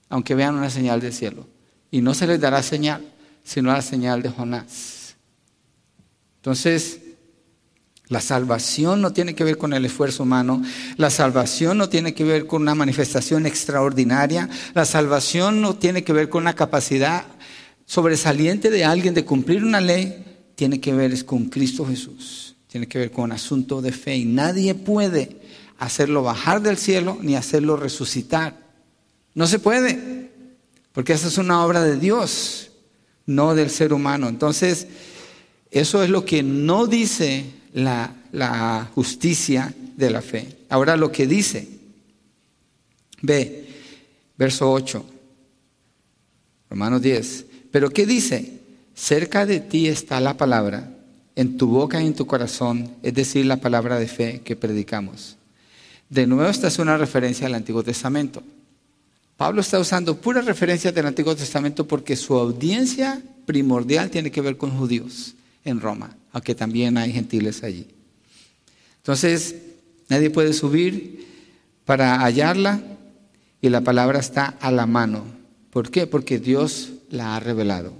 aunque 0.08 0.34
vean 0.34 0.54
una 0.54 0.70
señal 0.70 1.02
del 1.02 1.12
cielo. 1.12 1.46
Y 1.90 2.00
no 2.00 2.14
se 2.14 2.26
les 2.26 2.40
dará 2.40 2.62
señal 2.62 3.04
sino 3.44 3.72
la 3.72 3.82
señal 3.82 4.22
de 4.22 4.30
Jonás. 4.30 5.16
Entonces, 6.36 7.00
la 8.10 8.20
salvación 8.20 9.00
no 9.00 9.12
tiene 9.12 9.36
que 9.36 9.44
ver 9.44 9.56
con 9.56 9.72
el 9.72 9.84
esfuerzo 9.84 10.24
humano, 10.24 10.62
la 10.96 11.10
salvación 11.10 11.78
no 11.78 11.88
tiene 11.88 12.12
que 12.12 12.24
ver 12.24 12.46
con 12.46 12.62
una 12.62 12.74
manifestación 12.74 13.46
extraordinaria, 13.46 14.48
la 14.74 14.84
salvación 14.84 15.60
no 15.60 15.76
tiene 15.76 16.02
que 16.02 16.12
ver 16.12 16.28
con 16.28 16.42
una 16.42 16.54
capacidad 16.54 17.24
sobresaliente 17.86 18.68
de 18.68 18.84
alguien 18.84 19.14
de 19.14 19.24
cumplir 19.24 19.62
una 19.62 19.80
ley, 19.80 20.24
tiene 20.56 20.80
que 20.80 20.92
ver 20.92 21.24
con 21.24 21.44
Cristo 21.50 21.86
Jesús, 21.86 22.56
tiene 22.66 22.88
que 22.88 22.98
ver 22.98 23.12
con 23.12 23.24
un 23.24 23.32
asunto 23.32 23.80
de 23.80 23.92
fe 23.92 24.16
y 24.16 24.24
nadie 24.24 24.74
puede 24.74 25.36
hacerlo 25.78 26.24
bajar 26.24 26.62
del 26.62 26.78
cielo 26.78 27.16
ni 27.20 27.36
hacerlo 27.36 27.76
resucitar. 27.76 28.56
No 29.34 29.46
se 29.46 29.60
puede, 29.60 30.30
porque 30.92 31.12
esa 31.12 31.28
es 31.28 31.38
una 31.38 31.64
obra 31.64 31.84
de 31.84 31.96
Dios 31.96 32.69
no 33.30 33.54
del 33.54 33.70
ser 33.70 33.92
humano. 33.92 34.28
Entonces, 34.28 34.86
eso 35.70 36.02
es 36.02 36.10
lo 36.10 36.24
que 36.24 36.42
no 36.42 36.86
dice 36.86 37.44
la, 37.72 38.90
justicia 38.94 39.72
de 39.96 40.10
la 40.10 40.20
fe. 40.20 40.58
Ahora 40.68 40.96
lo 40.96 41.12
que 41.12 41.26
dice, 41.26 41.68
ve, 43.22 43.68
verso 44.36 44.70
8, 44.70 45.04
Romanos 46.70 47.02
10, 47.02 47.46
pero 47.70 47.90
¿qué 47.90 48.06
dice? 48.06 48.60
Cerca 48.94 49.46
de 49.46 49.60
ti 49.60 49.86
está 49.86 50.20
la 50.20 50.36
palabra, 50.36 50.92
en 51.36 51.56
tu 51.56 51.68
boca 51.68 52.02
y 52.02 52.06
en 52.06 52.14
tu 52.14 52.26
corazón, 52.26 52.96
es 53.02 53.14
decir, 53.14 53.46
la 53.46 53.58
palabra 53.58 53.98
de 53.98 54.08
fe 54.08 54.42
que 54.44 54.56
predicamos. 54.56 55.36
De 56.08 56.26
nuevo, 56.26 56.50
esta 56.50 56.68
es 56.68 56.78
una 56.78 56.96
referencia 56.96 57.46
al 57.46 57.54
Antiguo 57.54 57.82
Testamento. 57.82 58.42
Pablo 59.40 59.62
está 59.62 59.80
usando 59.80 60.20
puras 60.20 60.44
referencias 60.44 60.94
del 60.94 61.06
Antiguo 61.06 61.34
Testamento 61.34 61.88
porque 61.88 62.14
su 62.14 62.36
audiencia 62.36 63.22
primordial 63.46 64.10
tiene 64.10 64.30
que 64.30 64.42
ver 64.42 64.58
con 64.58 64.70
judíos 64.70 65.34
en 65.64 65.80
Roma, 65.80 66.14
aunque 66.30 66.54
también 66.54 66.98
hay 66.98 67.10
gentiles 67.10 67.62
allí. 67.62 67.86
Entonces, 68.98 69.56
nadie 70.10 70.28
puede 70.28 70.52
subir 70.52 71.26
para 71.86 72.20
hallarla 72.20 72.82
y 73.62 73.70
la 73.70 73.80
palabra 73.80 74.18
está 74.18 74.44
a 74.60 74.70
la 74.70 74.84
mano. 74.84 75.24
¿Por 75.70 75.90
qué? 75.90 76.06
Porque 76.06 76.38
Dios 76.38 76.90
la 77.08 77.34
ha 77.34 77.40
revelado. 77.40 77.94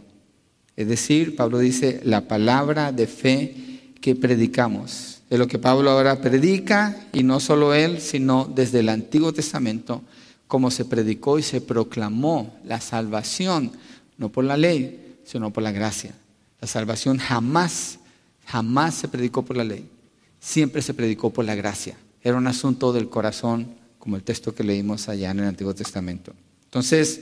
Es 0.77 0.89
decir, 0.89 1.37
Pablo 1.37 1.59
dice, 1.59 2.03
la 2.05 2.29
palabra 2.29 2.93
de 2.93 3.07
fe 3.07 3.81
que 4.03 4.15
predicamos. 4.15 5.23
Es 5.31 5.39
lo 5.39 5.47
que 5.47 5.59
Pablo 5.59 5.91
ahora 5.91 6.21
predica 6.21 7.09
y 7.15 7.23
no 7.23 7.41
solo 7.41 7.73
él, 7.73 7.99
sino 8.03 8.45
desde 8.45 8.81
el 8.81 8.91
Antiguo 8.91 9.33
Testamento 9.33 10.03
como 10.51 10.73
se 10.73 10.85
predicó 10.85 11.39
y 11.39 11.45
se 11.45 11.61
proclamó 11.61 12.59
la 12.65 12.81
salvación, 12.81 13.71
no 14.19 14.31
por 14.31 14.43
la 14.43 14.57
ley, 14.57 15.21
sino 15.25 15.53
por 15.53 15.63
la 15.63 15.71
gracia. 15.71 16.13
La 16.61 16.67
salvación 16.67 17.19
jamás, 17.19 18.01
jamás 18.47 18.97
se 18.97 19.07
predicó 19.07 19.45
por 19.45 19.57
la 19.57 19.63
ley, 19.63 19.89
siempre 20.41 20.83
se 20.83 20.93
predicó 20.93 21.31
por 21.31 21.45
la 21.45 21.55
gracia. 21.55 21.97
Era 22.21 22.37
un 22.37 22.49
asunto 22.49 22.93
del 22.93 23.09
corazón, 23.09 23.77
como 24.01 24.17
el 24.17 24.25
texto 24.25 24.53
que 24.53 24.65
leímos 24.65 25.09
allá 25.09 25.31
en 25.31 25.39
el 25.39 25.47
Antiguo 25.47 25.73
Testamento. 25.73 26.33
Entonces, 26.65 27.21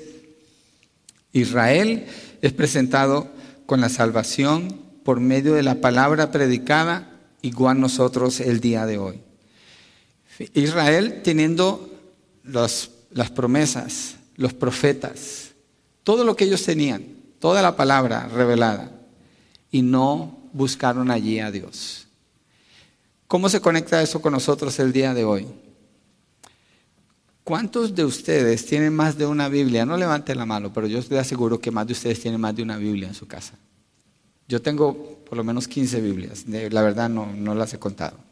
Israel 1.35 2.07
es 2.41 2.53
presentado 2.55 3.29
con 3.66 3.83
la 3.83 3.91
salvación 3.91 4.81
por 5.05 5.20
medio 5.20 5.53
de 5.53 5.62
la 5.62 5.83
palabra 5.83 6.33
predicada, 6.33 7.12
igual 7.43 7.79
nosotros 7.79 8.41
el 8.41 8.61
día 8.61 8.87
de 8.87 8.97
hoy. 8.97 9.20
Israel 10.55 11.20
teniendo 11.22 11.93
los 12.43 12.93
las 13.11 13.31
promesas, 13.31 14.17
los 14.37 14.53
profetas, 14.53 15.51
todo 16.03 16.25
lo 16.25 16.37
que 16.37 16.45
ellos 16.45 16.63
tenían, 16.63 17.05
toda 17.39 17.63
la 17.63 17.77
palabra 17.77 18.29
revelada, 18.29 18.91
y 19.71 19.83
no 19.83 20.39
buscaron 20.53 21.11
allí 21.11 21.41
a 21.41 21.51
Dios. 21.51 22.07
¿Cómo 23.27 23.49
se 23.49 23.61
conecta 23.61 24.03
eso 24.03 24.23
con 24.23 24.33
nosotros 24.33 24.79
el 24.79 24.93
día 24.93 25.13
de 25.13 25.25
hoy? 25.25 25.47
¿Cuántos 27.45 27.95
de 27.95 28.05
ustedes 28.05 28.65
tienen 28.67 28.95
más 28.95 29.17
de 29.17 29.27
una 29.27 29.49
Biblia? 29.49 29.87
No 29.87 29.97
levanten 29.97 30.39
la 30.39 30.47
mano, 30.47 30.73
pero 30.73 30.87
yo 30.87 30.99
estoy 30.99 31.19
aseguro 31.19 31.61
que 31.61 31.71
más 31.71 31.87
de 31.87 31.93
ustedes 31.93 32.21
tienen 32.21 32.41
más 32.41 32.55
de 32.55 32.63
una 32.63 32.77
Biblia 32.77 33.09
en 33.09 33.15
su 33.15 33.27
casa. 33.27 33.55
Yo 34.47 34.63
tengo 34.63 35.19
por 35.27 35.37
lo 35.37 35.45
menos 35.45 35.69
15 35.69 36.01
Biblias, 36.01 36.45
la 36.47 36.83
verdad 36.83 37.11
no, 37.11 37.27
no 37.27 37.55
las 37.55 37.73
he 37.75 37.79
contado. 37.79 38.28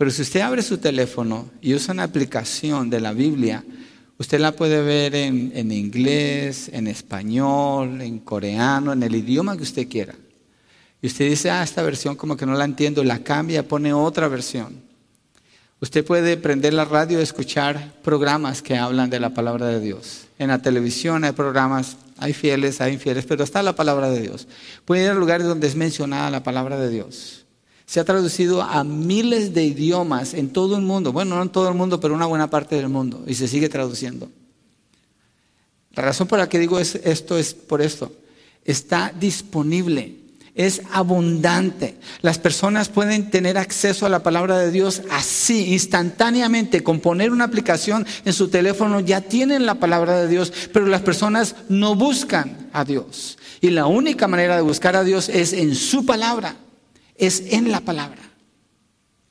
Pero 0.00 0.10
si 0.10 0.22
usted 0.22 0.40
abre 0.40 0.62
su 0.62 0.78
teléfono 0.78 1.50
y 1.60 1.74
usa 1.74 1.92
una 1.92 2.04
aplicación 2.04 2.88
de 2.88 3.02
la 3.02 3.12
Biblia, 3.12 3.62
usted 4.16 4.40
la 4.40 4.52
puede 4.52 4.80
ver 4.80 5.14
en, 5.14 5.70
inglés, 5.70 6.70
en 6.72 6.86
español, 6.86 8.00
en 8.00 8.20
coreano, 8.20 8.94
en 8.94 9.02
el 9.02 9.14
idioma 9.14 9.58
que 9.58 9.62
usted 9.62 9.88
quiera. 9.88 10.14
Y 11.02 11.06
usted 11.06 11.28
dice, 11.28 11.50
ah, 11.50 11.62
esta 11.62 11.82
versión 11.82 12.16
como 12.16 12.34
que 12.34 12.46
no 12.46 12.54
la 12.54 12.64
entiendo, 12.64 13.04
la 13.04 13.18
cambia, 13.18 13.68
pone 13.68 13.92
otra 13.92 14.26
versión. 14.28 14.80
Usted 15.80 16.02
puede 16.02 16.38
prender 16.38 16.72
la 16.72 16.86
radio 16.86 17.18
y 17.18 17.22
escuchar 17.22 17.92
programas 18.02 18.62
que 18.62 18.78
hablan 18.78 19.10
de 19.10 19.20
la 19.20 19.34
palabra 19.34 19.66
de 19.66 19.80
Dios. 19.80 20.28
En 20.38 20.48
la 20.48 20.62
televisión 20.62 21.24
hay 21.24 21.32
programas, 21.32 21.98
hay 22.16 22.32
fieles, 22.32 22.80
hay 22.80 22.94
infieles, 22.94 23.26
pero 23.26 23.44
está 23.44 23.62
la 23.62 23.76
palabra 23.76 24.08
de 24.08 24.22
Dios. 24.22 24.48
Puede 24.86 25.04
ir 25.04 25.10
a 25.10 25.14
lugares 25.14 25.46
donde 25.46 25.66
es 25.66 25.76
mencionada 25.76 26.30
la 26.30 26.42
palabra 26.42 26.78
de 26.78 26.88
Dios. 26.88 27.39
Se 27.90 27.98
ha 27.98 28.04
traducido 28.04 28.62
a 28.62 28.84
miles 28.84 29.52
de 29.52 29.64
idiomas 29.64 30.32
en 30.34 30.50
todo 30.50 30.76
el 30.76 30.82
mundo. 30.82 31.12
Bueno, 31.12 31.34
no 31.34 31.42
en 31.42 31.48
todo 31.48 31.68
el 31.68 31.74
mundo, 31.74 31.98
pero 31.98 32.14
una 32.14 32.26
buena 32.26 32.48
parte 32.48 32.76
del 32.76 32.88
mundo. 32.88 33.24
Y 33.26 33.34
se 33.34 33.48
sigue 33.48 33.68
traduciendo. 33.68 34.30
La 35.94 36.04
razón 36.04 36.28
por 36.28 36.38
la 36.38 36.48
que 36.48 36.60
digo 36.60 36.78
esto 36.78 37.36
es 37.36 37.52
por 37.52 37.82
esto. 37.82 38.12
Está 38.64 39.12
disponible 39.18 40.14
es 40.54 40.82
abundante. 40.92 41.96
Las 42.22 42.38
personas 42.38 42.88
pueden 42.88 43.30
tener 43.30 43.58
acceso 43.58 44.06
a 44.06 44.10
la 44.10 44.22
palabra 44.22 44.58
de 44.58 44.70
Dios 44.70 45.02
así, 45.10 45.72
instantáneamente. 45.72 46.84
Con 46.84 47.00
poner 47.00 47.32
una 47.32 47.44
aplicación 47.44 48.06
en 48.24 48.32
su 48.32 48.48
teléfono 48.48 49.00
ya 49.00 49.20
tienen 49.20 49.66
la 49.66 49.76
palabra 49.76 50.20
de 50.20 50.28
Dios, 50.28 50.52
pero 50.72 50.86
las 50.86 51.02
personas 51.02 51.56
no 51.68 51.96
buscan 51.96 52.68
a 52.72 52.84
Dios. 52.84 53.36
Y 53.60 53.70
la 53.70 53.86
única 53.86 54.28
manera 54.28 54.54
de 54.54 54.62
buscar 54.62 54.94
a 54.94 55.02
Dios 55.02 55.28
es 55.28 55.52
en 55.52 55.74
su 55.74 56.06
palabra, 56.06 56.56
es 57.20 57.44
en 57.50 57.70
la 57.70 57.80
palabra. 57.80 58.20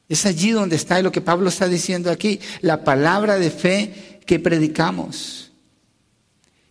Es 0.07 0.25
allí 0.25 0.51
donde 0.51 0.75
está 0.75 1.01
lo 1.01 1.11
que 1.11 1.21
Pablo 1.21 1.49
está 1.49 1.67
diciendo 1.67 2.09
aquí, 2.09 2.39
la 2.61 2.83
palabra 2.83 3.37
de 3.37 3.51
fe 3.51 4.21
que 4.25 4.39
predicamos. 4.39 5.51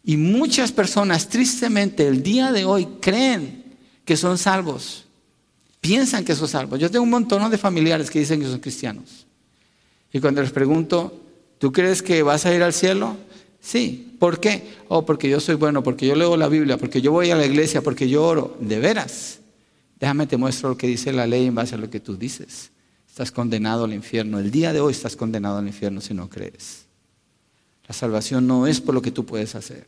Y 0.05 0.17
muchas 0.17 0.73
personas, 0.73 1.29
tristemente, 1.29 2.07
el 2.07 2.23
día 2.23 2.51
de 2.51 2.65
hoy 2.65 2.87
creen 3.01 3.77
que 4.05 4.17
son 4.17 4.39
salvos. 4.39 5.05
Piensan 5.81 6.25
que 6.25 6.35
son 6.35 6.49
salvos. 6.49 6.81
Yo 6.81 6.91
tengo 6.91 7.05
un 7.05 7.11
montón 7.11 7.49
de 7.51 7.59
familiares 7.59 8.11
que 8.11 8.19
dicen 8.19 8.41
que 8.41 8.47
son 8.47 8.59
cristianos. 8.59 9.27
Y 10.13 10.21
cuando 10.21 10.41
les 10.41 10.51
pregunto, 10.51 11.21
¿tú 11.59 11.71
crees 11.71 12.03
que 12.03 12.23
vas 12.23 12.47
a 12.47 12.55
ir 12.55 12.63
al 12.63 12.73
cielo? 12.73 13.17
Sí. 13.61 14.17
¿Por 14.19 14.41
qué? 14.41 14.79
Oh, 14.89 15.05
porque 15.05 15.29
yo 15.29 15.39
soy 15.39 15.55
bueno, 15.55 15.83
porque 15.83 16.07
yo 16.07 16.17
leo 16.17 16.37
la 16.37 16.49
Biblia, 16.49 16.77
porque 16.77 17.01
yo 17.01 17.13
voy 17.13 17.31
a 17.31 17.37
la 17.37 17.47
iglesia, 17.47 17.83
porque 17.83 18.09
yo 18.09 18.25
oro. 18.25 18.57
De 18.61 18.81
veras. 18.81 19.39
Déjame 19.99 20.27
te 20.27 20.37
muestro 20.37 20.71
lo 20.71 20.77
que 20.77 20.87
dice 20.87 21.13
la 21.13 21.27
ley 21.27 21.47
en 21.47 21.55
base 21.55 21.75
a 21.75 21.79
lo 21.79 21.91
que 21.91 22.01
tú 22.01 22.17
dices. 22.17 22.71
Estás 23.09 23.33
condenado 23.33 23.85
al 23.85 23.93
infierno. 23.93 24.39
El 24.39 24.51
día 24.51 24.73
de 24.73 24.81
hoy 24.81 24.93
estás 24.93 25.17
condenado 25.17 25.59
al 25.59 25.67
infierno 25.67 26.01
si 26.01 26.15
no 26.15 26.29
crees. 26.29 26.87
La 27.89 27.95
salvación 27.95 28.47
no 28.47 28.67
es 28.67 28.81
por 28.81 28.95
lo 28.95 29.03
que 29.03 29.11
tú 29.11 29.25
puedes 29.25 29.55
hacer. 29.55 29.87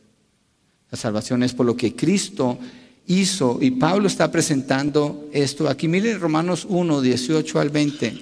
La 0.89 0.97
salvación 0.97 1.43
es 1.43 1.53
por 1.53 1.65
lo 1.65 1.77
que 1.77 1.95
Cristo 1.95 2.59
hizo. 3.07 3.59
Y 3.61 3.71
Pablo 3.71 4.07
está 4.07 4.31
presentando 4.31 5.29
esto. 5.31 5.69
Aquí 5.69 5.87
miren 5.87 6.19
Romanos 6.19 6.65
1, 6.67 7.01
18 7.01 7.59
al 7.59 7.69
20, 7.69 8.21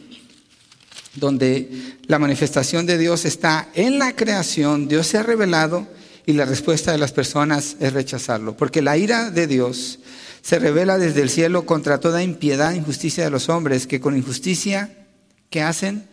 donde 1.15 1.97
la 2.05 2.19
manifestación 2.19 2.85
de 2.85 2.97
Dios 2.99 3.25
está 3.25 3.69
en 3.73 3.97
la 3.97 4.15
creación, 4.15 4.87
Dios 4.87 5.07
se 5.07 5.17
ha 5.17 5.23
revelado 5.23 5.87
y 6.29 6.33
la 6.33 6.45
respuesta 6.45 6.91
de 6.91 6.99
las 6.99 7.11
personas 7.11 7.75
es 7.79 7.91
rechazarlo. 7.91 8.55
Porque 8.55 8.83
la 8.83 8.95
ira 8.97 9.31
de 9.31 9.47
Dios 9.47 9.97
se 10.43 10.59
revela 10.59 10.99
desde 10.99 11.23
el 11.23 11.29
cielo 11.31 11.65
contra 11.65 11.99
toda 11.99 12.21
impiedad 12.21 12.71
e 12.71 12.77
injusticia 12.77 13.23
de 13.23 13.31
los 13.31 13.49
hombres 13.49 13.87
que 13.87 13.99
con 13.99 14.15
injusticia, 14.15 15.07
¿qué 15.49 15.63
hacen? 15.63 16.07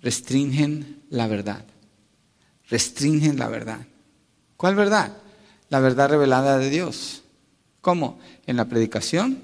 Restringen 0.00 1.02
la 1.08 1.28
verdad. 1.28 1.64
Restringen 2.68 3.38
la 3.38 3.46
verdad. 3.46 3.78
¿Cuál 4.56 4.74
verdad? 4.74 5.18
La 5.68 5.78
verdad 5.78 6.10
revelada 6.10 6.58
de 6.58 6.68
Dios. 6.68 7.22
¿Cómo? 7.80 8.18
En 8.48 8.56
la 8.56 8.64
predicación, 8.64 9.38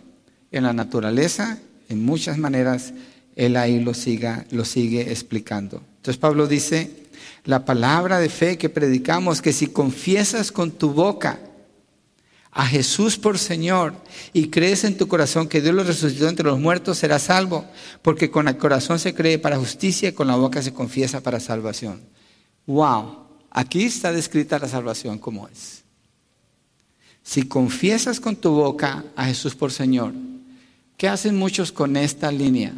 en 0.51 0.65
la 0.65 0.73
naturaleza, 0.73 1.61
en 1.89 2.05
muchas 2.05 2.37
maneras, 2.37 2.95
él 3.37 3.57
ahí 3.57 3.79
lo, 3.79 3.95
siga, 3.95 4.45
lo 4.51 4.65
sigue 4.65 5.13
explicando. 5.13 5.81
Entonces 5.99 6.17
Pablo 6.17 6.49
dice, 6.49 7.07
la 7.45 7.65
palabra 7.65 8.19
de 8.19 8.29
fe 8.29 8.59
que 8.59 8.69
predicamos, 8.69 9.41
que 9.41 9.53
si 9.53 9.69
confiesas 9.69 10.53
con 10.53 10.71
tu 10.71 10.93
boca 10.93 11.41
a 12.53 12.67
Jesús 12.67 13.17
por 13.17 13.39
Señor 13.39 13.95
y 14.33 14.49
crees 14.49 14.85
en 14.85 14.97
tu 14.97 15.07
corazón 15.09 15.49
que 15.49 15.61
Dios 15.61 15.75
lo 15.75 15.85
resucitó 15.85 16.29
entre 16.29 16.47
los 16.47 16.59
muertos, 16.59 16.99
serás 16.99 17.23
salvo, 17.23 17.65
porque 18.03 18.31
con 18.31 18.49
el 18.49 18.57
corazón 18.57 18.99
se 18.99 19.15
cree 19.15 19.39
para 19.39 19.59
justicia 19.59 20.09
y 20.09 20.13
con 20.13 20.27
la 20.27 20.37
boca 20.37 20.63
se 20.63 20.75
confiesa 20.75 21.23
para 21.23 21.41
salvación. 21.41 22.01
Wow, 22.67 23.27
aquí 23.51 23.85
está 23.85 24.13
descrita 24.13 24.59
la 24.59 24.69
salvación 24.69 25.19
como 25.19 25.49
es. 25.49 25.85
Si 27.23 27.43
confiesas 27.43 28.19
con 28.19 28.37
tu 28.37 28.51
boca 28.51 29.05
a 29.15 29.27
Jesús 29.27 29.55
por 29.55 29.73
Señor, 29.73 30.13
¿qué 30.97 31.09
hacen 31.09 31.37
muchos 31.37 31.71
con 31.71 31.97
esta 31.97 32.33
línea? 32.33 32.73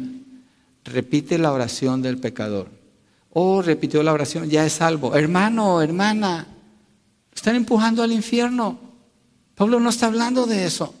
Repite 0.83 1.37
la 1.37 1.51
oración 1.51 2.01
del 2.01 2.17
pecador. 2.17 2.82
Oh, 3.35 3.61
repitió 3.61 4.03
la 4.03 4.13
oración, 4.13 4.49
ya 4.49 4.65
es 4.65 4.73
salvo. 4.73 5.15
Hermano, 5.15 5.81
hermana, 5.81 6.47
están 7.33 7.55
empujando 7.55 8.03
al 8.03 8.11
infierno. 8.11 8.79
Pablo 9.55 9.79
no 9.79 9.89
está 9.89 10.05
hablando 10.05 10.45
de 10.45 10.65
eso. 10.65 10.93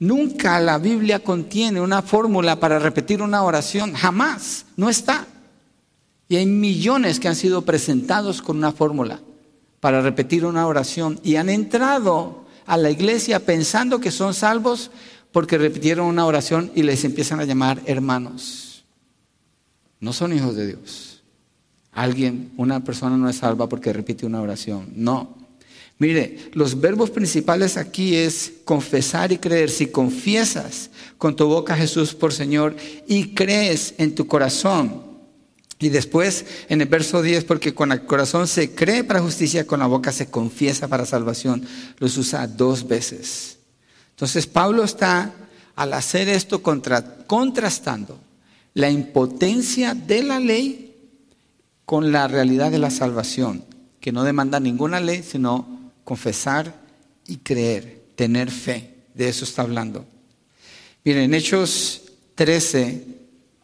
Nunca 0.00 0.60
la 0.60 0.78
Biblia 0.78 1.24
contiene 1.24 1.80
una 1.80 2.02
fórmula 2.02 2.60
para 2.60 2.78
repetir 2.78 3.22
una 3.22 3.42
oración, 3.42 3.94
jamás, 3.94 4.66
no 4.76 4.90
está. 4.90 5.26
Y 6.28 6.36
hay 6.36 6.46
millones 6.46 7.18
que 7.18 7.28
han 7.28 7.34
sido 7.36 7.62
presentados 7.62 8.42
con 8.42 8.58
una 8.58 8.72
fórmula 8.72 9.20
para 9.80 10.02
repetir 10.02 10.44
una 10.44 10.66
oración 10.66 11.18
y 11.24 11.36
han 11.36 11.48
entrado 11.48 12.44
a 12.66 12.76
la 12.76 12.90
iglesia 12.90 13.40
pensando 13.40 13.98
que 13.98 14.10
son 14.10 14.34
salvos 14.34 14.90
porque 15.32 15.56
repitieron 15.56 16.06
una 16.06 16.26
oración 16.26 16.70
y 16.74 16.82
les 16.82 17.04
empiezan 17.04 17.40
a 17.40 17.44
llamar 17.44 17.80
hermanos. 17.86 18.67
No 20.00 20.12
son 20.12 20.32
hijos 20.32 20.54
de 20.54 20.66
Dios. 20.68 21.22
Alguien, 21.92 22.52
una 22.56 22.84
persona 22.84 23.16
no 23.16 23.28
es 23.28 23.36
salva 23.36 23.68
porque 23.68 23.92
repite 23.92 24.26
una 24.26 24.40
oración. 24.40 24.92
No. 24.94 25.36
Mire, 25.98 26.50
los 26.52 26.80
verbos 26.80 27.10
principales 27.10 27.76
aquí 27.76 28.14
es 28.14 28.52
confesar 28.64 29.32
y 29.32 29.38
creer. 29.38 29.68
Si 29.68 29.88
confiesas 29.88 30.90
con 31.16 31.34
tu 31.34 31.46
boca 31.46 31.74
a 31.74 31.76
Jesús 31.76 32.14
por 32.14 32.32
Señor 32.32 32.76
y 33.08 33.34
crees 33.34 33.94
en 33.98 34.14
tu 34.14 34.28
corazón 34.28 35.02
y 35.80 35.88
después 35.88 36.44
en 36.68 36.80
el 36.80 36.88
verso 36.88 37.20
10, 37.20 37.44
porque 37.44 37.74
con 37.74 37.90
el 37.90 38.04
corazón 38.04 38.46
se 38.46 38.74
cree 38.74 39.02
para 39.02 39.20
justicia, 39.20 39.66
con 39.66 39.80
la 39.80 39.86
boca 39.86 40.12
se 40.12 40.30
confiesa 40.30 40.86
para 40.86 41.04
salvación. 41.04 41.66
Los 41.98 42.16
usa 42.16 42.46
dos 42.46 42.86
veces. 42.86 43.58
Entonces 44.10 44.46
Pablo 44.46 44.84
está, 44.84 45.34
al 45.74 45.92
hacer 45.94 46.28
esto, 46.28 46.62
contrastando 46.62 48.20
la 48.78 48.90
impotencia 48.90 49.92
de 49.92 50.22
la 50.22 50.38
ley 50.38 50.94
con 51.84 52.12
la 52.12 52.28
realidad 52.28 52.70
de 52.70 52.78
la 52.78 52.90
salvación, 52.90 53.64
que 53.98 54.12
no 54.12 54.22
demanda 54.22 54.60
ninguna 54.60 55.00
ley, 55.00 55.24
sino 55.24 55.90
confesar 56.04 56.72
y 57.26 57.38
creer, 57.38 58.04
tener 58.14 58.52
fe. 58.52 58.94
De 59.14 59.28
eso 59.28 59.44
está 59.44 59.62
hablando. 59.62 60.06
Miren, 61.02 61.24
en 61.24 61.34
Hechos 61.34 62.02
13, 62.36 63.04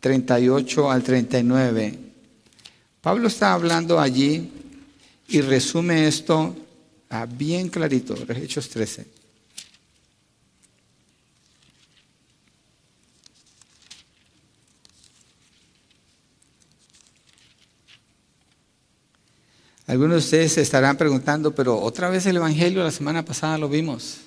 38 0.00 0.90
al 0.90 1.04
39, 1.04 1.98
Pablo 3.00 3.28
está 3.28 3.52
hablando 3.52 4.00
allí 4.00 4.50
y 5.28 5.40
resume 5.42 6.08
esto 6.08 6.56
ah, 7.10 7.26
bien 7.26 7.68
clarito, 7.68 8.16
Hechos 8.30 8.68
13. 8.68 9.06
Algunos 19.86 20.12
de 20.12 20.18
ustedes 20.18 20.52
se 20.52 20.62
estarán 20.62 20.96
preguntando, 20.96 21.54
pero 21.54 21.78
otra 21.78 22.08
vez 22.08 22.24
el 22.26 22.36
Evangelio, 22.36 22.82
la 22.82 22.90
semana 22.90 23.24
pasada 23.24 23.58
lo 23.58 23.68
vimos. 23.68 24.20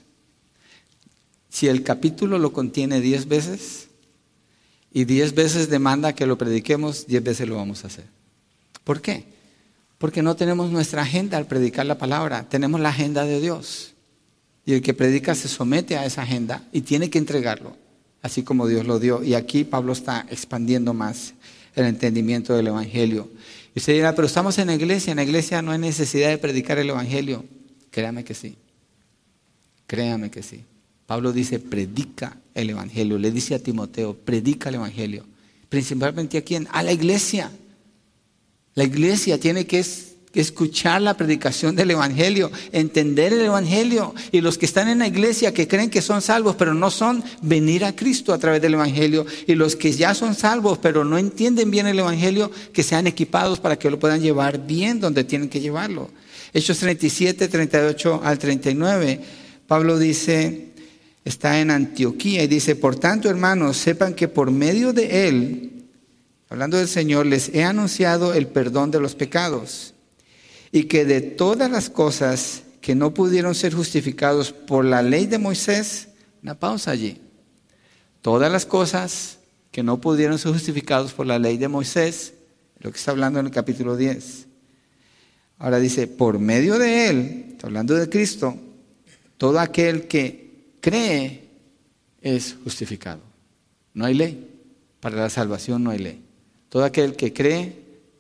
Si 1.50 1.68
el 1.68 1.84
capítulo 1.84 2.38
lo 2.38 2.54
contiene 2.54 3.02
diez 3.02 3.28
veces 3.28 3.88
y 4.94 5.06
diez 5.06 5.34
veces 5.34 5.70
demanda 5.70 6.14
que 6.14 6.28
lo 6.28 6.38
prediquemos, 6.38 7.08
diez 7.08 7.24
veces 7.24 7.48
lo 7.48 7.56
vamos 7.56 7.84
a 7.84 7.88
hacer. 7.88 8.06
¿Por 8.84 9.02
qué? 9.02 9.26
Porque 9.98 10.22
no 10.22 10.36
tenemos 10.36 10.70
nuestra 10.70 11.02
agenda 11.02 11.38
al 11.40 11.48
predicar 11.48 11.88
la 11.88 11.98
palabra, 11.98 12.48
tenemos 12.48 12.80
la 12.80 12.90
agenda 12.90 13.26
de 13.26 13.42
Dios. 13.42 13.94
Y 14.64 14.74
el 14.74 14.82
que 14.82 14.94
predica 14.94 15.34
se 15.34 15.48
somete 15.48 15.98
a 15.98 16.06
esa 16.06 16.22
agenda 16.22 16.62
y 16.72 16.82
tiene 16.82 17.10
que 17.10 17.18
entregarlo, 17.18 17.76
así 18.22 18.44
como 18.44 18.68
Dios 18.68 18.86
lo 18.86 19.00
dio. 19.00 19.24
Y 19.24 19.34
aquí 19.34 19.64
Pablo 19.64 19.94
está 19.94 20.28
expandiendo 20.30 20.94
más 20.94 21.34
el 21.74 21.86
entendimiento 21.86 22.56
del 22.56 22.68
Evangelio. 22.68 23.30
Y 23.78 23.80
usted 23.80 23.94
dirá, 23.94 24.16
pero 24.16 24.26
estamos 24.26 24.58
en 24.58 24.66
la 24.66 24.74
iglesia, 24.74 25.12
en 25.12 25.18
la 25.18 25.24
iglesia 25.24 25.62
no 25.62 25.72
hay 25.72 25.78
necesidad 25.78 26.30
de 26.30 26.40
predicar 26.40 26.80
el 26.80 26.90
Evangelio. 26.90 27.46
Créame 27.92 28.24
que 28.24 28.34
sí. 28.34 28.56
Créame 29.86 30.32
que 30.32 30.42
sí. 30.42 30.64
Pablo 31.06 31.32
dice, 31.32 31.60
predica 31.60 32.40
el 32.56 32.72
Evangelio. 32.72 33.20
Le 33.20 33.30
dice 33.30 33.54
a 33.54 33.60
Timoteo, 33.60 34.16
predica 34.16 34.70
el 34.70 34.76
Evangelio. 34.76 35.26
Principalmente 35.70 36.40
a 36.40 36.44
quién? 36.44 36.68
A 36.72 36.82
la 36.82 36.92
iglesia. 36.92 37.52
La 38.74 38.84
iglesia 38.84 39.40
tiene 39.40 39.68
que 39.68 39.78
escuchar 40.34 41.02
la 41.02 41.16
predicación 41.16 41.76
del 41.76 41.92
Evangelio, 41.92 42.52
entender 42.72 43.34
el 43.34 43.42
Evangelio. 43.42 44.14
Y 44.32 44.42
los 44.42 44.58
que 44.58 44.66
están 44.66 44.88
en 44.88 45.00
la 45.00 45.08
iglesia 45.08 45.54
que 45.54 45.68
creen 45.68 45.90
que 45.90 46.02
son 46.02 46.22
salvos, 46.22 46.56
pero 46.56 46.74
no 46.74 46.92
son, 46.92 47.24
venir 47.42 47.86
a 47.86 47.96
Cristo 47.96 48.34
a 48.34 48.38
través 48.38 48.62
del 48.62 48.76
Evangelio. 48.76 49.26
Y 49.48 49.56
los 49.56 49.76
que 49.76 49.92
ya 49.92 50.14
son 50.14 50.36
salvos, 50.36 50.78
pero 50.80 51.04
no 51.04 51.18
entienden 51.18 51.72
bien 51.72 51.88
el 51.88 52.00
Evangelio, 52.00 52.52
que 52.74 52.84
sean 52.84 53.08
equipados 53.08 53.60
para 53.60 53.78
que 53.78 53.90
lo 53.90 54.00
puedan 54.00 54.22
llevar 54.22 54.66
bien 54.66 55.00
donde 55.00 55.24
tienen 55.24 55.50
que 55.50 55.60
llevarlo. 55.60 56.10
Hechos 56.54 56.80
37, 56.80 57.48
38 57.48 58.22
al 58.24 58.40
39, 58.40 59.22
Pablo 59.68 59.98
dice, 60.00 60.70
está 61.26 61.60
en 61.60 61.72
Antioquía 61.72 62.44
y 62.44 62.48
dice, 62.48 62.76
por 62.76 62.96
tanto 62.96 63.30
hermanos, 63.30 63.78
sepan 63.78 64.14
que 64.14 64.28
por 64.28 64.50
medio 64.50 64.94
de 64.94 65.28
él, 65.28 65.84
hablando 66.50 66.78
del 66.78 66.88
Señor, 66.88 67.26
les 67.26 67.50
he 67.54 67.64
anunciado 67.64 68.34
el 68.34 68.48
perdón 68.48 68.92
de 68.92 69.02
los 69.02 69.14
pecados 69.14 69.94
y 70.72 70.84
que 70.84 71.06
de 71.06 71.22
todas 71.22 71.70
las 71.72 71.90
cosas 71.90 72.64
que 72.82 72.96
no 72.96 73.14
pudieron 73.14 73.56
ser 73.56 73.74
justificados 73.74 74.52
por 74.52 74.86
la 74.86 75.02
ley 75.02 75.26
de 75.26 75.38
Moisés, 75.38 76.10
una 76.44 76.60
pausa 76.60 76.92
allí, 76.92 77.20
todas 78.22 78.52
las 78.52 78.66
cosas 78.66 79.40
que 79.72 79.84
no 79.84 80.00
pudieron 80.00 80.40
ser 80.40 80.52
justificados 80.54 81.14
por 81.14 81.26
la 81.26 81.40
ley 81.40 81.58
de 81.58 81.68
Moisés, 81.68 82.34
lo 82.80 82.92
que 82.92 82.98
está 82.98 83.12
hablando 83.12 83.40
en 83.40 83.48
el 83.48 83.52
capítulo 83.52 83.96
10. 83.96 84.48
Ahora 85.60 85.80
dice, 85.80 86.08
por 86.08 86.40
medio 86.40 86.78
de 86.78 87.10
él, 87.10 87.46
está 87.52 87.68
hablando 87.68 87.96
de 87.96 88.10
Cristo, 88.10 88.56
todo 89.38 89.60
aquel 89.60 90.08
que 90.08 90.76
cree 90.80 91.50
es 92.22 92.56
justificado. 92.64 93.22
No 93.94 94.06
hay 94.06 94.14
ley. 94.14 94.54
Para 95.00 95.18
la 95.18 95.30
salvación 95.30 95.84
no 95.84 95.92
hay 95.92 96.00
ley. 96.00 96.24
Todo 96.70 96.84
aquel 96.84 97.16
que 97.16 97.34
cree, 97.34 97.76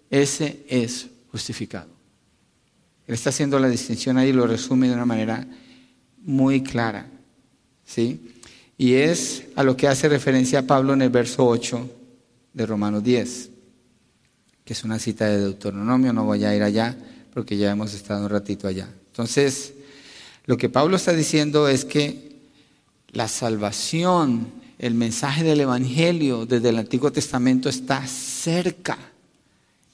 ese 0.09 0.63
es 0.67 1.07
justificado. 1.31 1.96
Él 3.07 3.13
está 3.13 3.29
haciendo 3.29 3.57
la 3.59 3.69
distinción 3.69 4.17
ahí, 4.17 4.33
lo 4.33 4.45
resume 4.45 4.89
de 4.89 4.93
una 4.93 5.05
manera 5.05 5.47
muy 6.23 6.61
clara. 6.61 7.07
¿sí? 7.85 8.33
Y 8.77 8.93
es 8.93 9.45
a 9.55 9.63
lo 9.63 9.77
que 9.77 9.87
hace 9.87 10.09
referencia 10.09 10.67
Pablo 10.67 10.93
en 10.93 11.01
el 11.01 11.09
verso 11.09 11.47
8 11.47 11.89
de 12.53 12.65
Romanos 12.65 13.03
10, 13.03 13.49
que 14.65 14.73
es 14.73 14.83
una 14.83 14.99
cita 14.99 15.25
de 15.25 15.39
Deuteronomio, 15.39 16.11
no 16.11 16.25
voy 16.25 16.43
a 16.43 16.53
ir 16.53 16.61
allá 16.61 16.97
porque 17.33 17.55
ya 17.55 17.71
hemos 17.71 17.93
estado 17.93 18.25
un 18.25 18.29
ratito 18.29 18.67
allá. 18.67 18.89
Entonces, 19.07 19.73
lo 20.45 20.57
que 20.57 20.69
Pablo 20.69 20.97
está 20.97 21.13
diciendo 21.13 21.69
es 21.69 21.85
que 21.85 22.35
la 23.11 23.27
salvación, 23.27 24.47
el 24.79 24.95
mensaje 24.95 25.43
del 25.43 25.61
Evangelio 25.61 26.45
desde 26.45 26.69
el 26.69 26.77
Antiguo 26.77 27.11
Testamento 27.11 27.69
está 27.69 28.05
cerca 28.05 28.97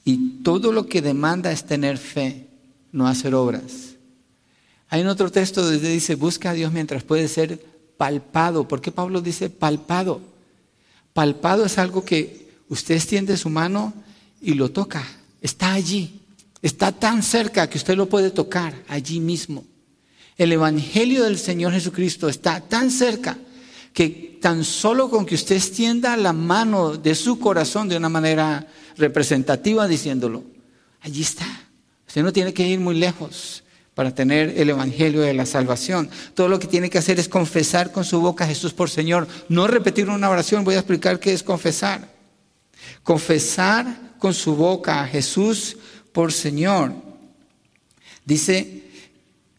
y 0.04 0.42
todo 0.42 0.72
lo 0.72 0.86
que 0.86 1.00
demanda 1.00 1.52
es 1.52 1.64
tener 1.64 1.96
fe 1.96 2.43
no 2.94 3.08
hacer 3.08 3.34
obras. 3.34 3.96
Hay 4.88 5.02
un 5.02 5.08
otro 5.08 5.30
texto 5.30 5.62
donde 5.62 5.90
dice, 5.90 6.14
busca 6.14 6.50
a 6.50 6.54
Dios 6.54 6.72
mientras 6.72 7.02
puede 7.02 7.26
ser 7.26 7.60
palpado. 7.96 8.68
¿Por 8.68 8.80
qué 8.80 8.92
Pablo 8.92 9.20
dice 9.20 9.50
palpado? 9.50 10.20
Palpado 11.12 11.66
es 11.66 11.76
algo 11.76 12.04
que 12.04 12.48
usted 12.68 12.94
extiende 12.94 13.36
su 13.36 13.50
mano 13.50 13.92
y 14.40 14.54
lo 14.54 14.70
toca. 14.70 15.04
Está 15.42 15.72
allí. 15.72 16.20
Está 16.62 16.92
tan 16.92 17.24
cerca 17.24 17.68
que 17.68 17.78
usted 17.78 17.96
lo 17.96 18.08
puede 18.08 18.30
tocar 18.30 18.74
allí 18.86 19.18
mismo. 19.18 19.64
El 20.36 20.52
Evangelio 20.52 21.24
del 21.24 21.36
Señor 21.38 21.72
Jesucristo 21.72 22.28
está 22.28 22.60
tan 22.60 22.92
cerca 22.92 23.36
que 23.92 24.38
tan 24.40 24.62
solo 24.62 25.10
con 25.10 25.26
que 25.26 25.34
usted 25.34 25.56
extienda 25.56 26.16
la 26.16 26.32
mano 26.32 26.96
de 26.96 27.16
su 27.16 27.40
corazón 27.40 27.88
de 27.88 27.96
una 27.96 28.08
manera 28.08 28.68
representativa 28.96 29.88
diciéndolo, 29.88 30.44
allí 31.00 31.22
está. 31.22 31.64
Usted 32.06 32.22
no 32.22 32.32
tiene 32.32 32.54
que 32.54 32.66
ir 32.66 32.80
muy 32.80 32.94
lejos 32.94 33.64
para 33.94 34.14
tener 34.14 34.54
el 34.58 34.70
Evangelio 34.70 35.20
de 35.20 35.34
la 35.34 35.46
salvación. 35.46 36.10
Todo 36.34 36.48
lo 36.48 36.58
que 36.58 36.66
tiene 36.66 36.90
que 36.90 36.98
hacer 36.98 37.18
es 37.18 37.28
confesar 37.28 37.92
con 37.92 38.04
su 38.04 38.20
boca 38.20 38.44
a 38.44 38.48
Jesús 38.48 38.72
por 38.72 38.90
Señor. 38.90 39.28
No 39.48 39.66
repetir 39.66 40.08
una 40.08 40.28
oración, 40.28 40.64
voy 40.64 40.74
a 40.74 40.78
explicar 40.78 41.20
qué 41.20 41.32
es 41.32 41.42
confesar. 41.42 42.12
Confesar 43.02 44.14
con 44.18 44.34
su 44.34 44.56
boca 44.56 45.02
a 45.02 45.06
Jesús 45.06 45.76
por 46.12 46.32
Señor. 46.32 46.92
Dice, 48.24 48.82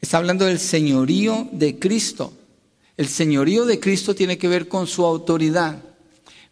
está 0.02 0.18
hablando 0.18 0.46
del 0.46 0.60
señorío 0.60 1.48
de 1.52 1.80
Cristo. 1.80 2.34
El 2.98 3.08
señorío 3.08 3.66
de 3.66 3.80
Cristo 3.80 4.16
tiene 4.16 4.38
que 4.38 4.48
ver 4.48 4.68
con 4.68 4.88
su 4.88 5.06
autoridad. 5.06 5.82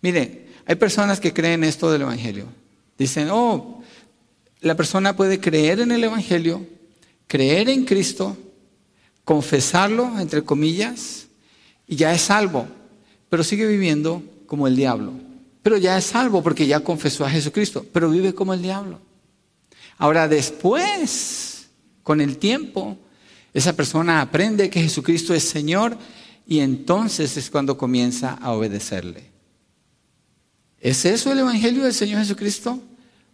Mire, 0.01 0.47
hay 0.65 0.75
personas 0.75 1.19
que 1.19 1.33
creen 1.33 1.63
esto 1.63 1.91
del 1.91 2.03
Evangelio. 2.03 2.45
Dicen, 2.97 3.29
oh, 3.31 3.82
la 4.63 4.75
persona 4.75 5.15
puede 5.15 5.41
creer 5.41 5.81
en 5.81 5.91
el 5.91 6.05
Evangelio, 6.05 6.65
creer 7.27 7.67
en 7.67 7.83
Cristo, 7.83 8.37
confesarlo, 9.25 10.19
entre 10.19 10.43
comillas, 10.43 11.27
y 11.85 11.97
ya 11.97 12.13
es 12.13 12.21
salvo, 12.21 12.65
pero 13.29 13.43
sigue 13.43 13.67
viviendo 13.67 14.23
como 14.47 14.65
el 14.65 14.77
diablo. 14.77 15.11
Pero 15.61 15.77
ya 15.77 15.97
es 15.97 16.05
salvo 16.05 16.41
porque 16.41 16.65
ya 16.65 16.79
confesó 16.79 17.25
a 17.25 17.29
Jesucristo, 17.29 17.85
pero 17.91 18.09
vive 18.09 18.33
como 18.33 18.53
el 18.53 18.61
diablo. 18.61 19.01
Ahora 19.97 20.29
después, 20.29 21.67
con 22.01 22.21
el 22.21 22.37
tiempo, 22.37 22.97
esa 23.53 23.73
persona 23.73 24.21
aprende 24.21 24.69
que 24.69 24.81
Jesucristo 24.81 25.33
es 25.33 25.43
Señor 25.43 25.97
y 26.47 26.59
entonces 26.59 27.35
es 27.35 27.49
cuando 27.49 27.77
comienza 27.77 28.33
a 28.35 28.53
obedecerle. 28.53 29.29
¿Es 30.79 31.03
eso 31.03 31.33
el 31.33 31.39
Evangelio 31.39 31.83
del 31.83 31.93
Señor 31.93 32.19
Jesucristo? 32.19 32.81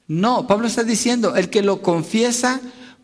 No, 0.09 0.47
Pablo 0.47 0.65
está 0.65 0.83
diciendo, 0.83 1.35
el 1.35 1.51
que 1.51 1.61
lo 1.61 1.83
confiesa 1.83 2.59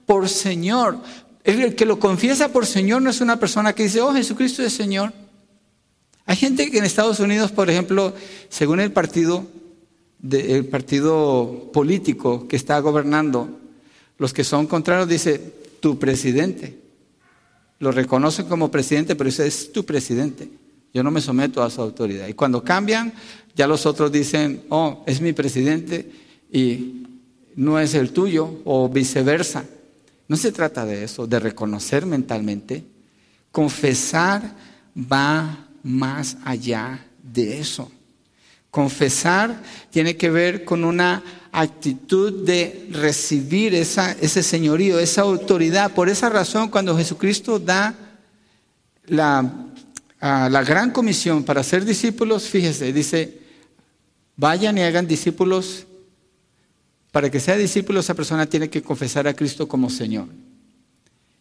por 0.08 0.28
Señor, 0.28 0.98
el 1.44 1.76
que 1.76 1.86
lo 1.86 2.00
confiesa 2.00 2.50
por 2.50 2.66
Señor 2.66 3.04
no 3.04 3.12
es 3.12 3.22
una 3.22 3.40
persona 3.40 3.74
que 3.74 3.84
dice, 3.84 4.02
oh, 4.02 4.12
Jesucristo 4.12 4.64
es 4.64 4.74
Señor. 4.74 5.14
Hay 6.26 6.36
gente 6.36 6.72
que 6.72 6.80
en 6.80 6.84
Estados 6.84 7.20
Unidos, 7.20 7.52
por 7.52 7.70
ejemplo, 7.70 8.16
según 8.50 8.80
el 8.80 8.92
partido, 8.92 9.46
el 10.32 10.66
partido 10.66 11.70
político 11.72 12.48
que 12.48 12.56
está 12.56 12.80
gobernando, 12.80 13.50
los 14.18 14.34
que 14.34 14.44
son 14.44 14.66
contrarios 14.66 15.08
dice, 15.08 15.40
tu 15.80 16.00
presidente. 16.00 16.80
Lo 17.78 17.92
reconocen 17.92 18.48
como 18.48 18.72
presidente, 18.72 19.16
pero 19.16 19.30
ese 19.30 19.46
es 19.46 19.72
tu 19.72 19.86
presidente. 19.86 20.50
Yo 20.92 21.04
no 21.04 21.12
me 21.12 21.22
someto 21.22 21.62
a 21.62 21.70
su 21.70 21.84
autoridad. 21.84 22.28
Y 22.28 22.34
cuando 22.34 22.64
cambian, 22.64 23.14
ya 23.56 23.68
los 23.68 23.86
otros 23.86 24.12
dicen, 24.12 24.64
oh, 24.70 25.04
es 25.06 25.22
mi 25.22 25.34
presidente 25.34 26.25
y 26.56 27.06
no 27.58 27.78
es 27.82 27.96
el 27.96 28.12
tuyo 28.12 28.62
o 28.64 28.88
viceversa. 28.88 29.66
No 30.30 30.38
se 30.38 30.54
trata 30.54 30.86
de 30.86 31.04
eso, 31.04 31.28
de 31.28 31.38
reconocer 31.42 32.06
mentalmente. 32.06 32.86
Confesar 33.52 34.56
va 34.96 35.68
más 35.84 36.38
allá 36.46 37.06
de 37.22 37.60
eso. 37.60 37.92
Confesar 38.72 39.62
tiene 39.90 40.16
que 40.16 40.30
ver 40.30 40.64
con 40.64 40.86
una 40.86 41.22
actitud 41.52 42.46
de 42.46 42.88
recibir 42.90 43.76
esa, 43.76 44.14
ese 44.14 44.42
señorío, 44.42 44.98
esa 44.98 45.24
autoridad. 45.24 45.92
Por 45.92 46.08
esa 46.08 46.30
razón, 46.30 46.70
cuando 46.70 46.96
Jesucristo 46.96 47.60
da 47.60 47.94
la, 49.08 49.52
la 50.22 50.64
gran 50.64 50.92
comisión 50.92 51.44
para 51.44 51.64
ser 51.64 51.84
discípulos, 51.84 52.48
fíjese, 52.48 52.94
dice, 52.94 53.40
vayan 54.38 54.78
y 54.78 54.84
hagan 54.84 55.06
discípulos 55.06 55.86
para 57.16 57.32
que 57.32 57.40
sea 57.40 57.56
discípulo, 57.56 58.02
esa 58.02 58.14
persona 58.14 58.46
tiene 58.46 58.70
que 58.70 58.82
confesar 58.82 59.26
a 59.26 59.34
Cristo 59.34 59.70
como 59.70 59.90
Señor. 59.90 60.28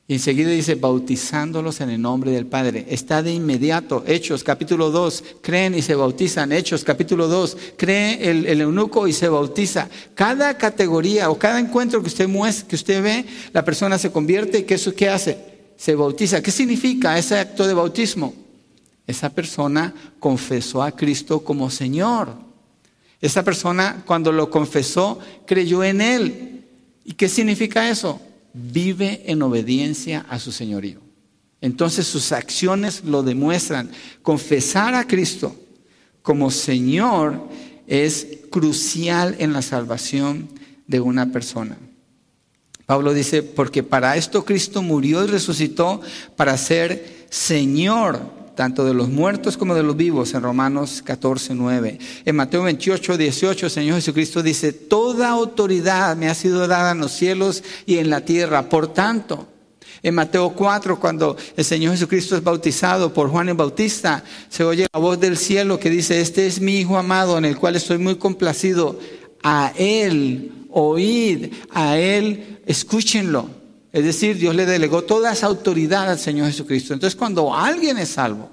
Y 0.07 0.13
enseguida 0.13 0.51
dice, 0.51 0.77
bautizándolos 0.77 1.81
en 1.81 1.91
el 1.91 2.01
nombre 2.01 2.31
del 2.31 2.47
Padre. 2.47 2.87
Está 2.91 3.25
de 3.25 3.33
inmediato. 3.33 4.05
Hechos 4.07 4.45
capítulo 4.45 4.93
2, 4.93 5.25
creen 5.43 5.75
y 5.75 5.83
se 5.83 5.97
bautizan. 5.97 6.53
Hechos 6.53 6.85
capítulo 6.85 7.27
2, 7.27 7.57
cree 7.77 8.31
el, 8.31 8.61
eunuco 8.61 9.09
y 9.09 9.13
se 9.13 9.29
bautiza. 9.29 9.89
Cada 10.15 10.57
categoría 10.57 11.29
o 11.29 11.41
cada 11.41 11.59
encuentro 11.59 12.01
que 12.03 12.07
usted 12.07 12.29
muestra, 12.29 12.69
que 12.69 12.77
usted 12.77 13.03
ve, 13.03 13.25
la 13.53 13.65
persona 13.65 13.99
se 13.99 14.13
convierte 14.13 14.61
y 14.61 14.63
¿qué, 14.63 14.75
eso, 14.75 14.95
qué 14.95 15.09
hace? 15.09 15.37
Se 15.77 15.97
bautiza. 15.97 16.41
¿Qué 16.41 16.53
significa 16.53 17.19
ese 17.19 17.37
acto 17.37 17.67
de 17.67 17.75
bautismo? 17.75 18.33
Esa 19.09 19.29
persona 19.29 19.93
confesó 20.21 20.85
a 20.85 20.93
Cristo 20.93 21.43
como 21.43 21.69
Señor. 21.69 22.54
Esa 23.25 23.43
persona 23.43 24.03
cuando 24.05 24.33
lo 24.33 24.51
confesó 24.51 25.19
creyó 25.47 25.83
en 25.83 26.03
Él. 26.03 26.67
¿Y 27.07 27.15
qué 27.15 27.27
significa 27.27 27.89
eso? 27.89 28.21
Vive 28.53 29.23
en 29.25 29.41
obediencia 29.41 30.27
a 30.29 30.39
su 30.39 30.53
señorío. 30.53 31.01
Entonces 31.63 32.07
sus 32.07 32.33
acciones 32.33 33.03
lo 33.03 33.23
demuestran. 33.23 33.91
Confesar 34.21 34.95
a 34.95 35.07
Cristo 35.07 35.57
como 36.21 36.51
Señor 36.51 37.49
es 37.87 38.27
crucial 38.51 39.37
en 39.39 39.55
la 39.55 39.63
salvación 39.63 40.51
de 40.87 41.01
una 41.01 41.33
persona. 41.33 41.79
Pablo 42.85 43.15
dice, 43.15 43.43
porque 43.43 43.83
para 43.83 44.19
esto 44.19 44.45
Cristo 44.45 44.83
murió 44.83 45.25
y 45.25 45.29
resucitó 45.29 46.03
para 46.37 46.59
ser 46.59 47.25
Señor 47.31 48.44
tanto 48.55 48.85
de 48.85 48.95
los 48.95 49.09
muertos 49.09 49.57
como 49.57 49.75
de 49.75 49.83
los 49.83 49.97
vivos, 49.97 50.35
en 50.35 50.43
Romanos 50.43 51.03
14, 51.05 51.55
9. 51.55 51.99
En 52.25 52.37
Mateo 52.37 52.63
28, 52.63 53.17
18, 53.17 53.67
el 53.67 53.73
Señor 53.73 53.97
Jesucristo 53.97 54.43
dice, 54.43 54.73
toda 54.73 55.31
autoridad 55.31 56.17
me 56.17 56.29
ha 56.29 56.35
sido 56.35 56.67
dada 56.67 56.93
en 56.93 56.99
los 56.99 57.13
cielos 57.13 57.63
y 57.87 57.99
en 57.99 58.11
la 58.11 58.23
tierra. 58.23 58.69
Por 58.69 58.93
tanto, 58.93 59.49
en 60.03 60.15
Mateo 60.15 60.51
4, 60.51 61.01
cuando 61.01 61.37
el 61.57 61.65
Señor 61.65 61.93
Jesucristo 61.93 62.37
es 62.37 62.45
bautizado 62.45 63.13
por 63.13 63.31
Juan 63.31 63.49
el 63.49 63.55
Bautista, 63.55 64.23
se 64.49 64.63
oye 64.63 64.87
la 64.93 65.01
voz 65.01 65.19
del 65.19 65.37
cielo 65.37 65.79
que 65.79 65.91
dice, 65.91 66.21
este 66.21 66.47
es 66.47 66.61
mi 66.61 66.77
Hijo 66.77 66.99
amado 66.99 67.39
en 67.39 67.47
el 67.47 67.57
cual 67.57 67.77
estoy 67.77 67.99
muy 67.99 68.17
complacido. 68.17 68.99
A 69.43 69.73
Él 69.77 70.53
oíd, 70.71 71.53
a 71.71 71.97
Él 71.97 72.59
escúchenlo. 72.67 73.64
Es 73.95 74.05
decir, 74.05 74.37
Dios 74.37 74.57
le 74.57 74.67
delegó 74.67 75.03
toda 75.05 75.33
esa 75.33 75.47
autoridad 75.47 76.11
al 76.11 76.19
Señor 76.19 76.49
Jesucristo. 76.49 76.93
Entonces, 76.95 77.15
cuando 77.15 77.55
alguien 77.55 77.97
es 77.97 78.09
salvo, 78.09 78.51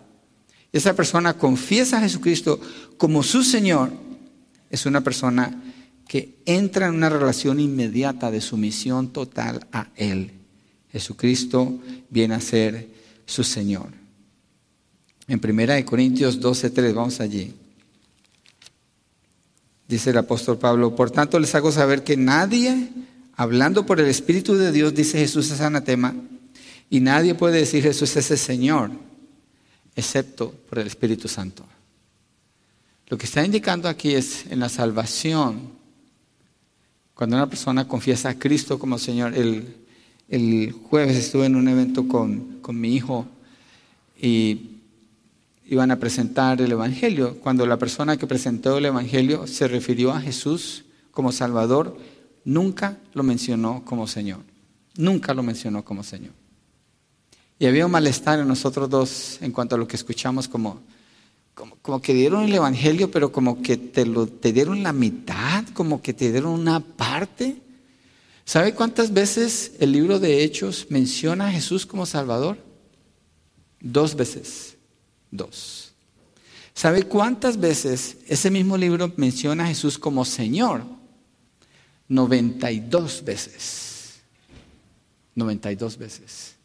esa 0.72 0.96
persona 0.96 1.34
confiesa 1.34 1.98
a 1.98 2.02
Jesucristo 2.02 2.60
como 2.96 3.24
su 3.24 3.44
Señor, 3.44 3.92
es 4.70 4.86
una 4.86 5.02
persona 5.02 5.64
que 6.08 6.36
entra 6.46 6.86
en 6.86 6.94
una 6.94 7.10
relación 7.10 7.60
inmediata 7.60 8.30
de 8.30 8.40
sumisión 8.40 9.08
total 9.08 9.66
a 9.72 9.88
Él. 9.96 10.32
Jesucristo 10.92 11.80
viene 12.12 12.36
a 12.36 12.40
ser 12.40 12.90
su 13.26 13.44
Señor. 13.44 13.88
En 15.28 15.42
1 15.44 15.86
Corintios 15.88 16.40
12:3, 16.40 16.94
vamos 16.94 17.20
allí. 17.20 17.52
Dice 19.88 20.12
el 20.12 20.18
apóstol 20.20 20.60
Pablo, 20.60 20.96
por 20.96 21.10
tanto 21.10 21.40
les 21.40 21.56
hago 21.56 21.72
saber 21.72 22.04
que 22.04 22.16
nadie, 22.16 22.90
hablando 23.42 23.88
por 23.88 24.00
el 24.00 24.06
Espíritu 24.06 24.54
de 24.54 24.72
Dios, 24.72 24.94
dice 24.94 25.18
Jesús 25.18 25.50
es 25.50 25.62
anatema, 25.62 26.14
y 26.92 27.00
nadie 27.00 27.34
puede 27.34 27.58
decir 27.58 27.82
Jesús 27.82 28.16
es 28.16 28.30
el 28.30 28.38
Señor, 28.38 28.92
excepto 29.96 30.52
por 30.70 30.78
el 30.78 30.86
Espíritu 30.86 31.28
Santo. 31.28 31.66
Lo 33.08 33.18
que 33.18 33.26
está 33.26 33.44
indicando 33.44 33.90
aquí 33.90 34.14
es 34.14 34.46
en 34.52 34.60
la 34.60 34.70
salvación, 34.70 35.72
cuando 37.16 37.36
una 37.36 37.50
persona 37.50 37.88
confiesa 37.88 38.30
a 38.30 38.38
Cristo 38.38 38.78
como 38.78 39.00
Señor, 39.00 39.34
el, 39.34 39.76
el 40.30 40.72
jueves 40.72 41.18
estuve 41.18 41.48
en 41.48 41.56
un 41.56 41.68
evento 41.68 42.08
con, 42.08 42.62
mi 42.70 42.96
hijo 42.96 43.26
y 44.22 44.82
iban 45.66 45.90
a 45.90 45.98
presentar 45.98 46.62
el 46.62 46.74
Evangelio. 46.74 47.40
Cuando 47.40 47.66
la 47.66 47.80
persona 47.80 48.18
que 48.18 48.28
presentó 48.28 48.78
el 48.78 48.86
Evangelio 48.86 49.48
se 49.48 49.68
refirió 49.68 50.12
a 50.12 50.22
Jesús 50.22 50.86
como 51.10 51.32
Salvador, 51.32 51.98
nunca 52.46 52.98
lo 53.14 53.24
mencionó 53.24 53.84
como 53.86 54.08
Señor. 54.08 54.40
Nunca 54.96 55.34
lo 55.34 55.44
mencionó 55.44 55.84
como 55.84 56.04
Señor. 56.04 56.34
Y 57.60 57.66
había 57.66 57.86
un 57.86 57.92
malestar 57.92 58.40
en 58.40 58.48
nosotros 58.48 58.90
dos 58.90 59.38
en 59.42 59.52
cuanto 59.52 59.76
a 59.76 59.78
lo 59.78 59.88
que 59.88 59.96
escuchamos 59.96 60.48
como, 60.48 60.82
como, 61.82 62.02
que 62.02 62.14
dieron 62.14 62.44
el 62.44 62.56
Evangelio, 62.56 63.12
pero 63.12 63.32
como 63.32 63.62
que 63.62 63.78
te, 63.78 64.06
lo, 64.06 64.26
te 64.26 64.52
dieron 64.52 64.82
la 64.82 64.94
mitad, 64.94 65.66
como 65.74 66.02
que 66.02 66.14
te 66.14 66.32
dieron 66.32 66.54
una 66.54 66.80
parte. 66.80 67.62
¿Sabe 68.46 68.74
cuántas 68.74 69.14
veces 69.14 69.74
el 69.80 69.92
libro 69.92 70.20
de 70.20 70.44
Hechos 70.44 70.88
menciona 70.90 71.48
a 71.48 71.52
Jesús 71.52 71.86
como 71.86 72.06
Salvador? 72.06 72.58
Dos 73.80 74.16
veces. 74.16 74.78
Dos. 75.30 75.94
¿Sabe 76.74 77.04
cuántas 77.04 77.60
veces 77.60 78.18
ese 78.28 78.50
mismo 78.50 78.76
libro 78.78 79.14
menciona 79.18 79.66
a 79.66 79.68
Jesús 79.68 80.00
como 80.00 80.26
Señor? 80.26 80.84
92 82.12 83.24
veces. 83.26 84.22
92 85.36 85.98
veces. 85.98 86.56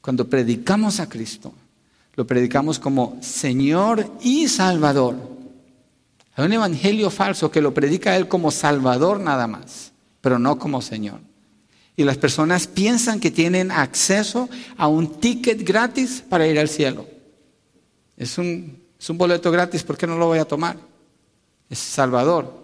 Cuando 0.00 0.28
predicamos 0.28 1.00
a 1.00 1.08
Cristo, 1.08 1.54
lo 2.14 2.26
predicamos 2.26 2.78
como 2.78 3.18
Señor 3.20 4.18
y 4.20 4.48
Salvador. 4.48 5.16
Hay 6.34 6.46
un 6.46 6.52
evangelio 6.52 7.10
falso 7.10 7.50
que 7.50 7.60
lo 7.60 7.72
predica 7.72 8.16
Él 8.16 8.28
como 8.28 8.50
Salvador 8.50 9.20
nada 9.20 9.46
más 9.46 9.92
pero 10.22 10.38
no 10.38 10.58
como 10.58 10.80
Señor. 10.80 11.20
Y 11.94 12.04
las 12.04 12.16
personas 12.16 12.66
piensan 12.66 13.20
que 13.20 13.30
tienen 13.30 13.70
acceso 13.70 14.48
a 14.78 14.88
un 14.88 15.20
ticket 15.20 15.62
gratis 15.62 16.24
para 16.26 16.46
ir 16.46 16.58
al 16.58 16.70
cielo. 16.70 17.06
Es 18.16 18.38
un, 18.38 18.80
boleto 19.08 19.50
gratis, 19.50 19.82
¿por 19.82 19.98
qué 19.98 20.06
no 20.06 20.16
lo 20.16 20.26
voy 20.26 20.38
a 20.38 20.46
tomar? 20.46 20.78
Es 21.68 21.78
Salvador. 21.78 22.61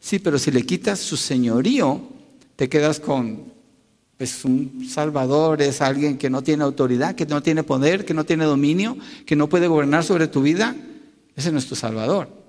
Sí, 0.00 0.18
pero 0.18 0.38
si 0.38 0.50
le 0.50 0.64
quitas 0.64 0.98
su 0.98 1.16
señorío, 1.16 2.00
te 2.56 2.68
quedas 2.68 2.98
con 2.98 3.52
pues, 4.16 4.44
un 4.44 4.86
Salvador, 4.88 5.62
es 5.62 5.80
alguien 5.80 6.18
que 6.18 6.30
no 6.30 6.42
tiene 6.42 6.64
autoridad, 6.64 7.14
que 7.14 7.26
no 7.26 7.42
tiene 7.42 7.62
poder, 7.62 8.04
que 8.04 8.14
no 8.14 8.24
tiene 8.24 8.44
dominio, 8.44 8.96
que 9.26 9.36
no 9.36 9.48
puede 9.48 9.68
gobernar 9.68 10.04
sobre 10.04 10.26
tu 10.26 10.42
vida. 10.42 10.74
Ese 11.36 11.52
no 11.52 11.58
es 11.58 11.66
tu 11.66 11.76
Salvador. 11.76 12.40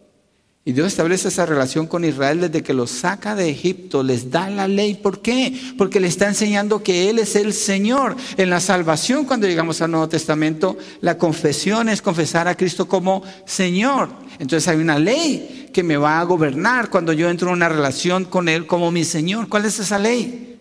Y 0.64 0.74
Dios 0.74 0.88
establece 0.88 1.30
esa 1.30 1.48
relación 1.48 1.88
con 1.88 2.06
Israel 2.06 2.42
desde 2.42 2.62
que 2.62 2.76
los 2.76 2.92
saca 2.92 3.34
de 3.36 3.50
Egipto, 3.50 4.04
les 4.04 4.30
da 4.30 4.48
la 4.48 4.68
ley. 4.68 4.94
¿Por 4.94 5.22
qué? 5.22 5.60
Porque 5.76 6.00
le 6.00 6.08
está 6.08 6.28
enseñando 6.28 6.84
que 6.84 7.10
Él 7.10 7.18
es 7.18 7.36
el 7.36 7.52
Señor. 7.52 8.16
En 8.38 8.52
la 8.52 8.60
salvación, 8.60 9.26
cuando 9.26 9.48
llegamos 9.48 9.82
al 9.82 9.90
Nuevo 9.90 10.08
Testamento, 10.08 10.78
la 11.02 11.18
confesión 11.18 11.90
es 11.90 12.04
confesar 12.04 12.48
a 12.48 12.56
Cristo 12.56 12.88
como 12.88 13.24
Señor. 13.46 14.10
Entonces 14.38 14.68
hay 14.68 14.78
una 14.78 15.00
ley 15.00 15.61
que 15.72 15.84
me 15.84 15.98
va 15.98 16.20
a 16.20 16.24
gobernar 16.24 16.90
cuando 16.90 17.14
yo 17.14 17.30
entro 17.30 17.50
en 17.50 17.56
una 17.56 17.70
relación 17.70 18.26
con 18.26 18.50
Él 18.50 18.68
como 18.68 18.92
mi 18.92 19.04
Señor. 19.04 19.48
¿Cuál 19.48 19.66
es 19.66 19.80
esa 19.80 20.00
ley? 20.00 20.60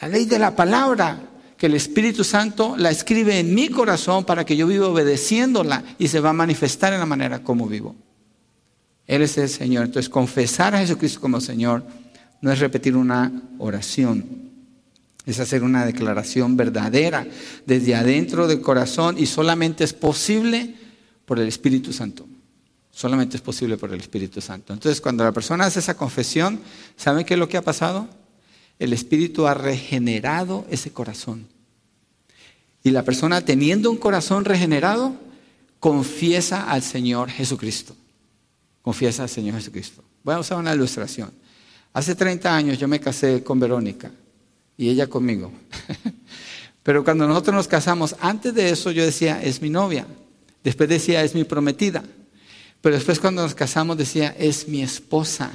La 0.00 0.08
ley 0.08 0.26
de 0.26 0.38
la 0.38 0.54
palabra 0.54 1.28
que 1.56 1.66
el 1.66 1.74
Espíritu 1.74 2.22
Santo 2.22 2.76
la 2.76 2.90
escribe 2.90 3.40
en 3.40 3.52
mi 3.52 3.68
corazón 3.68 4.24
para 4.24 4.44
que 4.44 4.56
yo 4.56 4.66
viva 4.66 4.88
obedeciéndola 4.88 5.82
y 5.98 6.06
se 6.06 6.20
va 6.20 6.30
a 6.30 6.34
manifestar 6.34 6.92
en 6.92 7.00
la 7.00 7.06
manera 7.06 7.42
como 7.42 7.66
vivo. 7.66 7.96
Él 9.08 9.22
es 9.22 9.36
el 9.38 9.48
Señor. 9.48 9.86
Entonces, 9.86 10.08
confesar 10.08 10.74
a 10.74 10.78
Jesucristo 10.78 11.20
como 11.20 11.40
Señor 11.40 11.82
no 12.40 12.52
es 12.52 12.60
repetir 12.60 12.96
una 12.96 13.32
oración, 13.58 14.52
es 15.26 15.40
hacer 15.40 15.64
una 15.64 15.84
declaración 15.84 16.56
verdadera 16.56 17.26
desde 17.66 17.96
adentro 17.96 18.46
del 18.46 18.60
corazón 18.60 19.16
y 19.18 19.26
solamente 19.26 19.82
es 19.82 19.92
posible 19.92 20.76
por 21.24 21.40
el 21.40 21.48
Espíritu 21.48 21.92
Santo. 21.92 22.27
Solamente 22.98 23.36
es 23.36 23.42
posible 23.42 23.76
por 23.76 23.92
el 23.92 24.00
Espíritu 24.00 24.40
Santo. 24.40 24.72
Entonces, 24.72 25.00
cuando 25.00 25.22
la 25.22 25.30
persona 25.30 25.66
hace 25.66 25.78
esa 25.78 25.96
confesión, 25.96 26.60
¿saben 26.96 27.24
qué 27.24 27.34
es 27.34 27.40
lo 27.40 27.48
que 27.48 27.56
ha 27.56 27.62
pasado? 27.62 28.08
El 28.78 28.92
Espíritu 28.92 29.46
ha 29.46 29.54
regenerado 29.54 30.66
ese 30.68 30.90
corazón. 30.90 31.46
Y 32.82 32.90
la 32.90 33.04
persona 33.04 33.44
teniendo 33.44 33.90
un 33.90 33.98
corazón 33.98 34.44
regenerado, 34.44 35.14
confiesa 35.78 36.68
al 36.70 36.82
Señor 36.82 37.30
Jesucristo 37.30 37.94
confiesa 38.88 39.24
al 39.24 39.28
Señor 39.28 39.56
Jesucristo. 39.56 40.02
Voy 40.24 40.34
a 40.34 40.38
usar 40.38 40.56
una 40.56 40.74
ilustración. 40.74 41.30
Hace 41.92 42.14
30 42.14 42.56
años 42.56 42.78
yo 42.78 42.88
me 42.88 42.98
casé 42.98 43.44
con 43.44 43.60
Verónica 43.60 44.10
y 44.78 44.88
ella 44.88 45.06
conmigo. 45.06 45.52
Pero 46.82 47.04
cuando 47.04 47.28
nosotros 47.28 47.54
nos 47.54 47.68
casamos, 47.68 48.16
antes 48.18 48.54
de 48.54 48.70
eso 48.70 48.90
yo 48.90 49.04
decía, 49.04 49.42
es 49.42 49.60
mi 49.60 49.68
novia. 49.68 50.06
Después 50.64 50.88
decía, 50.88 51.22
es 51.22 51.34
mi 51.34 51.44
prometida. 51.44 52.02
Pero 52.80 52.94
después 52.94 53.18
cuando 53.18 53.42
nos 53.42 53.54
casamos 53.54 53.96
decía, 53.96 54.34
es 54.38 54.68
mi 54.68 54.82
esposa. 54.82 55.50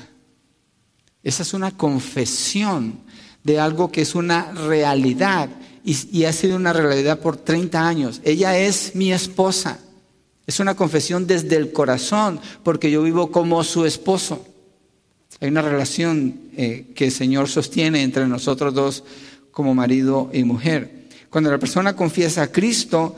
Esa 1.23 1.43
es 1.43 1.53
una 1.53 1.71
confesión 1.71 2.99
de 3.43 3.59
algo 3.59 3.91
que 3.91 4.01
es 4.01 4.15
una 4.15 4.51
realidad 4.51 5.49
y, 5.85 6.23
ha 6.23 6.31
sido 6.31 6.55
una 6.55 6.71
realidad 6.71 7.19
por 7.19 7.35
30 7.37 7.87
años. 7.87 8.21
Ella 8.23 8.57
es 8.57 8.95
mi 8.95 9.11
esposa. 9.11 9.79
Es 10.47 10.59
una 10.59 10.75
confesión 10.75 11.27
desde 11.27 11.57
el 11.57 11.71
corazón, 11.73 12.39
porque 12.63 12.89
yo 12.89 13.03
vivo 13.03 13.31
como 13.31 13.63
su 13.63 13.85
esposo. 13.85 14.45
Hay 15.41 15.49
una 15.49 15.61
relación 15.61 16.39
eh, 16.55 16.91
que 16.95 17.05
el 17.05 17.11
Señor 17.11 17.49
sostiene 17.49 18.03
entre 18.03 18.27
nosotros 18.27 18.73
dos 18.73 19.03
como 19.51 19.75
marido 19.75 20.29
y 20.33 20.43
mujer. 20.43 21.09
Cuando 21.29 21.51
la 21.51 21.59
persona 21.59 21.95
confiesa 21.95 22.43
a 22.43 22.51
Cristo, 22.51 23.15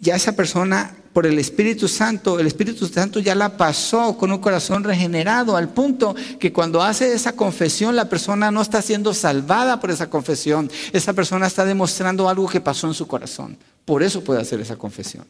ya 0.00 0.14
esa 0.14 0.36
persona, 0.36 0.96
por 1.16 1.26
el 1.26 1.38
Espíritu 1.38 1.88
Santo, 1.88 2.38
el 2.38 2.46
Espíritu 2.46 2.86
Santo 2.86 3.20
ya 3.20 3.34
la 3.34 3.56
pasó 3.56 4.18
con 4.18 4.30
un 4.32 4.38
corazón 4.38 4.84
regenerado, 4.84 5.56
al 5.56 5.70
punto 5.70 6.14
que 6.38 6.52
cuando 6.52 6.82
hace 6.82 7.14
esa 7.14 7.32
confesión, 7.32 7.96
la 7.96 8.06
persona 8.06 8.50
no 8.50 8.60
está 8.60 8.82
siendo 8.82 9.14
salvada 9.14 9.80
por 9.80 9.90
esa 9.90 10.10
confesión. 10.10 10.70
Esa 10.92 11.14
persona 11.14 11.46
está 11.46 11.64
demostrando 11.64 12.28
algo 12.28 12.46
que 12.46 12.60
pasó 12.60 12.86
en 12.86 12.92
su 12.92 13.06
corazón. 13.06 13.56
Por 13.86 14.02
eso 14.02 14.22
puede 14.22 14.42
hacer 14.42 14.60
esa 14.60 14.76
confesión 14.76 15.24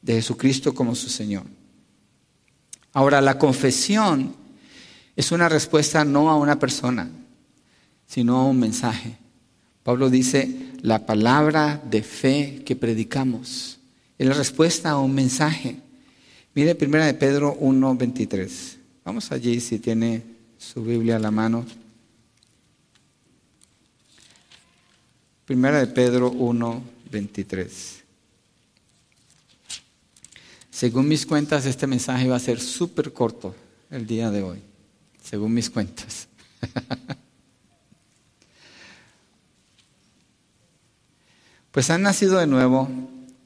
de 0.00 0.14
Jesucristo 0.14 0.72
como 0.72 0.94
su 0.94 1.10
Señor. 1.10 1.44
Ahora, 2.94 3.20
la 3.20 3.38
confesión 3.38 4.34
es 5.16 5.32
una 5.32 5.50
respuesta 5.50 6.02
no 6.06 6.30
a 6.30 6.36
una 6.36 6.58
persona, 6.58 7.10
sino 8.06 8.38
a 8.38 8.46
un 8.46 8.58
mensaje. 8.58 9.18
Pablo 9.82 10.08
dice, 10.08 10.72
la 10.80 11.04
palabra 11.04 11.82
de 11.90 12.02
fe 12.02 12.62
que 12.64 12.74
predicamos 12.74 13.80
en 14.18 14.28
la 14.28 14.34
respuesta 14.34 14.90
a 14.90 14.98
un 14.98 15.14
mensaje. 15.14 15.76
Mire, 16.54 16.74
primera 16.74 17.06
de 17.06 17.14
Pedro 17.14 17.54
1, 17.58 17.96
23. 17.96 18.78
Vamos 19.04 19.32
allí 19.32 19.60
si 19.60 19.78
tiene 19.78 20.22
su 20.58 20.84
Biblia 20.84 21.16
a 21.16 21.18
la 21.18 21.30
mano. 21.30 21.64
Primera 25.44 25.78
de 25.78 25.88
Pedro 25.88 26.30
1, 26.30 26.82
23. 27.10 28.02
Según 30.70 31.08
mis 31.08 31.26
cuentas, 31.26 31.66
este 31.66 31.86
mensaje 31.86 32.28
va 32.28 32.36
a 32.36 32.40
ser 32.40 32.60
súper 32.60 33.12
corto 33.12 33.54
el 33.90 34.06
día 34.06 34.30
de 34.30 34.42
hoy. 34.42 34.58
Según 35.22 35.54
mis 35.54 35.70
cuentas. 35.70 36.28
pues 41.70 41.90
han 41.90 42.02
nacido 42.02 42.38
de 42.38 42.46
nuevo 42.46 42.88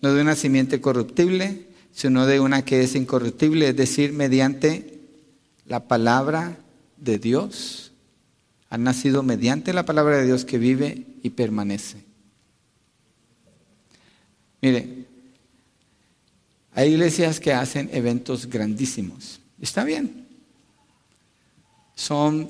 no 0.01 0.13
de 0.13 0.23
una 0.23 0.37
simiente 0.37 0.81
corruptible, 0.81 1.67
sino 1.93 2.27
de 2.27 2.41
una 2.41 2.65
que 2.65 2.83
es 2.83 2.95
incorruptible, 2.95 3.69
es 3.69 3.77
decir, 3.77 4.13
mediante 4.13 5.01
la 5.67 5.89
palabra 5.89 6.59
de 6.97 7.19
Dios. 7.19 7.93
Han 8.71 8.85
nacido 8.85 9.23
mediante 9.23 9.73
la 9.73 9.85
palabra 9.85 10.19
de 10.19 10.27
Dios 10.27 10.45
que 10.45 10.59
vive 10.59 11.07
y 11.23 11.31
permanece. 11.31 12.05
Mire, 14.61 15.07
hay 16.73 16.93
iglesias 16.93 17.41
que 17.41 17.53
hacen 17.53 17.91
eventos 17.93 18.49
grandísimos. 18.49 19.41
Está 19.61 19.85
bien. 19.85 20.27
Son, 21.95 22.49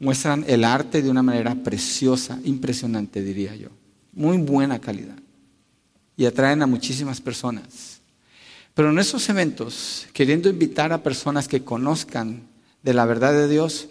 muestran 0.00 0.44
el 0.48 0.64
arte 0.64 1.02
de 1.02 1.10
una 1.10 1.22
manera 1.22 1.54
preciosa, 1.54 2.40
impresionante, 2.44 3.22
diría 3.22 3.54
yo. 3.54 3.68
Muy 4.12 4.38
buena 4.38 4.80
calidad. 4.80 5.18
Y 6.16 6.24
atraen 6.24 6.62
a 6.62 6.66
muchísimas 6.66 7.20
personas. 7.20 8.00
Pero 8.74 8.90
en 8.90 8.98
esos 8.98 9.28
eventos, 9.28 10.06
queriendo 10.12 10.48
invitar 10.48 10.92
a 10.92 11.02
personas 11.02 11.48
que 11.48 11.64
conozcan 11.64 12.42
de 12.82 12.94
la 12.94 13.04
verdad 13.06 13.32
de 13.32 13.48
Dios, 13.48 13.88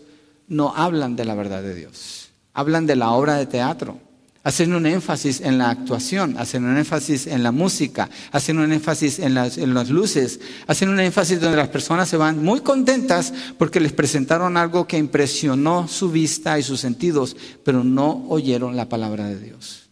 no 0.48 0.74
hablan 0.76 1.16
de 1.16 1.26
la 1.26 1.36
verdad 1.36 1.62
de 1.62 1.76
Dios. 1.76 2.30
Hablan 2.54 2.86
de 2.86 2.96
la 2.96 3.12
obra 3.12 3.36
de 3.36 3.46
teatro 3.46 4.00
hacen 4.46 4.76
un 4.76 4.86
énfasis 4.86 5.42
en 5.42 5.58
la 5.58 5.72
actuación, 5.72 6.38
hacen 6.38 6.66
un 6.66 6.78
énfasis 6.78 7.26
en 7.26 7.42
la 7.42 7.52
música, 7.52 8.08
hacen 8.32 8.60
un 8.60 8.72
énfasis 8.72 9.18
en 9.18 9.34
las, 9.34 9.90
luces, 9.90 10.40
hacen 10.68 10.90
un 10.90 11.00
énfasis 11.00 11.42
donde 11.42 11.58
las 11.58 11.70
personas 11.70 12.08
se 12.08 12.16
van 12.16 12.44
muy 12.44 12.62
contentas 12.62 13.34
porque 13.58 13.80
les 13.80 13.92
presentaron 13.92 14.56
algo 14.56 14.88
que 14.88 15.00
impresionó 15.00 15.88
su 15.88 16.12
vista 16.12 16.60
y 16.60 16.64
sus 16.64 16.80
sentidos, 16.80 17.36
pero 17.64 17.84
no 17.84 18.28
oyeron 18.30 18.78
la 18.78 18.88
palabra 18.88 19.28
de 19.28 19.40
Dios. 19.40 19.85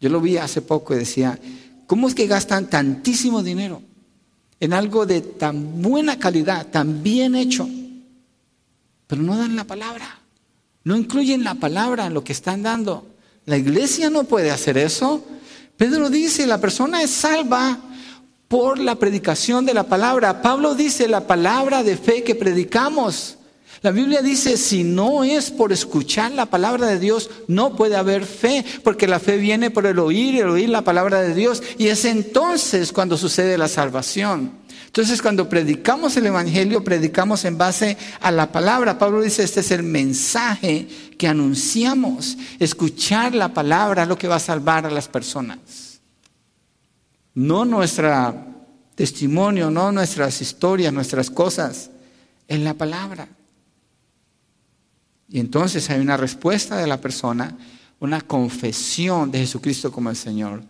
Yo 0.00 0.08
lo 0.08 0.20
vi 0.20 0.36
hace 0.36 0.62
poco 0.62 0.94
y 0.94 0.98
decía, 0.98 1.38
¿cómo 1.86 2.08
es 2.08 2.14
que 2.14 2.26
gastan 2.26 2.70
tantísimo 2.70 3.42
dinero 3.42 3.82
en 4.60 4.72
algo 4.72 5.06
de 5.06 5.20
tan 5.20 5.82
buena 5.82 6.18
calidad, 6.18 6.66
tan 6.66 7.02
bien 7.02 7.34
hecho, 7.34 7.68
pero 9.06 9.22
no 9.22 9.36
dan 9.36 9.56
la 9.56 9.64
palabra? 9.64 10.20
No 10.84 10.96
incluyen 10.96 11.44
la 11.44 11.54
palabra 11.54 12.06
en 12.06 12.14
lo 12.14 12.22
que 12.22 12.32
están 12.32 12.62
dando. 12.62 13.06
La 13.46 13.56
iglesia 13.56 14.10
no 14.10 14.24
puede 14.24 14.50
hacer 14.50 14.78
eso. 14.78 15.24
Pedro 15.76 16.10
dice, 16.10 16.46
la 16.46 16.60
persona 16.60 17.02
es 17.02 17.10
salva 17.10 17.78
por 18.46 18.78
la 18.78 18.96
predicación 18.96 19.66
de 19.66 19.74
la 19.74 19.84
palabra. 19.84 20.42
Pablo 20.42 20.74
dice, 20.74 21.08
la 21.08 21.26
palabra 21.26 21.82
de 21.82 21.96
fe 21.96 22.22
que 22.22 22.34
predicamos. 22.34 23.37
La 23.80 23.92
Biblia 23.92 24.22
dice, 24.22 24.56
si 24.56 24.82
no 24.82 25.22
es 25.22 25.50
por 25.50 25.72
escuchar 25.72 26.32
la 26.32 26.46
palabra 26.46 26.86
de 26.88 26.98
Dios, 26.98 27.30
no 27.46 27.76
puede 27.76 27.96
haber 27.96 28.24
fe, 28.24 28.64
porque 28.82 29.06
la 29.06 29.20
fe 29.20 29.36
viene 29.36 29.70
por 29.70 29.86
el 29.86 29.98
oír 30.00 30.34
y 30.34 30.40
el 30.40 30.48
oír 30.48 30.68
la 30.68 30.82
palabra 30.82 31.20
de 31.20 31.34
Dios. 31.34 31.62
Y 31.78 31.86
es 31.86 32.04
entonces 32.04 32.92
cuando 32.92 33.16
sucede 33.16 33.56
la 33.56 33.68
salvación. 33.68 34.52
Entonces, 34.86 35.22
cuando 35.22 35.48
predicamos 35.48 36.16
el 36.16 36.26
Evangelio, 36.26 36.82
predicamos 36.82 37.44
en 37.44 37.56
base 37.56 37.96
a 38.20 38.32
la 38.32 38.50
palabra. 38.50 38.98
Pablo 38.98 39.20
dice, 39.20 39.44
este 39.44 39.60
es 39.60 39.70
el 39.70 39.84
mensaje 39.84 40.88
que 41.16 41.28
anunciamos. 41.28 42.36
Escuchar 42.58 43.34
la 43.34 43.52
palabra 43.54 44.02
es 44.02 44.08
lo 44.08 44.18
que 44.18 44.28
va 44.28 44.36
a 44.36 44.40
salvar 44.40 44.86
a 44.86 44.90
las 44.90 45.06
personas. 45.06 46.00
No 47.34 47.64
nuestro 47.64 48.34
testimonio, 48.96 49.70
no 49.70 49.92
nuestras 49.92 50.40
historias, 50.40 50.92
nuestras 50.92 51.30
cosas, 51.30 51.90
en 52.48 52.64
la 52.64 52.74
palabra. 52.74 53.28
Y 55.30 55.40
entonces 55.40 55.90
hay 55.90 56.00
una 56.00 56.16
respuesta 56.16 56.76
de 56.76 56.86
la 56.86 57.00
persona, 57.00 57.56
una 58.00 58.20
confesión 58.20 59.30
de 59.30 59.40
Jesucristo 59.40 59.92
como 59.92 60.10
el 60.10 60.16
Señor. 60.16 60.62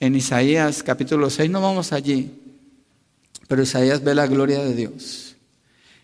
En 0.00 0.14
Isaías 0.14 0.82
capítulo 0.82 1.30
6, 1.30 1.50
no 1.50 1.60
vamos 1.60 1.92
allí, 1.92 2.30
pero 3.48 3.62
Isaías 3.62 4.04
ve 4.04 4.14
la 4.14 4.26
gloria 4.26 4.62
de 4.62 4.74
Dios. 4.74 5.36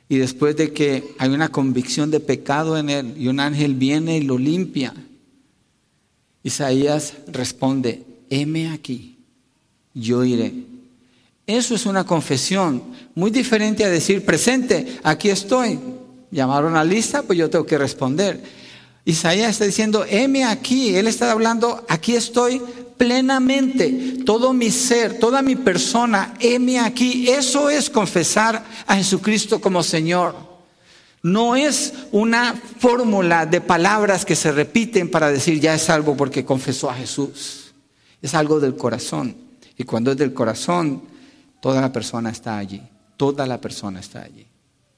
Y 0.08 0.16
después 0.16 0.56
de 0.56 0.72
que 0.72 1.14
hay 1.18 1.30
una 1.30 1.50
convicción 1.50 2.10
de 2.10 2.20
pecado 2.20 2.76
en 2.76 2.90
él 2.90 3.14
y 3.16 3.28
un 3.28 3.38
ángel 3.38 3.74
viene 3.74 4.16
y 4.16 4.22
lo 4.22 4.38
limpia, 4.38 4.94
Isaías 6.42 7.14
responde, 7.28 8.02
heme 8.30 8.70
aquí, 8.70 9.18
yo 9.92 10.24
iré. 10.24 10.54
Eso 11.46 11.74
es 11.74 11.84
una 11.84 12.04
confesión 12.04 12.82
muy 13.14 13.30
diferente 13.30 13.84
a 13.84 13.90
decir, 13.90 14.24
presente, 14.24 14.98
aquí 15.02 15.28
estoy. 15.28 15.78
Llamaron 16.30 16.76
a 16.76 16.84
lista, 16.84 17.22
pues 17.22 17.38
yo 17.38 17.50
tengo 17.50 17.66
que 17.66 17.78
responder. 17.78 18.40
Isaías 19.04 19.50
está 19.50 19.64
diciendo, 19.64 20.04
heme 20.08 20.44
aquí, 20.44 20.94
él 20.94 21.06
está 21.06 21.32
hablando, 21.32 21.84
aquí 21.88 22.14
estoy 22.14 22.62
plenamente, 22.96 24.18
todo 24.26 24.52
mi 24.52 24.70
ser, 24.70 25.18
toda 25.18 25.40
mi 25.40 25.56
persona, 25.56 26.34
heme 26.38 26.78
aquí. 26.78 27.28
Eso 27.28 27.70
es 27.70 27.88
confesar 27.88 28.64
a 28.86 28.96
Jesucristo 28.96 29.60
como 29.60 29.82
Señor. 29.82 30.36
No 31.22 31.56
es 31.56 31.94
una 32.12 32.54
fórmula 32.78 33.46
de 33.46 33.60
palabras 33.60 34.24
que 34.24 34.36
se 34.36 34.52
repiten 34.52 35.10
para 35.10 35.30
decir 35.30 35.60
ya 35.60 35.74
es 35.74 35.90
algo 35.90 36.16
porque 36.16 36.44
confesó 36.44 36.90
a 36.90 36.94
Jesús. 36.94 37.72
Es 38.22 38.34
algo 38.34 38.60
del 38.60 38.76
corazón. 38.76 39.34
Y 39.76 39.84
cuando 39.84 40.12
es 40.12 40.18
del 40.18 40.34
corazón, 40.34 41.02
toda 41.60 41.80
la 41.80 41.92
persona 41.92 42.30
está 42.30 42.58
allí. 42.58 42.82
Toda 43.16 43.46
la 43.46 43.60
persona 43.60 44.00
está 44.00 44.22
allí. 44.22 44.46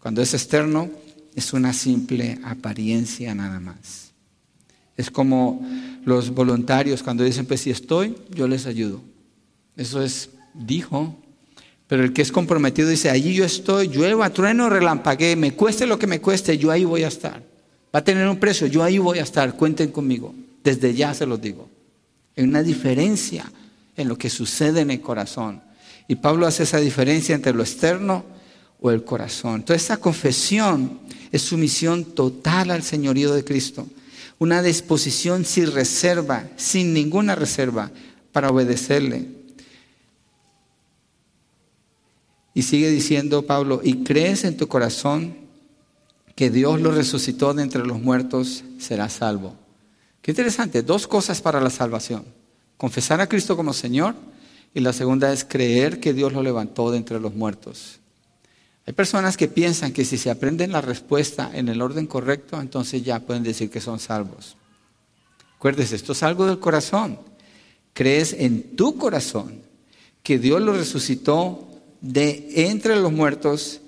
Cuando 0.00 0.22
es 0.22 0.34
externo, 0.34 0.90
es 1.34 1.52
una 1.52 1.72
simple 1.72 2.38
apariencia 2.44 3.34
nada 3.34 3.60
más. 3.60 4.12
Es 4.96 5.10
como 5.10 5.66
los 6.04 6.30
voluntarios 6.30 7.02
cuando 7.02 7.24
dicen, 7.24 7.46
pues 7.46 7.62
si 7.62 7.70
estoy, 7.70 8.14
yo 8.30 8.46
les 8.46 8.66
ayudo. 8.66 9.00
Eso 9.76 10.02
es, 10.02 10.30
dijo. 10.54 11.16
Pero 11.88 12.04
el 12.04 12.12
que 12.12 12.22
es 12.22 12.32
comprometido 12.32 12.88
dice, 12.88 13.10
allí 13.10 13.34
yo 13.34 13.44
estoy, 13.44 13.88
llueva, 13.88 14.30
trueno, 14.30 14.68
relampaguee, 14.68 15.36
me 15.36 15.54
cueste 15.54 15.86
lo 15.86 15.98
que 15.98 16.06
me 16.06 16.20
cueste, 16.20 16.58
yo 16.58 16.70
ahí 16.70 16.84
voy 16.84 17.04
a 17.04 17.08
estar. 17.08 17.42
Va 17.94 18.00
a 18.00 18.04
tener 18.04 18.26
un 18.28 18.38
precio, 18.38 18.66
yo 18.66 18.82
ahí 18.82 18.98
voy 18.98 19.18
a 19.18 19.22
estar, 19.22 19.54
cuenten 19.56 19.90
conmigo. 19.90 20.34
Desde 20.64 20.94
ya 20.94 21.12
se 21.12 21.26
los 21.26 21.40
digo. 21.40 21.68
Hay 22.36 22.44
una 22.44 22.62
diferencia 22.62 23.50
en 23.96 24.08
lo 24.08 24.16
que 24.16 24.30
sucede 24.30 24.80
en 24.80 24.90
el 24.90 25.00
corazón. 25.00 25.60
Y 26.08 26.16
Pablo 26.16 26.46
hace 26.46 26.62
esa 26.62 26.78
diferencia 26.78 27.34
entre 27.34 27.52
lo 27.52 27.62
externo 27.62 28.24
o 28.80 28.90
el 28.90 29.04
corazón. 29.04 29.56
Entonces 29.56 29.84
esa 29.84 29.98
confesión 29.98 31.00
es 31.32 31.42
sumisión 31.42 32.04
total 32.04 32.70
al 32.70 32.82
señorío 32.82 33.32
de 33.34 33.44
Cristo 33.44 33.88
una 34.42 34.60
disposición 34.60 35.44
sin 35.44 35.70
reserva, 35.70 36.48
sin 36.56 36.92
ninguna 36.92 37.36
reserva, 37.36 37.92
para 38.32 38.50
obedecerle. 38.50 39.28
Y 42.52 42.62
sigue 42.62 42.90
diciendo 42.90 43.46
Pablo, 43.46 43.80
y 43.84 44.02
crees 44.02 44.42
en 44.42 44.56
tu 44.56 44.66
corazón 44.66 45.36
que 46.34 46.50
Dios 46.50 46.80
lo 46.80 46.90
resucitó 46.90 47.54
de 47.54 47.62
entre 47.62 47.86
los 47.86 48.00
muertos, 48.00 48.64
serás 48.80 49.12
salvo. 49.12 49.54
Qué 50.20 50.32
interesante, 50.32 50.82
dos 50.82 51.06
cosas 51.06 51.40
para 51.40 51.60
la 51.60 51.70
salvación. 51.70 52.24
Confesar 52.76 53.20
a 53.20 53.28
Cristo 53.28 53.56
como 53.56 53.72
Señor 53.72 54.16
y 54.74 54.80
la 54.80 54.92
segunda 54.92 55.32
es 55.32 55.44
creer 55.44 56.00
que 56.00 56.14
Dios 56.14 56.32
lo 56.32 56.42
levantó 56.42 56.90
de 56.90 56.96
entre 56.96 57.20
los 57.20 57.32
muertos. 57.32 58.00
Hay 58.86 58.92
personas 58.92 59.36
que 59.36 59.48
piensan 59.48 59.92
que 59.92 60.04
si 60.04 60.18
se 60.18 60.30
aprenden 60.30 60.72
la 60.72 60.80
respuesta 60.80 61.50
en 61.54 61.68
el 61.68 61.80
orden 61.80 62.06
correcto, 62.06 62.60
entonces 62.60 63.04
ya 63.04 63.20
pueden 63.20 63.42
decir 63.42 63.70
que 63.70 63.80
son 63.80 64.00
salvos. 64.00 64.56
Acuérdese, 65.56 65.94
esto 65.94 66.12
es 66.12 66.22
algo 66.24 66.46
del 66.46 66.58
corazón. 66.58 67.18
Crees 67.92 68.32
en 68.32 68.74
tu 68.74 68.96
corazón 68.96 69.60
que 70.22 70.38
Dios 70.38 70.60
lo 70.60 70.72
resucitó 70.72 71.68
de 72.00 72.68
entre 72.68 72.96
los 72.96 73.12
muertos, 73.12 73.80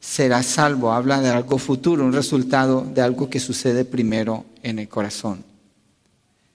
será 0.00 0.42
salvo. 0.42 0.92
Habla 0.92 1.20
de 1.20 1.28
algo 1.28 1.58
futuro, 1.58 2.04
un 2.04 2.12
resultado 2.12 2.82
de 2.82 3.02
algo 3.02 3.30
que 3.30 3.38
sucede 3.38 3.84
primero 3.84 4.44
en 4.62 4.80
el 4.80 4.88
corazón. 4.88 5.44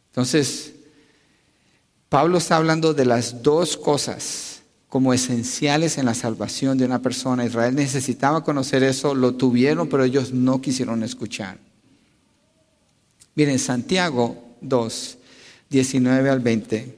Entonces, 0.09 0.73
Pablo 2.09 2.37
está 2.37 2.57
hablando 2.57 2.93
de 2.93 3.05
las 3.05 3.41
dos 3.41 3.77
cosas 3.77 4.54
como 4.95 5.13
esenciales 5.13 5.97
en 5.97 6.05
la 6.05 6.13
salvación 6.13 6.77
de 6.77 6.85
una 6.85 7.01
persona. 7.01 7.43
Israel 7.43 7.75
necesitaba 7.75 8.45
conocer 8.45 8.81
eso, 8.81 9.13
lo 9.13 9.35
tuvieron, 9.35 9.89
pero 9.89 10.05
ellos 10.05 10.31
no 10.31 10.61
quisieron 10.61 11.03
escuchar. 11.03 11.57
Miren, 13.35 13.59
Santiago 13.59 14.55
2, 14.61 15.17
19 15.69 16.29
al 16.29 16.39
20, 16.39 16.97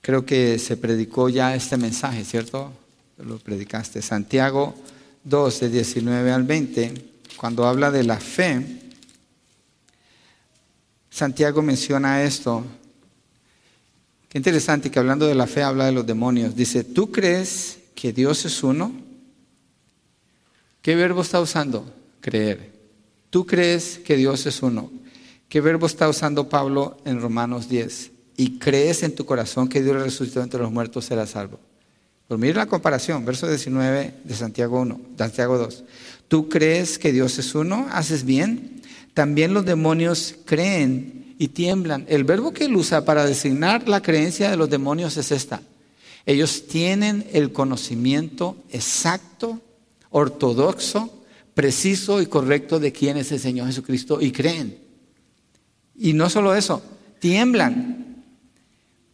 creo 0.00 0.24
que 0.24 0.58
se 0.58 0.78
predicó 0.78 1.28
ya 1.28 1.54
este 1.54 1.76
mensaje, 1.76 2.24
¿cierto? 2.24 2.72
Lo 3.18 3.38
predicaste. 3.38 4.00
Santiago 4.00 4.74
2, 5.24 5.60
de 5.60 5.68
19 5.68 6.32
al 6.32 6.44
20, 6.44 6.94
cuando 7.36 7.66
habla 7.66 7.90
de 7.90 8.04
la 8.04 8.18
fe, 8.18 8.80
Santiago 11.10 11.60
menciona 11.60 12.22
esto. 12.22 12.64
Interesante 14.34 14.90
que 14.90 14.98
hablando 14.98 15.26
de 15.28 15.36
la 15.36 15.46
fe 15.46 15.62
habla 15.62 15.86
de 15.86 15.92
los 15.92 16.04
demonios. 16.04 16.56
Dice, 16.56 16.82
¿tú 16.82 17.12
crees 17.12 17.78
que 17.94 18.12
Dios 18.12 18.44
es 18.44 18.64
uno? 18.64 18.92
¿Qué 20.82 20.96
verbo 20.96 21.22
está 21.22 21.40
usando? 21.40 21.90
Creer. 22.20 22.72
¿Tú 23.30 23.46
crees 23.46 24.00
que 24.04 24.16
Dios 24.16 24.44
es 24.46 24.60
uno? 24.60 24.90
¿Qué 25.48 25.60
verbo 25.60 25.86
está 25.86 26.08
usando 26.08 26.48
Pablo 26.48 26.98
en 27.04 27.20
Romanos 27.20 27.68
10? 27.68 28.10
Y 28.36 28.58
crees 28.58 29.04
en 29.04 29.14
tu 29.14 29.24
corazón 29.24 29.68
que 29.68 29.80
Dios 29.80 30.02
resucitó 30.02 30.42
entre 30.42 30.60
los 30.60 30.72
muertos, 30.72 31.04
serás 31.04 31.30
salvo. 31.30 31.60
Pues 32.26 32.40
mira 32.40 32.56
la 32.56 32.66
comparación, 32.66 33.24
verso 33.24 33.48
19 33.48 34.14
de 34.24 34.34
Santiago 34.34 34.80
1, 34.80 35.00
Santiago 35.16 35.58
2. 35.58 35.84
¿Tú 36.26 36.48
crees 36.48 36.98
que 36.98 37.12
Dios 37.12 37.38
es 37.38 37.54
uno? 37.54 37.86
¿Haces 37.92 38.24
bien? 38.24 38.82
También 39.14 39.54
los 39.54 39.64
demonios 39.64 40.34
creen 40.44 41.23
y 41.38 41.48
tiemblan. 41.48 42.06
El 42.08 42.24
verbo 42.24 42.52
que 42.52 42.64
él 42.64 42.76
usa 42.76 43.04
para 43.04 43.24
designar 43.24 43.88
la 43.88 44.02
creencia 44.02 44.50
de 44.50 44.56
los 44.56 44.70
demonios 44.70 45.16
es 45.16 45.32
esta. 45.32 45.62
Ellos 46.26 46.66
tienen 46.68 47.26
el 47.32 47.52
conocimiento 47.52 48.56
exacto, 48.70 49.60
ortodoxo, 50.10 51.22
preciso 51.54 52.20
y 52.22 52.26
correcto 52.26 52.80
de 52.80 52.92
quién 52.92 53.16
es 53.16 53.30
el 53.32 53.40
Señor 53.40 53.66
Jesucristo 53.66 54.20
y 54.20 54.32
creen. 54.32 54.78
Y 55.96 56.12
no 56.12 56.28
solo 56.30 56.54
eso, 56.54 56.82
tiemblan. 57.20 58.22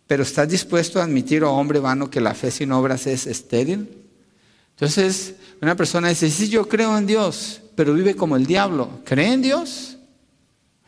Pero 0.07 0.23
¿estás 0.23 0.49
dispuesto 0.49 1.01
a 1.01 1.05
admitir, 1.05 1.45
oh 1.45 1.53
hombre 1.53 1.79
vano, 1.79 2.11
que 2.11 2.21
la 2.21 2.35
fe 2.35 2.51
sin 2.51 2.73
obras 2.73 3.07
es 3.07 3.27
estéril? 3.27 3.89
Entonces, 4.71 5.35
una 5.61 5.77
persona 5.77 6.09
dice, 6.09 6.31
sí, 6.31 6.49
yo 6.49 6.69
creo 6.69 6.97
en 6.97 7.07
Dios, 7.07 7.61
pero 7.75 7.93
vive 7.93 8.17
como 8.17 8.37
el 8.37 8.47
diablo. 8.47 9.01
¿Cree 9.05 9.33
en 9.35 9.43
Dios? 9.43 9.99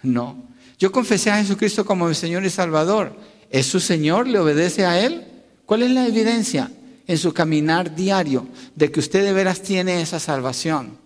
No. 0.02 0.42
Yo 0.82 0.90
confesé 0.90 1.30
a 1.30 1.36
Jesucristo 1.36 1.84
como 1.84 2.08
mi 2.08 2.14
Señor 2.16 2.44
y 2.44 2.50
Salvador. 2.50 3.14
¿Es 3.50 3.66
su 3.66 3.78
Señor? 3.78 4.26
¿Le 4.26 4.40
obedece 4.40 4.84
a 4.84 4.98
Él? 4.98 5.22
¿Cuál 5.64 5.84
es 5.84 5.92
la 5.92 6.08
evidencia 6.08 6.72
en 7.06 7.18
su 7.18 7.32
caminar 7.32 7.94
diario 7.94 8.48
de 8.74 8.90
que 8.90 8.98
usted 8.98 9.22
de 9.22 9.32
veras 9.32 9.62
tiene 9.62 10.02
esa 10.02 10.18
salvación? 10.18 10.98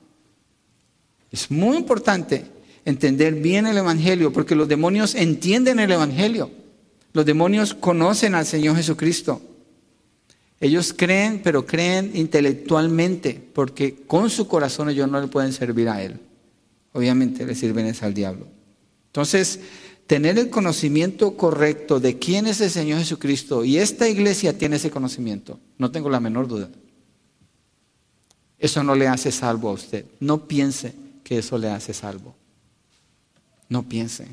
Es 1.30 1.50
muy 1.50 1.76
importante 1.76 2.46
entender 2.86 3.34
bien 3.34 3.66
el 3.66 3.76
Evangelio 3.76 4.32
porque 4.32 4.54
los 4.54 4.66
demonios 4.66 5.14
entienden 5.14 5.78
el 5.78 5.92
Evangelio. 5.92 6.50
Los 7.12 7.26
demonios 7.26 7.74
conocen 7.74 8.34
al 8.34 8.46
Señor 8.46 8.76
Jesucristo. 8.76 9.42
Ellos 10.58 10.94
creen, 10.96 11.42
pero 11.44 11.66
creen 11.66 12.12
intelectualmente, 12.14 13.46
porque 13.52 13.94
con 14.06 14.30
su 14.30 14.48
corazón 14.48 14.88
ellos 14.88 15.10
no 15.10 15.20
le 15.20 15.26
pueden 15.26 15.52
servir 15.52 15.90
a 15.90 16.02
Él. 16.02 16.18
Obviamente 16.94 17.44
le 17.44 17.54
sirven 17.54 17.84
es 17.84 18.02
al 18.02 18.14
diablo. 18.14 18.55
Entonces, 19.16 19.60
tener 20.06 20.38
el 20.38 20.50
conocimiento 20.50 21.38
correcto 21.38 22.00
de 22.00 22.18
quién 22.18 22.46
es 22.46 22.60
el 22.60 22.70
Señor 22.70 22.98
Jesucristo, 22.98 23.64
y 23.64 23.78
esta 23.78 24.06
iglesia 24.06 24.58
tiene 24.58 24.76
ese 24.76 24.90
conocimiento, 24.90 25.58
no 25.78 25.90
tengo 25.90 26.10
la 26.10 26.20
menor 26.20 26.46
duda. 26.46 26.68
Eso 28.58 28.82
no 28.82 28.94
le 28.94 29.08
hace 29.08 29.32
salvo 29.32 29.70
a 29.70 29.72
usted. 29.72 30.04
No 30.20 30.46
piense 30.46 30.92
que 31.24 31.38
eso 31.38 31.56
le 31.56 31.70
hace 31.70 31.94
salvo. 31.94 32.36
No 33.70 33.84
piense. 33.84 34.26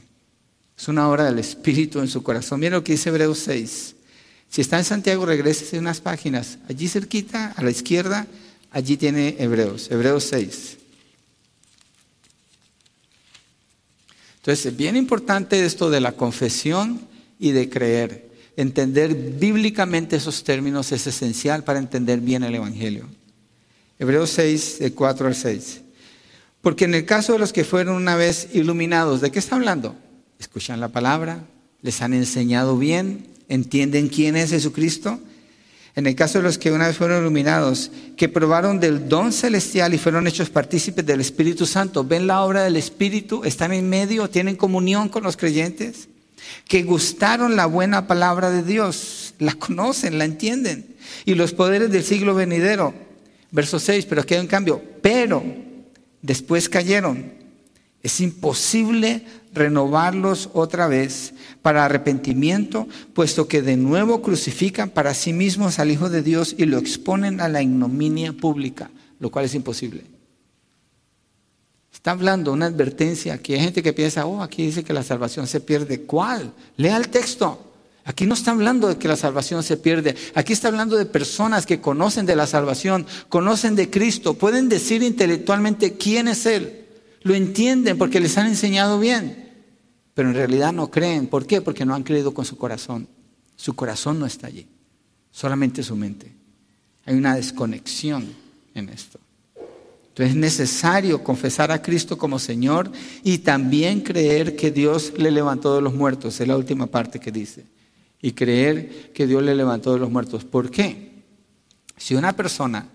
Es 0.78 0.90
una 0.90 1.10
obra 1.10 1.24
del 1.24 1.40
Espíritu 1.40 2.00
en 2.00 2.10
su 2.10 2.22
corazón. 2.22 2.60
Mira 2.60 2.76
lo 2.76 2.84
que 2.84 2.92
dice 2.92 3.08
Hebreos 3.08 3.40
6. 3.40 3.96
Si 4.50 4.60
está 4.60 4.80
en 4.80 4.84
Santiago, 4.84 5.26
regrese 5.26 5.80
unas 5.80 6.02
páginas. 6.02 6.58
Allí 6.68 6.90
cerquita, 6.90 7.54
a 7.56 7.64
la 7.64 7.72
izquierda, 7.72 8.28
allí 8.70 8.98
tiene 8.98 9.38
Hebreos, 9.40 9.90
Hebreos 9.90 10.26
6. 10.26 10.78
Entonces, 14.44 14.66
es 14.66 14.76
bien 14.76 14.98
importante 14.98 15.64
esto 15.64 15.90
de 15.90 16.02
la 16.02 16.12
confesión 16.12 17.00
y 17.40 17.52
de 17.52 17.70
creer. 17.70 18.30
Entender 18.58 19.16
bíblicamente 19.16 20.18
esos 20.18 20.44
términos 20.44 20.92
es 20.92 21.08
esencial 21.08 21.64
para 21.64 21.80
entender 21.80 22.20
bien 22.20 22.44
el 22.44 22.56
Evangelio. 22.56 23.08
Hebreos 23.98 24.32
6, 24.32 24.80
de 24.80 24.92
4 24.92 25.28
al 25.28 25.36
6. 25.36 25.82
Porque 26.62 26.84
en 26.84 26.94
el 26.94 27.06
caso 27.06 27.32
de 27.32 27.40
los 27.40 27.54
que 27.54 27.64
fueron 27.64 27.96
una 27.96 28.18
vez 28.18 28.50
iluminados, 28.52 29.22
¿de 29.22 29.32
qué 29.32 29.40
está 29.40 29.56
hablando? 29.56 29.96
Escuchan 30.38 30.82
la 30.82 30.90
palabra, 30.90 31.46
les 31.82 32.02
han 32.02 32.14
enseñado 32.14 32.78
bien, 32.78 33.28
entienden 33.48 34.10
quién 34.10 34.36
es 34.36 34.50
Jesucristo. 34.50 35.22
En 35.96 36.08
el 36.08 36.16
caso 36.16 36.40
de 36.40 36.44
los 36.44 36.58
que 36.58 36.72
una 36.72 36.88
vez 36.88 36.98
fueron 36.98 37.22
iluminados, 37.22 37.92
que 38.18 38.28
probaron 38.28 38.80
del 38.80 39.08
don 39.08 39.32
celestial 39.32 39.94
y 39.94 40.00
fueron 40.00 40.26
hechos 40.26 40.50
partícipes 40.50 41.06
del 41.06 41.22
Espíritu 41.22 41.68
Santo, 41.68 42.04
ven 42.04 42.26
la 42.26 42.42
obra 42.42 42.64
del 42.64 42.78
Espíritu, 42.78 43.44
están 43.44 43.74
en 43.74 43.88
medio, 43.88 44.30
tienen 44.30 44.56
comunión 44.56 45.08
con 45.08 45.22
los 45.22 45.38
creyentes, 45.38 46.10
que 46.68 46.84
gustaron 46.84 47.56
la 47.56 47.68
buena 47.68 48.08
palabra 48.08 48.50
de 48.50 48.64
Dios, 48.64 49.36
la 49.38 49.54
conocen, 49.54 50.18
la 50.18 50.26
entienden, 50.26 50.96
y 51.26 51.36
los 51.36 51.54
poderes 51.54 51.92
del 51.92 52.04
siglo 52.04 52.34
venidero. 52.34 52.94
Verso 53.52 53.78
6, 53.78 54.08
pero 54.08 54.22
aquí 54.22 54.34
hay 54.34 54.42
un 54.42 54.48
cambio, 54.48 54.82
pero 55.02 55.44
después 56.24 56.70
cayeron. 56.70 57.34
Es 58.02 58.20
imposible 58.20 59.24
renovarlos 59.54 60.50
otra 60.54 60.88
vez 60.88 61.34
para 61.62 61.86
arrepentimiento, 61.86 62.88
puesto 63.14 63.48
que 63.48 63.62
de 63.62 63.78
nuevo 63.78 64.22
crucifican 64.22 64.90
para 64.90 65.14
sí 65.14 65.34
mismos 65.34 65.80
al 65.80 65.92
Hijo 65.92 66.10
de 66.10 66.22
Dios 66.22 66.56
y 66.58 66.66
lo 66.66 66.78
exponen 66.78 67.40
a 67.40 67.48
la 67.48 67.62
ignominia 67.62 68.34
pública, 68.34 68.92
lo 69.20 69.32
cual 69.32 69.46
es 69.46 69.56
imposible. 69.56 70.04
Está 71.94 72.12
hablando 72.12 72.52
una 72.52 72.66
advertencia 72.66 73.38
que 73.38 73.54
hay 73.54 73.62
gente 73.62 73.82
que 73.84 73.94
piensa, 73.94 74.26
oh, 74.26 74.44
aquí 74.44 74.66
dice 74.66 74.84
que 74.84 74.92
la 74.92 75.04
salvación 75.04 75.48
se 75.48 75.62
pierde. 75.62 76.02
¿Cuál? 76.02 76.52
Lea 76.76 76.98
el 76.98 77.08
texto. 77.08 77.72
Aquí 78.04 78.26
no 78.26 78.34
está 78.34 78.52
hablando 78.52 78.90
de 78.90 78.98
que 78.98 79.08
la 79.08 79.16
salvación 79.16 79.64
se 79.64 79.78
pierde. 79.78 80.16
Aquí 80.36 80.52
está 80.52 80.68
hablando 80.68 80.98
de 80.98 81.06
personas 81.06 81.66
que 81.66 81.80
conocen 81.80 82.26
de 82.26 82.36
la 82.36 82.48
salvación, 82.48 83.06
conocen 83.30 83.76
de 83.76 83.90
Cristo, 83.90 84.34
pueden 84.34 84.68
decir 84.68 85.02
intelectualmente 85.02 85.94
quién 85.94 86.28
es 86.28 86.46
Él. 86.46 86.88
Lo 87.22 87.36
entienden 87.36 87.98
porque 87.98 88.20
les 88.20 88.38
han 88.38 88.48
enseñado 88.48 89.00
bien 89.00 89.43
pero 90.14 90.30
en 90.30 90.36
realidad 90.36 90.74
no 90.74 90.90
creen. 90.90 91.28
¿Por 91.28 91.46
qué? 91.46 91.62
Porque 91.62 91.86
no 91.86 91.96
han 91.96 92.04
creído 92.04 92.34
con 92.34 92.46
su 92.46 92.58
corazón. 92.58 93.08
Su 93.56 93.76
corazón 93.76 94.20
no 94.20 94.26
está 94.26 94.48
allí, 94.48 94.68
solamente 95.32 95.84
su 95.84 95.96
mente. 95.96 96.34
Hay 97.06 97.16
una 97.16 97.36
desconexión 97.36 98.34
en 98.74 98.90
esto. 98.90 99.20
Entonces 100.14 100.36
es 100.36 100.40
necesario 100.40 101.24
confesar 101.24 101.72
a 101.72 101.82
Cristo 101.82 102.18
como 102.18 102.38
Señor 102.38 102.92
y 103.24 103.40
también 103.40 104.02
creer 104.02 104.56
que 104.56 104.70
Dios 104.70 105.14
le 105.18 105.32
levantó 105.32 105.76
de 105.76 105.82
los 105.82 105.94
muertos. 105.94 106.40
Es 106.40 106.48
la 106.48 106.56
última 106.56 106.86
parte 106.86 107.20
que 107.20 107.32
dice. 107.32 107.66
Y 108.22 108.34
creer 108.34 109.12
que 109.12 109.26
Dios 109.26 109.42
le 109.42 109.56
levantó 109.56 109.94
de 109.94 110.00
los 110.00 110.12
muertos. 110.12 110.46
¿Por 110.46 110.70
qué? 110.70 111.24
Si 111.98 112.16
una 112.16 112.36
persona 112.36 112.88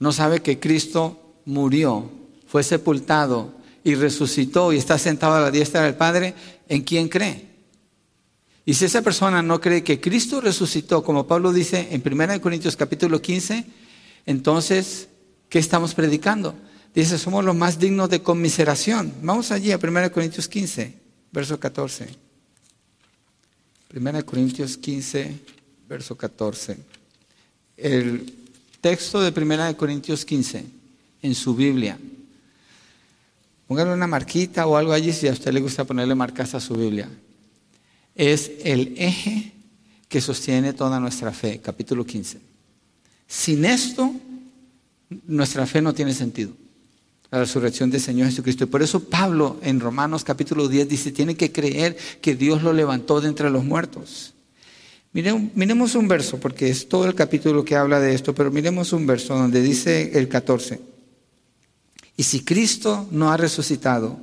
no 0.00 0.10
sabe 0.12 0.40
que 0.40 0.58
Cristo 0.58 1.34
murió, 1.44 2.10
fue 2.46 2.62
sepultado 2.62 3.54
y 3.84 3.94
resucitó 3.94 4.72
y 4.72 4.76
está 4.76 4.98
sentado 4.98 5.34
a 5.34 5.40
la 5.40 5.50
diestra 5.50 5.82
del 5.82 5.94
Padre, 5.94 6.34
¿en 6.68 6.82
quién 6.82 7.08
cree? 7.08 7.48
Y 8.64 8.74
si 8.74 8.84
esa 8.84 9.00
persona 9.00 9.42
no 9.42 9.60
cree 9.60 9.82
que 9.82 10.00
Cristo 10.00 10.40
resucitó, 10.40 11.02
como 11.02 11.26
Pablo 11.26 11.52
dice 11.52 11.88
en 11.90 12.02
1 12.04 12.40
Corintios 12.40 12.76
capítulo 12.76 13.22
15, 13.22 13.64
entonces, 14.26 15.08
¿qué 15.48 15.58
estamos 15.58 15.94
predicando? 15.94 16.54
Dice, 16.94 17.16
somos 17.16 17.44
los 17.44 17.56
más 17.56 17.78
dignos 17.78 18.10
de 18.10 18.22
conmiseración. 18.22 19.12
Vamos 19.22 19.52
allí 19.52 19.72
a 19.72 19.78
1 19.82 20.12
Corintios 20.12 20.48
15, 20.48 20.94
verso 21.32 21.58
14. 21.58 22.08
1 23.94 24.26
Corintios 24.26 24.76
15, 24.76 25.38
verso 25.88 26.16
14. 26.16 26.76
El 27.76 28.34
texto 28.82 29.20
de 29.22 29.40
1 29.40 29.76
Corintios 29.78 30.26
15 30.26 30.64
en 31.22 31.34
su 31.34 31.54
Biblia 31.54 31.98
Póngale 33.68 33.92
una 33.92 34.06
marquita 34.06 34.66
o 34.66 34.78
algo 34.78 34.94
allí 34.94 35.12
si 35.12 35.28
a 35.28 35.32
usted 35.32 35.52
le 35.52 35.60
gusta 35.60 35.84
ponerle 35.84 36.14
marcas 36.14 36.54
a 36.54 36.60
su 36.60 36.74
Biblia. 36.74 37.06
Es 38.14 38.50
el 38.64 38.94
eje 38.96 39.52
que 40.08 40.22
sostiene 40.22 40.72
toda 40.72 40.98
nuestra 40.98 41.32
fe, 41.32 41.60
capítulo 41.62 42.06
15. 42.06 42.38
Sin 43.26 43.66
esto, 43.66 44.10
nuestra 45.26 45.66
fe 45.66 45.82
no 45.82 45.92
tiene 45.92 46.14
sentido. 46.14 46.52
La 47.30 47.40
resurrección 47.40 47.90
del 47.90 48.00
Señor 48.00 48.28
Jesucristo. 48.28 48.64
Y 48.64 48.68
por 48.68 48.80
eso 48.80 49.04
Pablo 49.04 49.58
en 49.62 49.80
Romanos 49.80 50.24
capítulo 50.24 50.66
10 50.66 50.88
dice, 50.88 51.12
tiene 51.12 51.36
que 51.36 51.52
creer 51.52 51.94
que 52.22 52.34
Dios 52.34 52.62
lo 52.62 52.72
levantó 52.72 53.20
de 53.20 53.28
entre 53.28 53.50
los 53.50 53.66
muertos. 53.66 54.32
miremos 55.12 55.94
un 55.94 56.08
verso, 56.08 56.40
porque 56.40 56.70
es 56.70 56.88
todo 56.88 57.04
el 57.04 57.14
capítulo 57.14 57.66
que 57.66 57.76
habla 57.76 58.00
de 58.00 58.14
esto, 58.14 58.34
pero 58.34 58.50
miremos 58.50 58.94
un 58.94 59.06
verso 59.06 59.36
donde 59.36 59.60
dice 59.60 60.18
el 60.18 60.26
14. 60.26 60.80
Y 62.18 62.24
si 62.24 62.40
Cristo 62.40 63.06
no 63.12 63.30
ha 63.30 63.36
resucitado, 63.36 64.18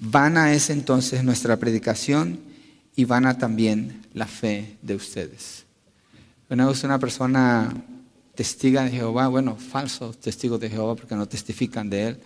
vana 0.00 0.52
es 0.52 0.70
entonces 0.70 1.22
nuestra 1.22 1.56
predicación 1.56 2.40
y 2.96 3.04
vana 3.04 3.38
también 3.38 4.02
la 4.12 4.26
fe 4.26 4.76
de 4.82 4.96
ustedes. 4.96 5.64
Una 6.50 6.66
vez 6.66 6.82
una 6.82 6.98
persona 6.98 7.72
testiga 8.34 8.82
de 8.82 8.90
Jehová, 8.90 9.28
bueno, 9.28 9.56
falso 9.56 10.12
testigo 10.12 10.58
de 10.58 10.68
Jehová 10.68 10.96
porque 10.96 11.14
no 11.14 11.28
testifican 11.28 11.88
de 11.88 12.08
él, 12.08 12.20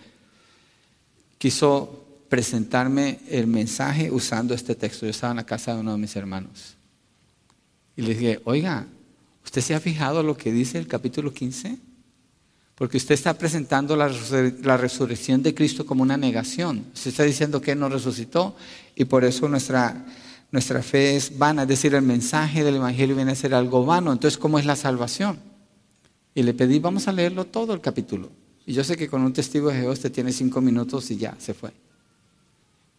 quiso 1.37 2.03
presentarme 2.27 3.19
el 3.29 3.45
mensaje 3.45 4.09
usando 4.09 4.55
este 4.55 4.73
texto. 4.73 5.05
Yo 5.05 5.11
estaba 5.11 5.29
en 5.29 5.37
la 5.37 5.45
casa 5.45 5.75
de 5.75 5.81
uno 5.81 5.91
de 5.91 5.99
mis 5.99 6.15
hermanos. 6.15 6.75
Y 7.95 8.01
le 8.01 8.15
dije, 8.15 8.41
oiga, 8.45 8.87
¿usted 9.45 9.61
se 9.61 9.75
ha 9.75 9.79
fijado 9.79 10.23
lo 10.23 10.35
que 10.35 10.51
dice 10.51 10.79
el 10.79 10.87
capítulo 10.87 11.31
15? 11.31 11.86
Porque 12.77 12.97
usted 12.97 13.15
está 13.15 13.33
presentando 13.33 13.95
la, 13.95 14.07
resurrección 14.77 15.41
de 15.41 15.55
Cristo 15.55 15.83
como 15.83 16.03
una 16.03 16.15
negación. 16.15 16.85
Usted 16.93 17.09
está 17.09 17.23
diciendo 17.23 17.59
que 17.59 17.71
Él 17.71 17.79
no 17.79 17.89
resucitó 17.89 18.55
y 18.95 19.05
por 19.05 19.25
eso 19.25 19.49
nuestra, 19.49 20.05
fe 20.83 21.15
es 21.15 21.39
vana. 21.39 21.63
Es 21.63 21.69
decir, 21.69 21.95
el 21.95 22.03
mensaje 22.03 22.63
del 22.63 22.75
Evangelio 22.75 23.15
viene 23.15 23.31
a 23.31 23.35
ser 23.35 23.55
algo 23.55 23.83
vano. 23.83 24.13
Entonces, 24.13 24.37
¿cómo 24.37 24.59
es 24.59 24.65
la 24.67 24.75
salvación? 24.75 25.39
Y 26.35 26.43
le 26.43 26.53
pedí, 26.53 26.77
vamos 26.77 27.07
a 27.07 27.13
leerlo 27.13 27.45
todo 27.45 27.73
el 27.73 27.81
capítulo. 27.81 28.29
Y 28.67 28.73
yo 28.73 28.83
sé 28.83 28.95
que 28.95 29.07
con 29.07 29.23
un 29.23 29.33
testigo 29.33 29.69
de 29.69 29.77
Jehová 29.79 29.93
usted 29.93 30.11
tiene 30.11 30.31
cinco 30.31 30.61
minutos 30.61 31.09
y 31.09 31.17
ya, 31.17 31.35
se 31.39 31.55
fue. 31.55 31.71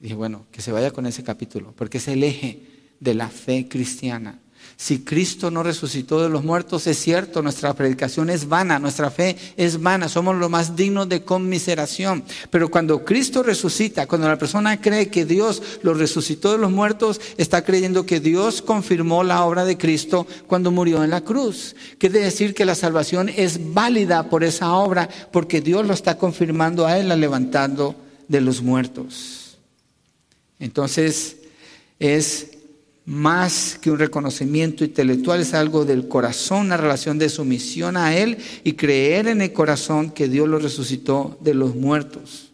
Dije, 0.00 0.16
bueno, 0.16 0.46
que 0.50 0.60
se 0.60 0.72
vaya 0.72 0.90
con 0.90 1.06
ese 1.06 1.22
capítulo, 1.22 1.72
porque 1.76 1.98
es 1.98 2.08
el 2.08 2.24
eje 2.24 2.62
de 2.98 3.14
la 3.14 3.28
fe 3.28 3.68
cristiana. 3.68 4.40
Si 4.76 5.00
Cristo 5.00 5.50
no 5.50 5.62
resucitó 5.62 6.20
de 6.20 6.28
los 6.28 6.44
muertos, 6.44 6.86
es 6.86 6.98
cierto, 6.98 7.42
nuestra 7.42 7.74
predicación 7.74 8.30
es 8.30 8.48
vana, 8.48 8.78
nuestra 8.78 9.10
fe 9.10 9.36
es 9.56 9.80
vana, 9.80 10.08
somos 10.08 10.36
los 10.36 10.50
más 10.50 10.76
dignos 10.76 11.08
de 11.08 11.22
conmiseración. 11.22 12.24
Pero 12.50 12.70
cuando 12.70 13.04
Cristo 13.04 13.42
resucita, 13.42 14.06
cuando 14.06 14.28
la 14.28 14.38
persona 14.38 14.80
cree 14.80 15.08
que 15.08 15.24
Dios 15.24 15.62
lo 15.82 15.94
resucitó 15.94 16.52
de 16.52 16.58
los 16.58 16.70
muertos, 16.70 17.20
está 17.36 17.64
creyendo 17.64 18.06
que 18.06 18.20
Dios 18.20 18.62
confirmó 18.62 19.24
la 19.24 19.44
obra 19.44 19.64
de 19.64 19.78
Cristo 19.78 20.26
cuando 20.46 20.70
murió 20.70 21.02
en 21.02 21.10
la 21.10 21.22
cruz. 21.22 21.74
Quiere 21.98 22.20
decir 22.20 22.54
que 22.54 22.64
la 22.64 22.74
salvación 22.74 23.28
es 23.28 23.72
válida 23.74 24.28
por 24.28 24.44
esa 24.44 24.72
obra, 24.74 25.08
porque 25.32 25.60
Dios 25.60 25.86
lo 25.86 25.94
está 25.94 26.18
confirmando 26.18 26.86
a 26.86 26.98
él, 26.98 27.08
levantando 27.20 27.96
de 28.28 28.40
los 28.40 28.62
muertos. 28.62 29.58
Entonces, 30.60 31.36
es 31.98 32.57
más 33.08 33.78
que 33.80 33.90
un 33.90 33.98
reconocimiento 33.98 34.84
intelectual, 34.84 35.40
es 35.40 35.54
algo 35.54 35.86
del 35.86 36.08
corazón, 36.08 36.66
una 36.66 36.76
relación 36.76 37.18
de 37.18 37.30
sumisión 37.30 37.96
a 37.96 38.14
Él 38.14 38.36
y 38.64 38.74
creer 38.74 39.28
en 39.28 39.40
el 39.40 39.54
corazón 39.54 40.10
que 40.10 40.28
Dios 40.28 40.46
lo 40.46 40.58
resucitó 40.58 41.38
de 41.40 41.54
los 41.54 41.74
muertos. 41.74 42.52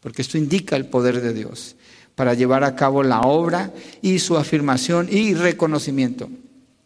Porque 0.00 0.22
esto 0.22 0.38
indica 0.38 0.76
el 0.76 0.86
poder 0.86 1.20
de 1.20 1.34
Dios 1.34 1.76
para 2.14 2.32
llevar 2.32 2.64
a 2.64 2.74
cabo 2.74 3.02
la 3.02 3.20
obra 3.20 3.70
y 4.00 4.18
su 4.18 4.38
afirmación 4.38 5.08
y 5.10 5.34
reconocimiento 5.34 6.30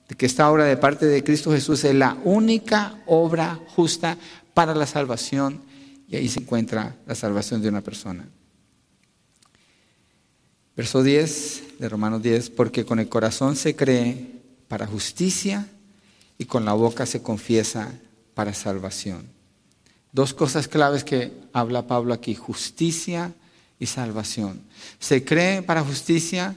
de 0.09 0.17
que 0.17 0.27
esta 0.27 0.51
obra 0.51 0.65
de 0.65 0.77
parte 0.77 1.07
de 1.07 1.23
Cristo 1.23 1.53
Jesús 1.53 1.85
es 1.85 1.95
la 1.95 2.19
única 2.25 3.01
obra 3.07 3.61
justa 3.69 4.19
para 4.53 4.75
la 4.75 4.87
salvación 4.87 5.61
y 6.09 6.17
ahí 6.17 6.29
se 6.29 6.41
encuentra 6.41 6.97
la 7.07 7.15
salvación 7.15 7.63
de 7.63 7.69
una 7.69 7.83
persona. 7.83 8.29
Verso 10.77 11.03
10 11.03 11.79
de 11.79 11.89
Romanos 11.89 12.23
10, 12.23 12.51
porque 12.51 12.85
con 12.85 13.01
el 13.01 13.09
corazón 13.09 13.57
se 13.57 13.75
cree 13.75 14.41
para 14.69 14.87
justicia 14.87 15.67
y 16.39 16.45
con 16.45 16.65
la 16.65 16.75
boca 16.75 17.07
se 17.07 17.23
confiesa 17.23 17.93
para 18.35 18.55
salvación. 18.55 19.27
Dos 20.13 20.33
cosas 20.33 20.69
claves 20.69 21.05
que 21.05 21.33
habla 21.53 21.87
Pablo 21.87 22.15
aquí, 22.15 22.35
justicia 22.35 23.33
y 23.79 23.87
salvación. 23.87 24.61
Se 24.99 25.25
cree 25.25 25.63
para 25.63 25.83
justicia, 25.83 26.57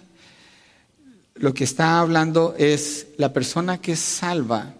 lo 1.35 1.53
que 1.53 1.63
está 1.63 1.99
hablando 1.99 2.55
es 2.57 3.07
la 3.17 3.33
persona 3.33 3.79
que 3.79 3.95
salva 3.95 4.75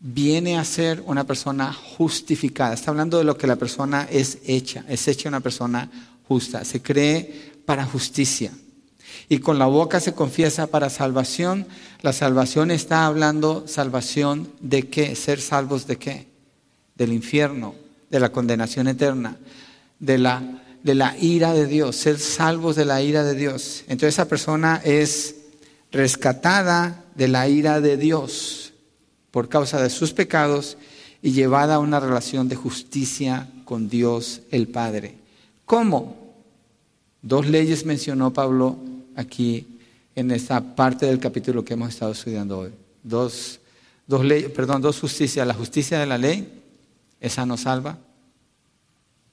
viene 0.00 0.58
a 0.58 0.64
ser 0.64 1.02
una 1.06 1.24
persona 1.24 1.72
justificada. 1.72 2.74
Está 2.74 2.90
hablando 2.90 3.18
de 3.18 3.24
lo 3.24 3.38
que 3.38 3.46
la 3.46 3.56
persona 3.56 4.06
es 4.10 4.38
hecha, 4.46 4.84
es 4.88 5.08
hecha 5.08 5.28
una 5.30 5.40
persona 5.40 5.90
justa. 6.28 6.64
Se 6.64 6.82
cree 6.82 7.52
para 7.64 7.86
justicia 7.86 8.52
y 9.28 9.38
con 9.38 9.58
la 9.58 9.66
boca 9.66 10.00
se 10.00 10.14
confiesa 10.14 10.68
para 10.68 10.90
salvación, 10.90 11.66
la 12.02 12.12
salvación 12.12 12.70
está 12.70 13.06
hablando 13.06 13.66
salvación 13.66 14.48
de 14.60 14.88
qué, 14.88 15.16
ser 15.16 15.40
salvos 15.40 15.86
de 15.86 15.96
qué, 15.96 16.26
del 16.94 17.12
infierno, 17.12 17.74
de 18.10 18.20
la 18.20 18.30
condenación 18.30 18.86
eterna, 18.86 19.36
de 19.98 20.18
la, 20.18 20.62
de 20.82 20.94
la 20.94 21.16
ira 21.18 21.52
de 21.54 21.66
Dios, 21.66 21.96
ser 21.96 22.18
salvos 22.18 22.76
de 22.76 22.84
la 22.84 23.02
ira 23.02 23.24
de 23.24 23.34
Dios. 23.34 23.82
Entonces 23.88 24.14
esa 24.14 24.28
persona 24.28 24.80
es 24.84 25.36
rescatada 25.90 27.04
de 27.14 27.28
la 27.28 27.48
ira 27.48 27.80
de 27.80 27.96
Dios 27.96 28.72
por 29.30 29.48
causa 29.48 29.82
de 29.82 29.90
sus 29.90 30.12
pecados 30.12 30.78
y 31.20 31.32
llevada 31.32 31.76
a 31.76 31.80
una 31.80 31.98
relación 31.98 32.48
de 32.48 32.56
justicia 32.56 33.48
con 33.64 33.88
Dios 33.88 34.42
el 34.52 34.68
Padre. 34.68 35.16
¿Cómo? 35.64 36.16
Dos 37.22 37.48
leyes 37.48 37.84
mencionó 37.84 38.32
Pablo 38.32 38.76
aquí 39.16 39.66
en 40.14 40.30
esta 40.30 40.60
parte 40.76 41.06
del 41.06 41.18
capítulo 41.18 41.64
que 41.64 41.74
hemos 41.74 41.88
estado 41.88 42.12
estudiando 42.12 42.58
hoy. 42.60 42.70
Dos, 43.02 43.58
dos 44.06 44.24
leyes, 44.24 44.50
perdón, 44.50 44.82
dos 44.82 45.00
justicias. 45.00 45.46
La 45.46 45.54
justicia 45.54 45.98
de 45.98 46.06
la 46.06 46.18
ley, 46.18 46.62
esa 47.20 47.44
nos 47.44 47.62
salva. 47.62 47.98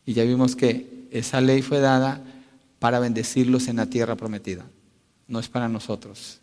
Y 0.06 0.14
ya 0.14 0.24
vimos 0.24 0.56
que 0.56 1.08
esa 1.12 1.40
ley 1.40 1.62
fue 1.62 1.80
dada 1.80 2.22
para 2.80 3.00
bendecirlos 3.00 3.68
en 3.68 3.78
la 3.78 3.86
tierra 3.86 4.16
prometida. 4.16 4.66
No 5.28 5.40
es 5.40 5.48
para 5.48 5.70
nosotros. 5.70 6.40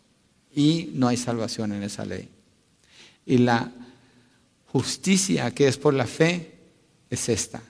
Y 0.55 0.91
no 0.93 1.07
hay 1.07 1.17
salvación 1.17 1.71
en 1.73 1.83
esa 1.83 2.05
ley. 2.05 2.29
Y 3.25 3.37
la 3.37 3.71
justicia 4.67 5.51
que 5.51 5.67
es 5.67 5.77
por 5.77 5.93
la 5.93 6.07
fe 6.07 6.53
es 7.09 7.29
esta, 7.29 7.61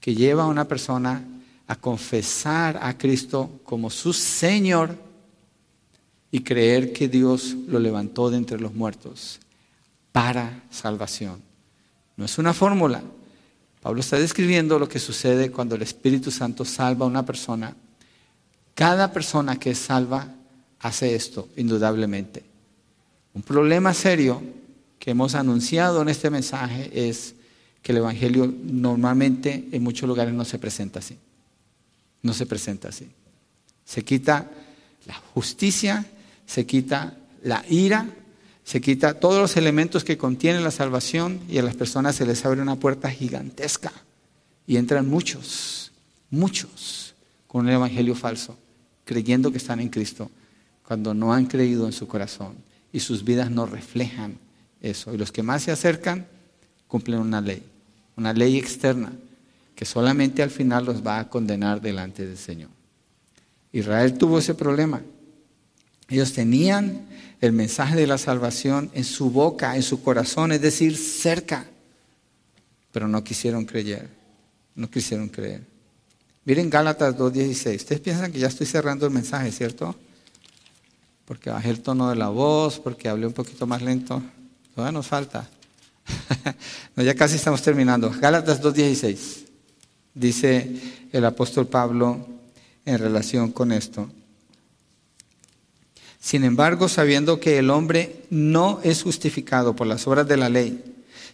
que 0.00 0.14
lleva 0.14 0.44
a 0.44 0.48
una 0.48 0.68
persona 0.68 1.24
a 1.70 1.76
confesar 1.76 2.80
a 2.82 2.98
Cristo 2.98 3.60
como 3.62 3.90
su 3.90 4.12
Señor 4.12 4.96
y 6.32 6.40
creer 6.40 6.92
que 6.92 7.06
Dios 7.06 7.54
lo 7.68 7.78
levantó 7.78 8.28
de 8.28 8.38
entre 8.38 8.58
los 8.58 8.74
muertos 8.74 9.38
para 10.10 10.64
salvación. 10.68 11.40
No 12.16 12.24
es 12.24 12.38
una 12.38 12.54
fórmula. 12.54 13.04
Pablo 13.80 14.00
está 14.00 14.18
describiendo 14.18 14.80
lo 14.80 14.88
que 14.88 14.98
sucede 14.98 15.52
cuando 15.52 15.76
el 15.76 15.82
Espíritu 15.82 16.32
Santo 16.32 16.64
salva 16.64 17.04
a 17.04 17.08
una 17.08 17.24
persona. 17.24 17.76
Cada 18.74 19.12
persona 19.12 19.56
que 19.56 19.70
es 19.70 19.78
salva 19.78 20.26
hace 20.80 21.14
esto, 21.14 21.50
indudablemente. 21.56 22.42
Un 23.32 23.42
problema 23.42 23.94
serio 23.94 24.42
que 24.98 25.12
hemos 25.12 25.36
anunciado 25.36 26.02
en 26.02 26.08
este 26.08 26.30
mensaje 26.30 26.90
es 26.92 27.36
que 27.80 27.92
el 27.92 27.98
Evangelio 27.98 28.52
normalmente 28.64 29.68
en 29.70 29.84
muchos 29.84 30.08
lugares 30.08 30.34
no 30.34 30.44
se 30.44 30.58
presenta 30.58 30.98
así. 30.98 31.16
No 32.22 32.34
se 32.34 32.46
presenta 32.46 32.88
así. 32.88 33.10
Se 33.84 34.04
quita 34.04 34.50
la 35.06 35.14
justicia, 35.14 36.06
se 36.46 36.66
quita 36.66 37.16
la 37.42 37.64
ira, 37.68 38.08
se 38.64 38.80
quita 38.80 39.14
todos 39.14 39.40
los 39.40 39.56
elementos 39.56 40.04
que 40.04 40.18
contiene 40.18 40.60
la 40.60 40.70
salvación 40.70 41.40
y 41.48 41.58
a 41.58 41.62
las 41.62 41.74
personas 41.74 42.16
se 42.16 42.26
les 42.26 42.44
abre 42.44 42.62
una 42.62 42.76
puerta 42.76 43.10
gigantesca 43.10 43.92
y 44.66 44.76
entran 44.76 45.08
muchos, 45.08 45.92
muchos 46.30 47.14
con 47.46 47.62
un 47.66 47.72
evangelio 47.72 48.14
falso, 48.14 48.56
creyendo 49.04 49.50
que 49.50 49.58
están 49.58 49.80
en 49.80 49.88
Cristo, 49.88 50.30
cuando 50.86 51.14
no 51.14 51.32
han 51.32 51.46
creído 51.46 51.86
en 51.86 51.92
su 51.92 52.06
corazón 52.06 52.54
y 52.92 53.00
sus 53.00 53.24
vidas 53.24 53.50
no 53.50 53.66
reflejan 53.66 54.38
eso. 54.80 55.12
Y 55.12 55.18
los 55.18 55.32
que 55.32 55.42
más 55.42 55.62
se 55.62 55.72
acercan 55.72 56.26
cumplen 56.86 57.18
una 57.18 57.40
ley, 57.40 57.62
una 58.16 58.32
ley 58.32 58.56
externa 58.58 59.12
que 59.80 59.86
solamente 59.86 60.42
al 60.42 60.50
final 60.50 60.84
los 60.84 61.06
va 61.06 61.20
a 61.20 61.30
condenar 61.30 61.80
delante 61.80 62.26
del 62.26 62.36
Señor. 62.36 62.68
Israel 63.72 64.12
tuvo 64.18 64.38
ese 64.38 64.52
problema. 64.52 65.00
Ellos 66.06 66.34
tenían 66.34 67.06
el 67.40 67.52
mensaje 67.52 67.96
de 67.96 68.06
la 68.06 68.18
salvación 68.18 68.90
en 68.92 69.04
su 69.04 69.30
boca, 69.30 69.76
en 69.76 69.82
su 69.82 70.02
corazón, 70.02 70.52
es 70.52 70.60
decir, 70.60 70.98
cerca, 70.98 71.64
pero 72.92 73.08
no 73.08 73.24
quisieron 73.24 73.64
creer, 73.64 74.06
no 74.74 74.90
quisieron 74.90 75.30
creer. 75.30 75.62
Miren 76.44 76.68
Gálatas 76.68 77.16
2.16. 77.16 77.76
Ustedes 77.76 78.02
piensan 78.02 78.30
que 78.30 78.38
ya 78.38 78.48
estoy 78.48 78.66
cerrando 78.66 79.06
el 79.06 79.12
mensaje, 79.14 79.50
¿cierto? 79.50 79.96
Porque 81.24 81.48
bajé 81.48 81.70
el 81.70 81.80
tono 81.80 82.10
de 82.10 82.16
la 82.16 82.28
voz, 82.28 82.78
porque 82.80 83.08
hablé 83.08 83.26
un 83.26 83.32
poquito 83.32 83.66
más 83.66 83.80
lento. 83.80 84.22
Todavía 84.74 84.92
nos 84.92 85.06
falta. 85.06 85.48
no, 86.96 87.02
ya 87.02 87.14
casi 87.14 87.36
estamos 87.36 87.62
terminando. 87.62 88.10
Gálatas 88.20 88.60
2.16 88.60 89.48
dice 90.14 90.70
el 91.12 91.24
apóstol 91.24 91.66
Pablo 91.66 92.26
en 92.84 92.98
relación 92.98 93.52
con 93.52 93.72
esto. 93.72 94.10
Sin 96.18 96.44
embargo, 96.44 96.88
sabiendo 96.88 97.40
que 97.40 97.58
el 97.58 97.70
hombre 97.70 98.24
no 98.28 98.80
es 98.82 99.02
justificado 99.02 99.74
por 99.74 99.86
las 99.86 100.06
obras 100.06 100.28
de 100.28 100.36
la 100.36 100.48
ley, 100.48 100.84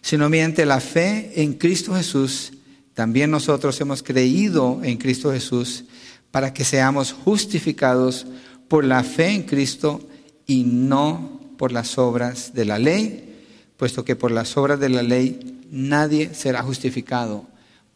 sino 0.01 0.29
mediante 0.29 0.65
la 0.65 0.79
fe 0.79 1.41
en 1.41 1.53
Cristo 1.53 1.93
Jesús, 1.93 2.53
también 2.93 3.29
nosotros 3.29 3.79
hemos 3.81 4.01
creído 4.01 4.79
en 4.83 4.97
Cristo 4.97 5.31
Jesús 5.31 5.83
para 6.31 6.53
que 6.53 6.63
seamos 6.63 7.11
justificados 7.11 8.25
por 8.67 8.85
la 8.85 9.03
fe 9.03 9.29
en 9.29 9.43
Cristo 9.43 10.01
y 10.45 10.63
no 10.63 11.41
por 11.57 11.71
las 11.71 11.97
obras 11.97 12.53
de 12.53 12.65
la 12.65 12.79
ley, 12.79 13.35
puesto 13.75 14.05
que 14.05 14.15
por 14.15 14.31
las 14.31 14.55
obras 14.55 14.79
de 14.79 14.89
la 14.89 15.03
ley 15.03 15.59
nadie 15.69 16.33
será 16.33 16.63
justificado 16.63 17.45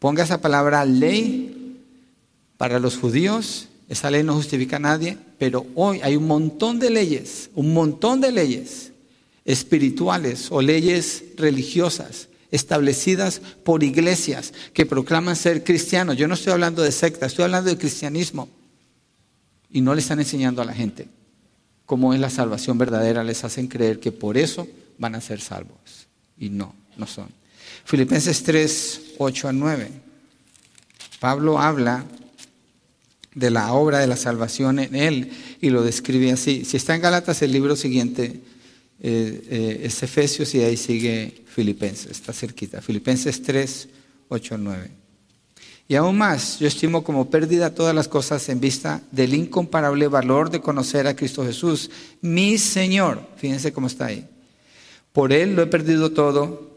Ponga 0.02 0.24
esa 0.24 0.42
palabra 0.42 0.84
ley 0.84 1.78
Para 2.58 2.80
los 2.80 2.98
judíos, 2.98 3.68
esa 3.88 4.10
ley 4.10 4.24
no 4.24 4.34
justifica 4.34 4.78
a 4.78 4.80
nadie, 4.80 5.16
pero 5.38 5.68
hoy 5.76 6.00
hay 6.02 6.16
un 6.16 6.26
montón 6.26 6.80
de 6.80 6.90
leyes, 6.90 7.52
un 7.54 7.72
montón 7.72 8.20
de 8.20 8.32
leyes 8.32 8.92
espirituales 9.46 10.48
o 10.52 10.60
leyes 10.62 11.24
religiosas 11.38 12.30
establecidas 12.50 13.42
por 13.64 13.84
iglesias 13.84 14.54
que 14.74 14.88
proclaman 14.88 15.36
ser 15.36 15.64
cristianos. 15.64 16.18
Yo 16.18 16.28
no 16.28 16.34
estoy 16.34 16.54
hablando 16.54 16.82
de 16.82 16.92
secta, 16.92 17.28
estoy 17.28 17.46
hablando 17.46 17.70
de 17.70 17.78
cristianismo. 17.78 18.50
Y 19.70 19.82
no 19.82 19.94
le 19.94 20.02
están 20.02 20.20
enseñando 20.20 20.64
a 20.64 20.66
la 20.66 20.74
gente 20.74 21.08
cómo 21.86 22.14
es 22.14 22.20
la 22.20 22.30
salvación 22.30 22.78
verdadera, 22.78 23.24
les 23.24 23.44
hacen 23.44 23.68
creer 23.68 24.00
que 24.00 24.12
por 24.12 24.38
eso 24.38 24.68
van 24.98 25.14
a 25.14 25.22
ser 25.22 25.42
salvos. 25.42 26.08
Y 26.38 26.50
no, 26.50 26.74
no 26.98 27.06
son. 27.06 27.41
Filipenses 27.86 28.44
3, 28.44 29.02
8 29.18 29.48
a 29.48 29.54
9. 29.54 29.92
Pablo 31.20 31.60
habla 31.60 32.06
de 33.36 33.50
la 33.50 33.74
obra 33.74 34.00
de 34.00 34.08
la 34.08 34.16
salvación 34.16 34.80
en 34.80 34.96
él 34.96 35.32
y 35.62 35.70
lo 35.70 35.84
describe 35.84 36.32
así. 36.32 36.66
Si 36.66 36.78
está 36.78 36.96
en 36.96 37.02
Galatas, 37.02 37.42
el 37.42 37.52
libro 37.52 37.76
siguiente 37.76 38.42
eh, 39.00 39.44
eh, 39.50 39.82
es 39.84 40.04
Efesios 40.04 40.54
y 40.54 40.62
ahí 40.62 40.78
sigue 40.78 41.44
Filipenses, 41.48 42.12
está 42.12 42.34
cerquita. 42.34 42.82
Filipenses 42.82 43.42
3, 43.42 43.90
8, 44.30 44.58
9. 44.58 44.92
Y 45.88 45.96
aún 45.96 46.18
más, 46.18 46.60
yo 46.60 46.68
estimo 46.68 47.04
como 47.04 47.30
pérdida 47.30 47.76
todas 47.76 47.94
las 47.94 48.08
cosas 48.08 48.48
en 48.48 48.62
vista 48.62 49.02
del 49.12 49.34
incomparable 49.34 50.08
valor 50.08 50.50
de 50.50 50.62
conocer 50.62 51.06
a 51.06 51.16
Cristo 51.16 51.46
Jesús, 51.46 51.92
mi 52.22 52.58
Señor. 52.58 53.28
Fíjense 53.36 53.74
cómo 53.74 53.88
está 53.88 54.06
ahí. 54.06 54.26
Por 55.12 55.34
Él 55.34 55.56
lo 55.56 55.62
he 55.62 55.68
perdido 55.68 56.12
todo 56.12 56.71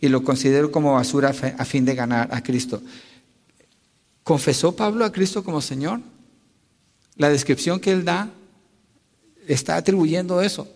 y 0.00 0.08
lo 0.08 0.22
considero 0.22 0.72
como 0.72 0.94
basura 0.94 1.34
a 1.58 1.64
fin 1.64 1.84
de 1.84 1.94
ganar 1.94 2.28
a 2.32 2.42
Cristo. 2.42 2.82
¿Confesó 4.22 4.74
Pablo 4.76 5.04
a 5.04 5.12
Cristo 5.12 5.44
como 5.44 5.60
Señor? 5.60 6.00
La 7.16 7.28
descripción 7.28 7.80
que 7.80 7.92
él 7.92 8.04
da 8.04 8.30
está 9.46 9.76
atribuyendo 9.76 10.40
eso. 10.40 10.68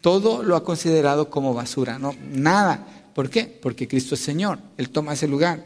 Todo 0.00 0.42
lo 0.42 0.56
ha 0.56 0.64
considerado 0.64 1.30
como 1.30 1.54
basura, 1.54 1.98
no 1.98 2.14
nada. 2.32 2.86
¿Por 3.14 3.30
qué? 3.30 3.44
Porque 3.44 3.88
Cristo 3.88 4.14
es 4.14 4.20
Señor, 4.20 4.58
Él 4.76 4.90
toma 4.90 5.14
ese 5.14 5.26
lugar. 5.26 5.64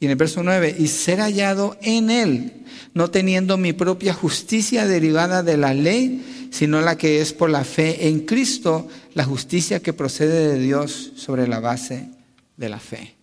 Y 0.00 0.04
en 0.04 0.10
el 0.10 0.16
verso 0.16 0.42
9, 0.42 0.76
y 0.78 0.88
ser 0.88 1.20
hallado 1.20 1.76
en 1.80 2.10
Él, 2.10 2.64
no 2.94 3.10
teniendo 3.10 3.56
mi 3.56 3.72
propia 3.72 4.12
justicia 4.12 4.86
derivada 4.86 5.42
de 5.42 5.56
la 5.56 5.72
ley, 5.72 6.48
sino 6.50 6.80
la 6.80 6.96
que 6.98 7.20
es 7.20 7.32
por 7.32 7.50
la 7.50 7.64
fe 7.64 8.08
en 8.08 8.20
Cristo, 8.20 8.88
la 9.18 9.24
justicia 9.24 9.80
que 9.80 9.92
procede 9.92 10.46
de 10.46 10.60
Dios 10.60 11.10
sobre 11.16 11.48
la 11.48 11.58
base 11.58 12.08
de 12.56 12.68
la 12.68 12.78
fe. 12.78 13.16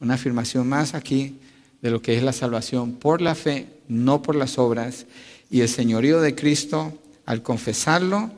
Una 0.00 0.14
afirmación 0.14 0.66
más 0.66 0.94
aquí 0.94 1.40
de 1.82 1.90
lo 1.90 2.00
que 2.00 2.16
es 2.16 2.22
la 2.22 2.32
salvación 2.32 2.94
por 2.94 3.20
la 3.20 3.34
fe, 3.34 3.66
no 3.86 4.22
por 4.22 4.34
las 4.34 4.56
obras, 4.56 5.04
y 5.50 5.60
el 5.60 5.68
señorío 5.68 6.22
de 6.22 6.34
Cristo 6.34 6.98
al 7.26 7.42
confesarlo 7.42 8.30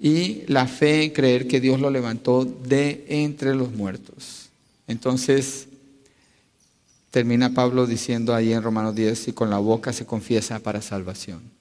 y 0.00 0.44
la 0.46 0.66
fe 0.66 1.02
en 1.02 1.10
creer 1.10 1.46
que 1.46 1.60
Dios 1.60 1.78
lo 1.78 1.90
levantó 1.90 2.46
de 2.46 3.04
entre 3.06 3.54
los 3.54 3.72
muertos. 3.72 4.48
Entonces, 4.86 5.68
termina 7.10 7.52
Pablo 7.52 7.86
diciendo 7.86 8.34
ahí 8.34 8.54
en 8.54 8.62
Romanos 8.62 8.94
10, 8.94 9.28
y 9.28 9.32
con 9.34 9.50
la 9.50 9.58
boca 9.58 9.92
se 9.92 10.06
confiesa 10.06 10.58
para 10.58 10.80
salvación. 10.80 11.53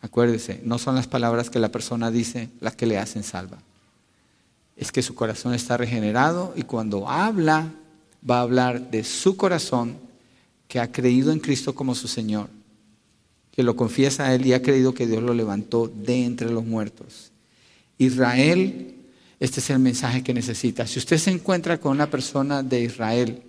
Acuérdese, 0.00 0.60
no 0.64 0.78
son 0.78 0.94
las 0.94 1.06
palabras 1.06 1.50
que 1.50 1.58
la 1.58 1.70
persona 1.70 2.10
dice 2.10 2.50
las 2.60 2.76
que 2.76 2.86
le 2.86 2.98
hacen 2.98 3.24
salva. 3.24 3.58
Es 4.76 4.92
que 4.92 5.02
su 5.02 5.14
corazón 5.14 5.54
está 5.54 5.76
regenerado 5.76 6.54
y 6.56 6.62
cuando 6.62 7.08
habla, 7.08 7.72
va 8.28 8.38
a 8.38 8.42
hablar 8.42 8.90
de 8.90 9.02
su 9.04 9.36
corazón 9.36 9.96
que 10.68 10.78
ha 10.78 10.92
creído 10.92 11.32
en 11.32 11.40
Cristo 11.40 11.74
como 11.74 11.94
su 11.94 12.06
Señor, 12.06 12.48
que 13.50 13.62
lo 13.62 13.74
confiesa 13.74 14.26
a 14.26 14.34
Él 14.34 14.46
y 14.46 14.52
ha 14.52 14.62
creído 14.62 14.94
que 14.94 15.06
Dios 15.06 15.22
lo 15.22 15.34
levantó 15.34 15.88
de 15.88 16.24
entre 16.24 16.50
los 16.50 16.64
muertos. 16.64 17.32
Israel, 17.96 18.94
este 19.40 19.58
es 19.58 19.70
el 19.70 19.80
mensaje 19.80 20.22
que 20.22 20.34
necesita. 20.34 20.86
Si 20.86 21.00
usted 21.00 21.18
se 21.18 21.30
encuentra 21.30 21.78
con 21.78 21.92
una 21.92 22.08
persona 22.08 22.62
de 22.62 22.82
Israel, 22.82 23.42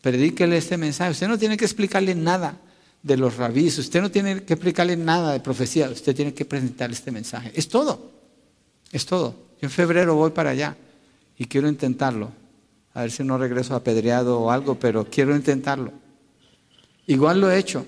predíquele 0.00 0.56
este 0.56 0.76
mensaje. 0.76 1.12
Usted 1.12 1.28
no 1.28 1.38
tiene 1.38 1.56
que 1.56 1.64
explicarle 1.64 2.14
nada 2.14 2.58
de 3.06 3.16
los 3.16 3.36
rabíes, 3.36 3.78
usted 3.78 4.02
no 4.02 4.10
tiene 4.10 4.42
que 4.42 4.54
explicarle 4.54 4.96
nada 4.96 5.32
de 5.32 5.38
profecía, 5.38 5.88
usted 5.88 6.12
tiene 6.12 6.34
que 6.34 6.44
presentarle 6.44 6.96
este 6.96 7.12
mensaje. 7.12 7.52
Es 7.54 7.68
todo, 7.68 8.10
es 8.90 9.06
todo. 9.06 9.36
Yo 9.60 9.68
en 9.68 9.70
febrero 9.70 10.16
voy 10.16 10.32
para 10.32 10.50
allá 10.50 10.76
y 11.38 11.44
quiero 11.44 11.68
intentarlo. 11.68 12.32
A 12.94 13.02
ver 13.02 13.12
si 13.12 13.22
no 13.22 13.38
regreso 13.38 13.76
apedreado 13.76 14.40
o 14.40 14.50
algo, 14.50 14.74
pero 14.74 15.06
quiero 15.08 15.36
intentarlo. 15.36 15.92
Igual 17.06 17.40
lo 17.40 17.48
he 17.48 17.58
hecho 17.58 17.86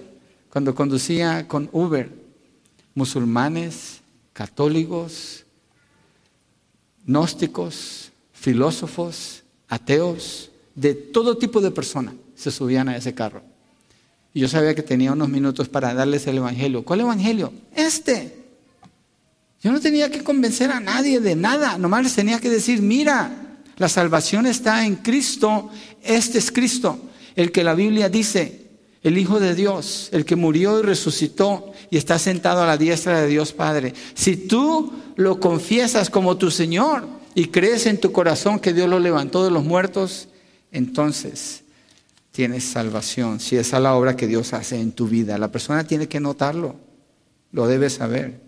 cuando 0.51 0.73
conducía 0.73 1.49
con 1.49 1.69
Uber, 1.73 2.13
musulmanes, 2.95 3.99
católicos, 4.33 5.45
gnósticos, 7.05 8.13
filósofos, 8.33 9.43
ateos, 9.67 10.53
de 10.77 10.95
todo 10.95 11.37
tipo 11.37 11.61
de 11.61 11.73
personas 11.73 12.15
se 12.37 12.53
subían 12.53 12.89
a 12.89 12.97
ese 12.97 13.15
carro. 13.15 13.58
Yo 14.39 14.47
sabía 14.47 14.75
que 14.75 14.83
tenía 14.83 15.13
unos 15.13 15.29
minutos 15.29 15.69
para 15.69 15.93
darles 15.95 16.27
el 16.29 16.37
Evangelio. 16.37 16.85
¿Cuál 16.85 17.01
Evangelio? 17.01 17.53
Este. 17.75 18.37
Yo 19.61 19.73
no 19.73 19.81
tenía 19.81 20.11
que 20.11 20.23
convencer 20.23 20.71
a 20.71 20.79
nadie 20.79 21.19
de 21.19 21.35
nada, 21.35 21.77
nomás 21.77 22.05
les 22.05 22.15
tenía 22.15 22.39
que 22.39 22.49
decir, 22.49 22.81
mira, 22.81 23.59
la 23.77 23.89
salvación 23.89 24.47
está 24.47 24.87
en 24.87 24.95
Cristo, 24.95 25.71
este 26.03 26.39
es 26.39 26.53
Cristo, 26.53 27.01
el 27.35 27.51
que 27.51 27.65
la 27.65 27.75
Biblia 27.75 28.09
dice, 28.09 28.69
el 29.03 29.19
Hijo 29.19 29.41
de 29.41 29.57
Dios, 29.57 30.09
el 30.13 30.25
que 30.25 30.37
murió 30.37 30.79
y 30.79 30.83
resucitó 30.83 31.73
y 31.91 31.97
está 31.97 32.21
sentado 32.21 32.63
a 32.63 32.67
la 32.67 32.77
diestra 32.77 33.21
de 33.21 33.27
Dios 33.27 33.53
Padre. 33.53 33.95
Si 34.15 34.37
tú 34.37 34.93
lo 35.17 35.41
confiesas 35.41 36.11
como 36.11 36.37
tu 36.37 36.53
Señor 36.53 37.09
y 37.35 37.47
crees 37.47 37.87
en 37.87 37.99
tu 37.99 38.13
corazón 38.13 38.61
que 38.61 38.73
Dios 38.73 38.89
lo 38.89 39.01
levantó 39.01 39.45
de 39.45 39.51
los 39.51 39.65
muertos, 39.65 40.29
entonces 40.71 41.65
tienes 42.39 42.63
salvación. 42.63 43.41
Si 43.41 43.57
esa 43.57 43.79
es 43.79 43.83
la 43.83 43.97
obra 43.97 44.15
que 44.15 44.29
Dios 44.29 44.53
hace 44.53 44.81
en 44.81 44.93
tu 44.93 45.09
vida, 45.09 45.37
la 45.39 45.51
persona 45.51 45.83
tiene 45.83 46.07
que 46.07 46.21
notarlo, 46.21 46.77
lo 47.51 47.67
debe 47.67 47.91
saber. 47.91 48.41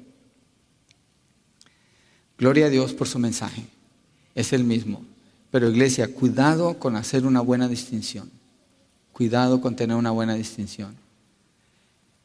Gloria 2.39 2.67
a 2.67 2.69
Dios 2.69 2.95
por 2.95 3.09
su 3.09 3.19
mensaje, 3.19 3.65
es 4.37 4.53
el 4.53 4.63
mismo. 4.63 5.05
Pero 5.51 5.69
iglesia, 5.69 6.07
cuidado 6.15 6.79
con 6.79 6.95
hacer 6.95 7.27
una 7.27 7.41
buena 7.41 7.67
distinción. 7.67 8.31
Cuidado 9.11 9.61
con 9.61 9.75
tener 9.75 9.97
una 9.97 10.13
buena 10.13 10.35
distinción 10.35 10.95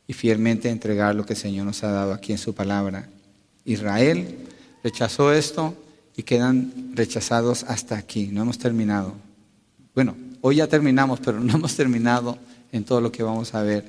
y 0.06 0.14
fielmente 0.14 0.70
entregar 0.70 1.16
lo 1.16 1.26
que 1.26 1.34
el 1.34 1.40
Señor 1.40 1.66
nos 1.66 1.84
ha 1.84 1.90
dado 1.90 2.14
aquí 2.14 2.32
en 2.32 2.38
su 2.38 2.54
palabra. 2.54 3.10
Israel 3.66 4.38
rechazó 4.84 5.34
esto 5.34 5.74
y 6.16 6.22
quedan 6.22 6.92
rechazados 6.94 7.64
hasta 7.64 7.98
aquí. 7.98 8.28
No 8.28 8.44
hemos 8.44 8.60
terminado. 8.60 9.16
Bueno, 9.96 10.16
hoy 10.48 10.58
ya 10.58 10.68
terminamos, 10.68 11.20
pero 11.22 11.40
no 11.40 11.56
hemos 11.56 11.76
terminado 11.76 12.38
en 12.72 12.84
todo 12.84 13.02
lo 13.02 13.12
que 13.12 13.24
vamos 13.24 13.56
a 13.56 13.64
ver 13.64 13.84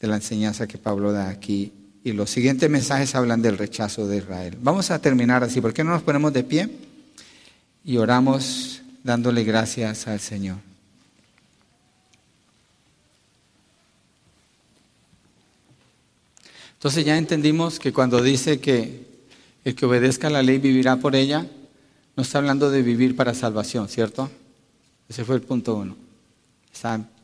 de 0.00 0.08
la 0.08 0.16
enseñanza 0.16 0.66
que 0.66 0.78
Pablo 0.78 1.12
da 1.12 1.28
aquí. 1.28 1.70
Y 2.02 2.12
los 2.12 2.30
siguientes 2.30 2.70
mensajes 2.70 3.14
hablan 3.14 3.42
del 3.42 3.58
rechazo 3.58 4.06
de 4.06 4.16
Israel. 4.16 4.56
Vamos 4.62 4.90
a 4.90 4.98
terminar 5.00 5.44
así. 5.44 5.60
¿Por 5.60 5.74
qué 5.74 5.84
no 5.84 5.90
nos 5.90 6.02
ponemos 6.02 6.32
de 6.32 6.44
pie 6.44 6.70
y 7.84 7.98
oramos 7.98 8.80
dándole 9.04 9.44
gracias 9.44 10.08
al 10.08 10.18
Señor? 10.18 10.56
Entonces 16.72 17.04
ya 17.04 17.18
entendimos 17.18 17.78
que 17.78 17.92
cuando 17.92 18.22
dice 18.22 18.60
que 18.60 19.08
el 19.66 19.74
que 19.74 19.84
obedezca 19.84 20.30
la 20.30 20.42
ley 20.42 20.56
vivirá 20.56 20.96
por 20.96 21.14
ella, 21.14 21.46
no 22.16 22.22
está 22.22 22.38
hablando 22.38 22.70
de 22.70 22.80
vivir 22.80 23.14
para 23.14 23.34
salvación, 23.34 23.88
¿cierto? 23.88 24.30
Ese 25.12 25.26
fue 25.26 25.34
el 25.34 25.42
punto 25.42 25.74
uno. 25.76 25.94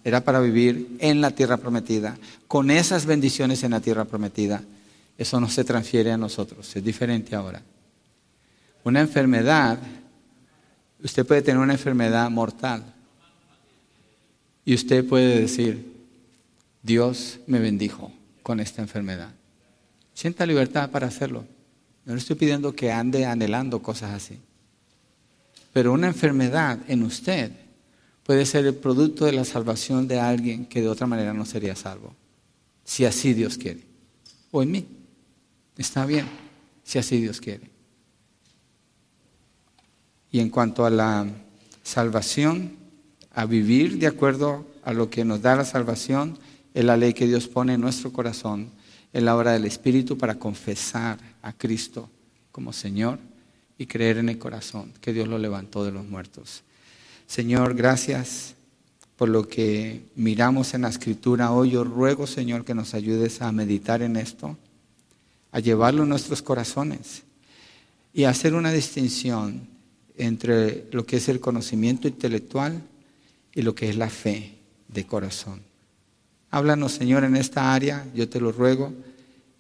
Era 0.05 0.23
para 0.23 0.41
vivir 0.41 0.99
en 0.99 1.23
la 1.23 1.31
tierra 1.31 1.57
prometida, 1.57 2.19
con 2.47 2.71
esas 2.71 3.07
bendiciones 3.07 3.63
en 3.63 3.71
la 3.71 3.81
tierra 3.81 4.05
prometida. 4.05 4.63
Eso 5.17 5.41
no 5.41 5.49
se 5.49 5.65
transfiere 5.65 6.13
a 6.13 6.19
nosotros, 6.19 6.77
es 6.77 6.85
diferente 6.85 7.35
ahora. 7.35 7.63
Una 8.85 9.01
enfermedad, 9.01 9.79
usted 11.03 11.25
puede 11.27 11.41
tener 11.41 11.63
una 11.63 11.73
enfermedad 11.73 12.29
mortal 12.29 12.85
y 14.67 14.75
usted 14.75 15.03
puede 15.09 15.41
decir, 15.41 15.91
Dios 16.83 17.39
me 17.47 17.59
bendijo 17.59 18.13
con 18.43 18.61
esta 18.61 18.83
enfermedad. 18.83 19.31
Sienta 20.13 20.45
libertad 20.45 20.91
para 20.91 21.07
hacerlo. 21.07 21.47
No 22.05 22.13
le 22.13 22.19
estoy 22.19 22.37
pidiendo 22.37 22.75
que 22.75 22.93
ande 22.93 23.25
anhelando 23.25 23.81
cosas 23.81 24.13
así. 24.13 24.39
Pero 25.73 25.95
una 25.95 26.09
enfermedad 26.09 26.81
en 26.87 27.03
usted 27.03 27.51
puede 28.29 28.45
ser 28.45 28.67
el 28.67 28.75
producto 28.75 29.25
de 29.25 29.33
la 29.33 29.43
salvación 29.47 30.07
de 30.07 30.21
alguien 30.21 30.67
que 30.67 30.83
de 30.83 30.89
otra 30.89 31.07
manera 31.07 31.33
no 31.33 31.47
sería 31.47 31.75
salvo. 31.75 32.15
Si 32.85 33.07
así 33.07 33.33
Dios 33.33 33.57
quiere. 33.57 33.81
O 34.51 34.63
en 34.63 34.71
mí. 34.71 34.87
Está 35.79 36.05
bien, 36.05 36.27
si 36.85 36.99
así 36.99 37.23
Dios 37.23 37.41
quiere. 37.41 37.71
Y 40.31 40.41
en 40.41 40.51
cuanto 40.51 40.85
a 40.85 40.91
la 40.91 41.27
salvación, 41.83 42.73
a 43.31 43.47
vivir 43.47 43.99
de 43.99 44.09
acuerdo 44.09 44.67
a 44.85 44.93
lo 44.93 45.09
que 45.09 45.25
nos 45.25 45.41
da 45.41 45.57
la 45.57 45.65
salvación, 45.65 46.39
Es 46.75 46.85
la 46.85 46.99
ley 46.99 47.15
que 47.15 47.27
Dios 47.27 47.49
pone 47.49 47.73
en 47.73 47.81
nuestro 47.81 48.13
corazón 48.13 48.73
en 49.15 49.25
la 49.25 49.35
obra 49.39 49.53
del 49.53 49.65
Espíritu 49.65 50.19
para 50.19 50.39
confesar 50.39 51.19
a 51.41 51.55
Cristo 51.55 52.11
como 52.53 52.75
Señor 52.75 53.21
y 53.79 53.87
creer 53.87 54.19
en 54.19 54.29
el 54.29 54.39
corazón 54.39 54.93
que 55.01 55.15
Dios 55.15 55.29
lo 55.29 55.39
levantó 55.39 55.83
de 55.83 55.93
los 55.93 56.05
muertos. 56.05 56.63
Señor, 57.29 57.75
gracias 57.75 58.55
por 59.17 59.29
lo 59.29 59.47
que 59.47 60.01
miramos 60.17 60.73
en 60.73 60.81
la 60.81 60.89
escritura 60.89 61.53
hoy. 61.53 61.73
Yo 61.73 61.85
ruego, 61.85 62.27
Señor, 62.27 62.65
que 62.65 62.75
nos 62.75 62.95
ayudes 62.95 63.43
a 63.43 63.53
meditar 63.53 64.01
en 64.01 64.17
esto, 64.17 64.57
a 65.53 65.61
llevarlo 65.61 66.05
en 66.05 66.09
nuestros 66.09 66.41
corazones 66.41 67.25
y 68.15 68.25
a 68.25 68.31
hacer 68.31 68.55
una 68.55 68.73
distinción 68.73 69.69
entre 70.17 70.87
lo 70.91 71.05
que 71.05 71.19
es 71.19 71.29
el 71.29 71.39
conocimiento 71.39 72.09
intelectual 72.09 72.81
y 73.55 73.61
lo 73.61 73.75
que 73.75 73.91
es 73.91 73.97
la 73.97 74.09
fe 74.09 74.55
de 74.89 75.05
corazón. 75.05 75.61
Háblanos, 76.51 76.93
Señor, 76.93 77.25
en 77.25 77.37
esta 77.37 77.75
área, 77.75 78.07
yo 78.15 78.27
te 78.31 78.41
lo 78.41 78.53
ruego. 78.53 78.95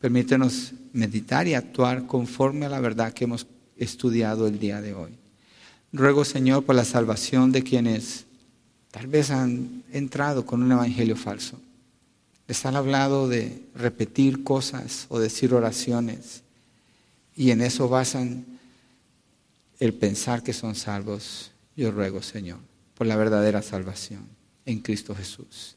Permítenos 0.00 0.72
meditar 0.94 1.46
y 1.46 1.52
actuar 1.52 2.06
conforme 2.06 2.64
a 2.64 2.70
la 2.70 2.80
verdad 2.80 3.12
que 3.12 3.24
hemos 3.24 3.46
estudiado 3.76 4.46
el 4.46 4.58
día 4.58 4.80
de 4.80 4.94
hoy. 4.94 5.17
Ruego, 5.92 6.24
Señor, 6.24 6.64
por 6.64 6.74
la 6.74 6.84
salvación 6.84 7.50
de 7.50 7.62
quienes 7.62 8.26
tal 8.90 9.06
vez 9.06 9.30
han 9.30 9.84
entrado 9.90 10.44
con 10.44 10.62
un 10.62 10.72
evangelio 10.72 11.16
falso. 11.16 11.58
Les 12.46 12.64
han 12.66 12.76
hablado 12.76 13.28
de 13.28 13.62
repetir 13.74 14.44
cosas 14.44 15.06
o 15.08 15.18
decir 15.18 15.54
oraciones 15.54 16.42
y 17.36 17.52
en 17.52 17.62
eso 17.62 17.88
basan 17.88 18.44
el 19.78 19.94
pensar 19.94 20.42
que 20.42 20.52
son 20.52 20.74
salvos. 20.74 21.52
Yo 21.76 21.90
ruego, 21.90 22.22
Señor, 22.22 22.58
por 22.94 23.06
la 23.06 23.16
verdadera 23.16 23.62
salvación 23.62 24.26
en 24.66 24.80
Cristo 24.80 25.14
Jesús. 25.14 25.76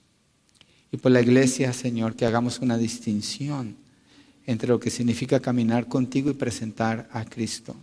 Y 0.92 0.98
por 0.98 1.12
la 1.12 1.22
iglesia, 1.22 1.72
Señor, 1.72 2.16
que 2.16 2.26
hagamos 2.26 2.60
una 2.60 2.78
distinción 2.78 3.78
entre 4.46 4.70
lo 4.70 4.80
que 4.80 4.90
significa 4.90 5.40
caminar 5.40 5.88
contigo 5.88 6.32
y 6.32 6.34
presentar 6.34 7.08
a 7.14 7.24
Cristo. 7.24 7.76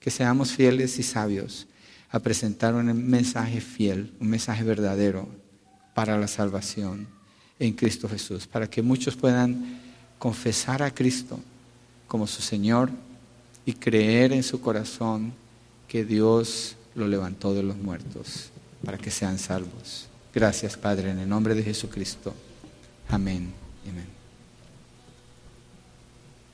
Que 0.00 0.10
seamos 0.10 0.52
fieles 0.52 0.98
y 0.98 1.02
sabios 1.02 1.66
a 2.10 2.20
presentar 2.20 2.74
un 2.74 3.08
mensaje 3.08 3.60
fiel, 3.60 4.12
un 4.20 4.28
mensaje 4.28 4.64
verdadero 4.64 5.28
para 5.94 6.18
la 6.18 6.28
salvación 6.28 7.08
en 7.58 7.72
Cristo 7.72 8.08
Jesús, 8.08 8.46
para 8.46 8.68
que 8.68 8.82
muchos 8.82 9.16
puedan 9.16 9.80
confesar 10.18 10.82
a 10.82 10.94
Cristo 10.94 11.38
como 12.06 12.26
su 12.26 12.40
Señor 12.40 12.90
y 13.66 13.74
creer 13.74 14.32
en 14.32 14.42
su 14.42 14.60
corazón 14.60 15.32
que 15.86 16.04
Dios 16.04 16.76
lo 16.94 17.06
levantó 17.06 17.54
de 17.54 17.62
los 17.62 17.76
muertos 17.76 18.50
para 18.84 18.98
que 18.98 19.10
sean 19.10 19.38
salvos. 19.38 20.08
Gracias, 20.34 20.76
Padre, 20.76 21.10
en 21.10 21.18
el 21.18 21.28
nombre 21.28 21.54
de 21.54 21.62
Jesucristo. 21.62 22.34
Amén. 23.08 23.52
Amén. 23.88 24.17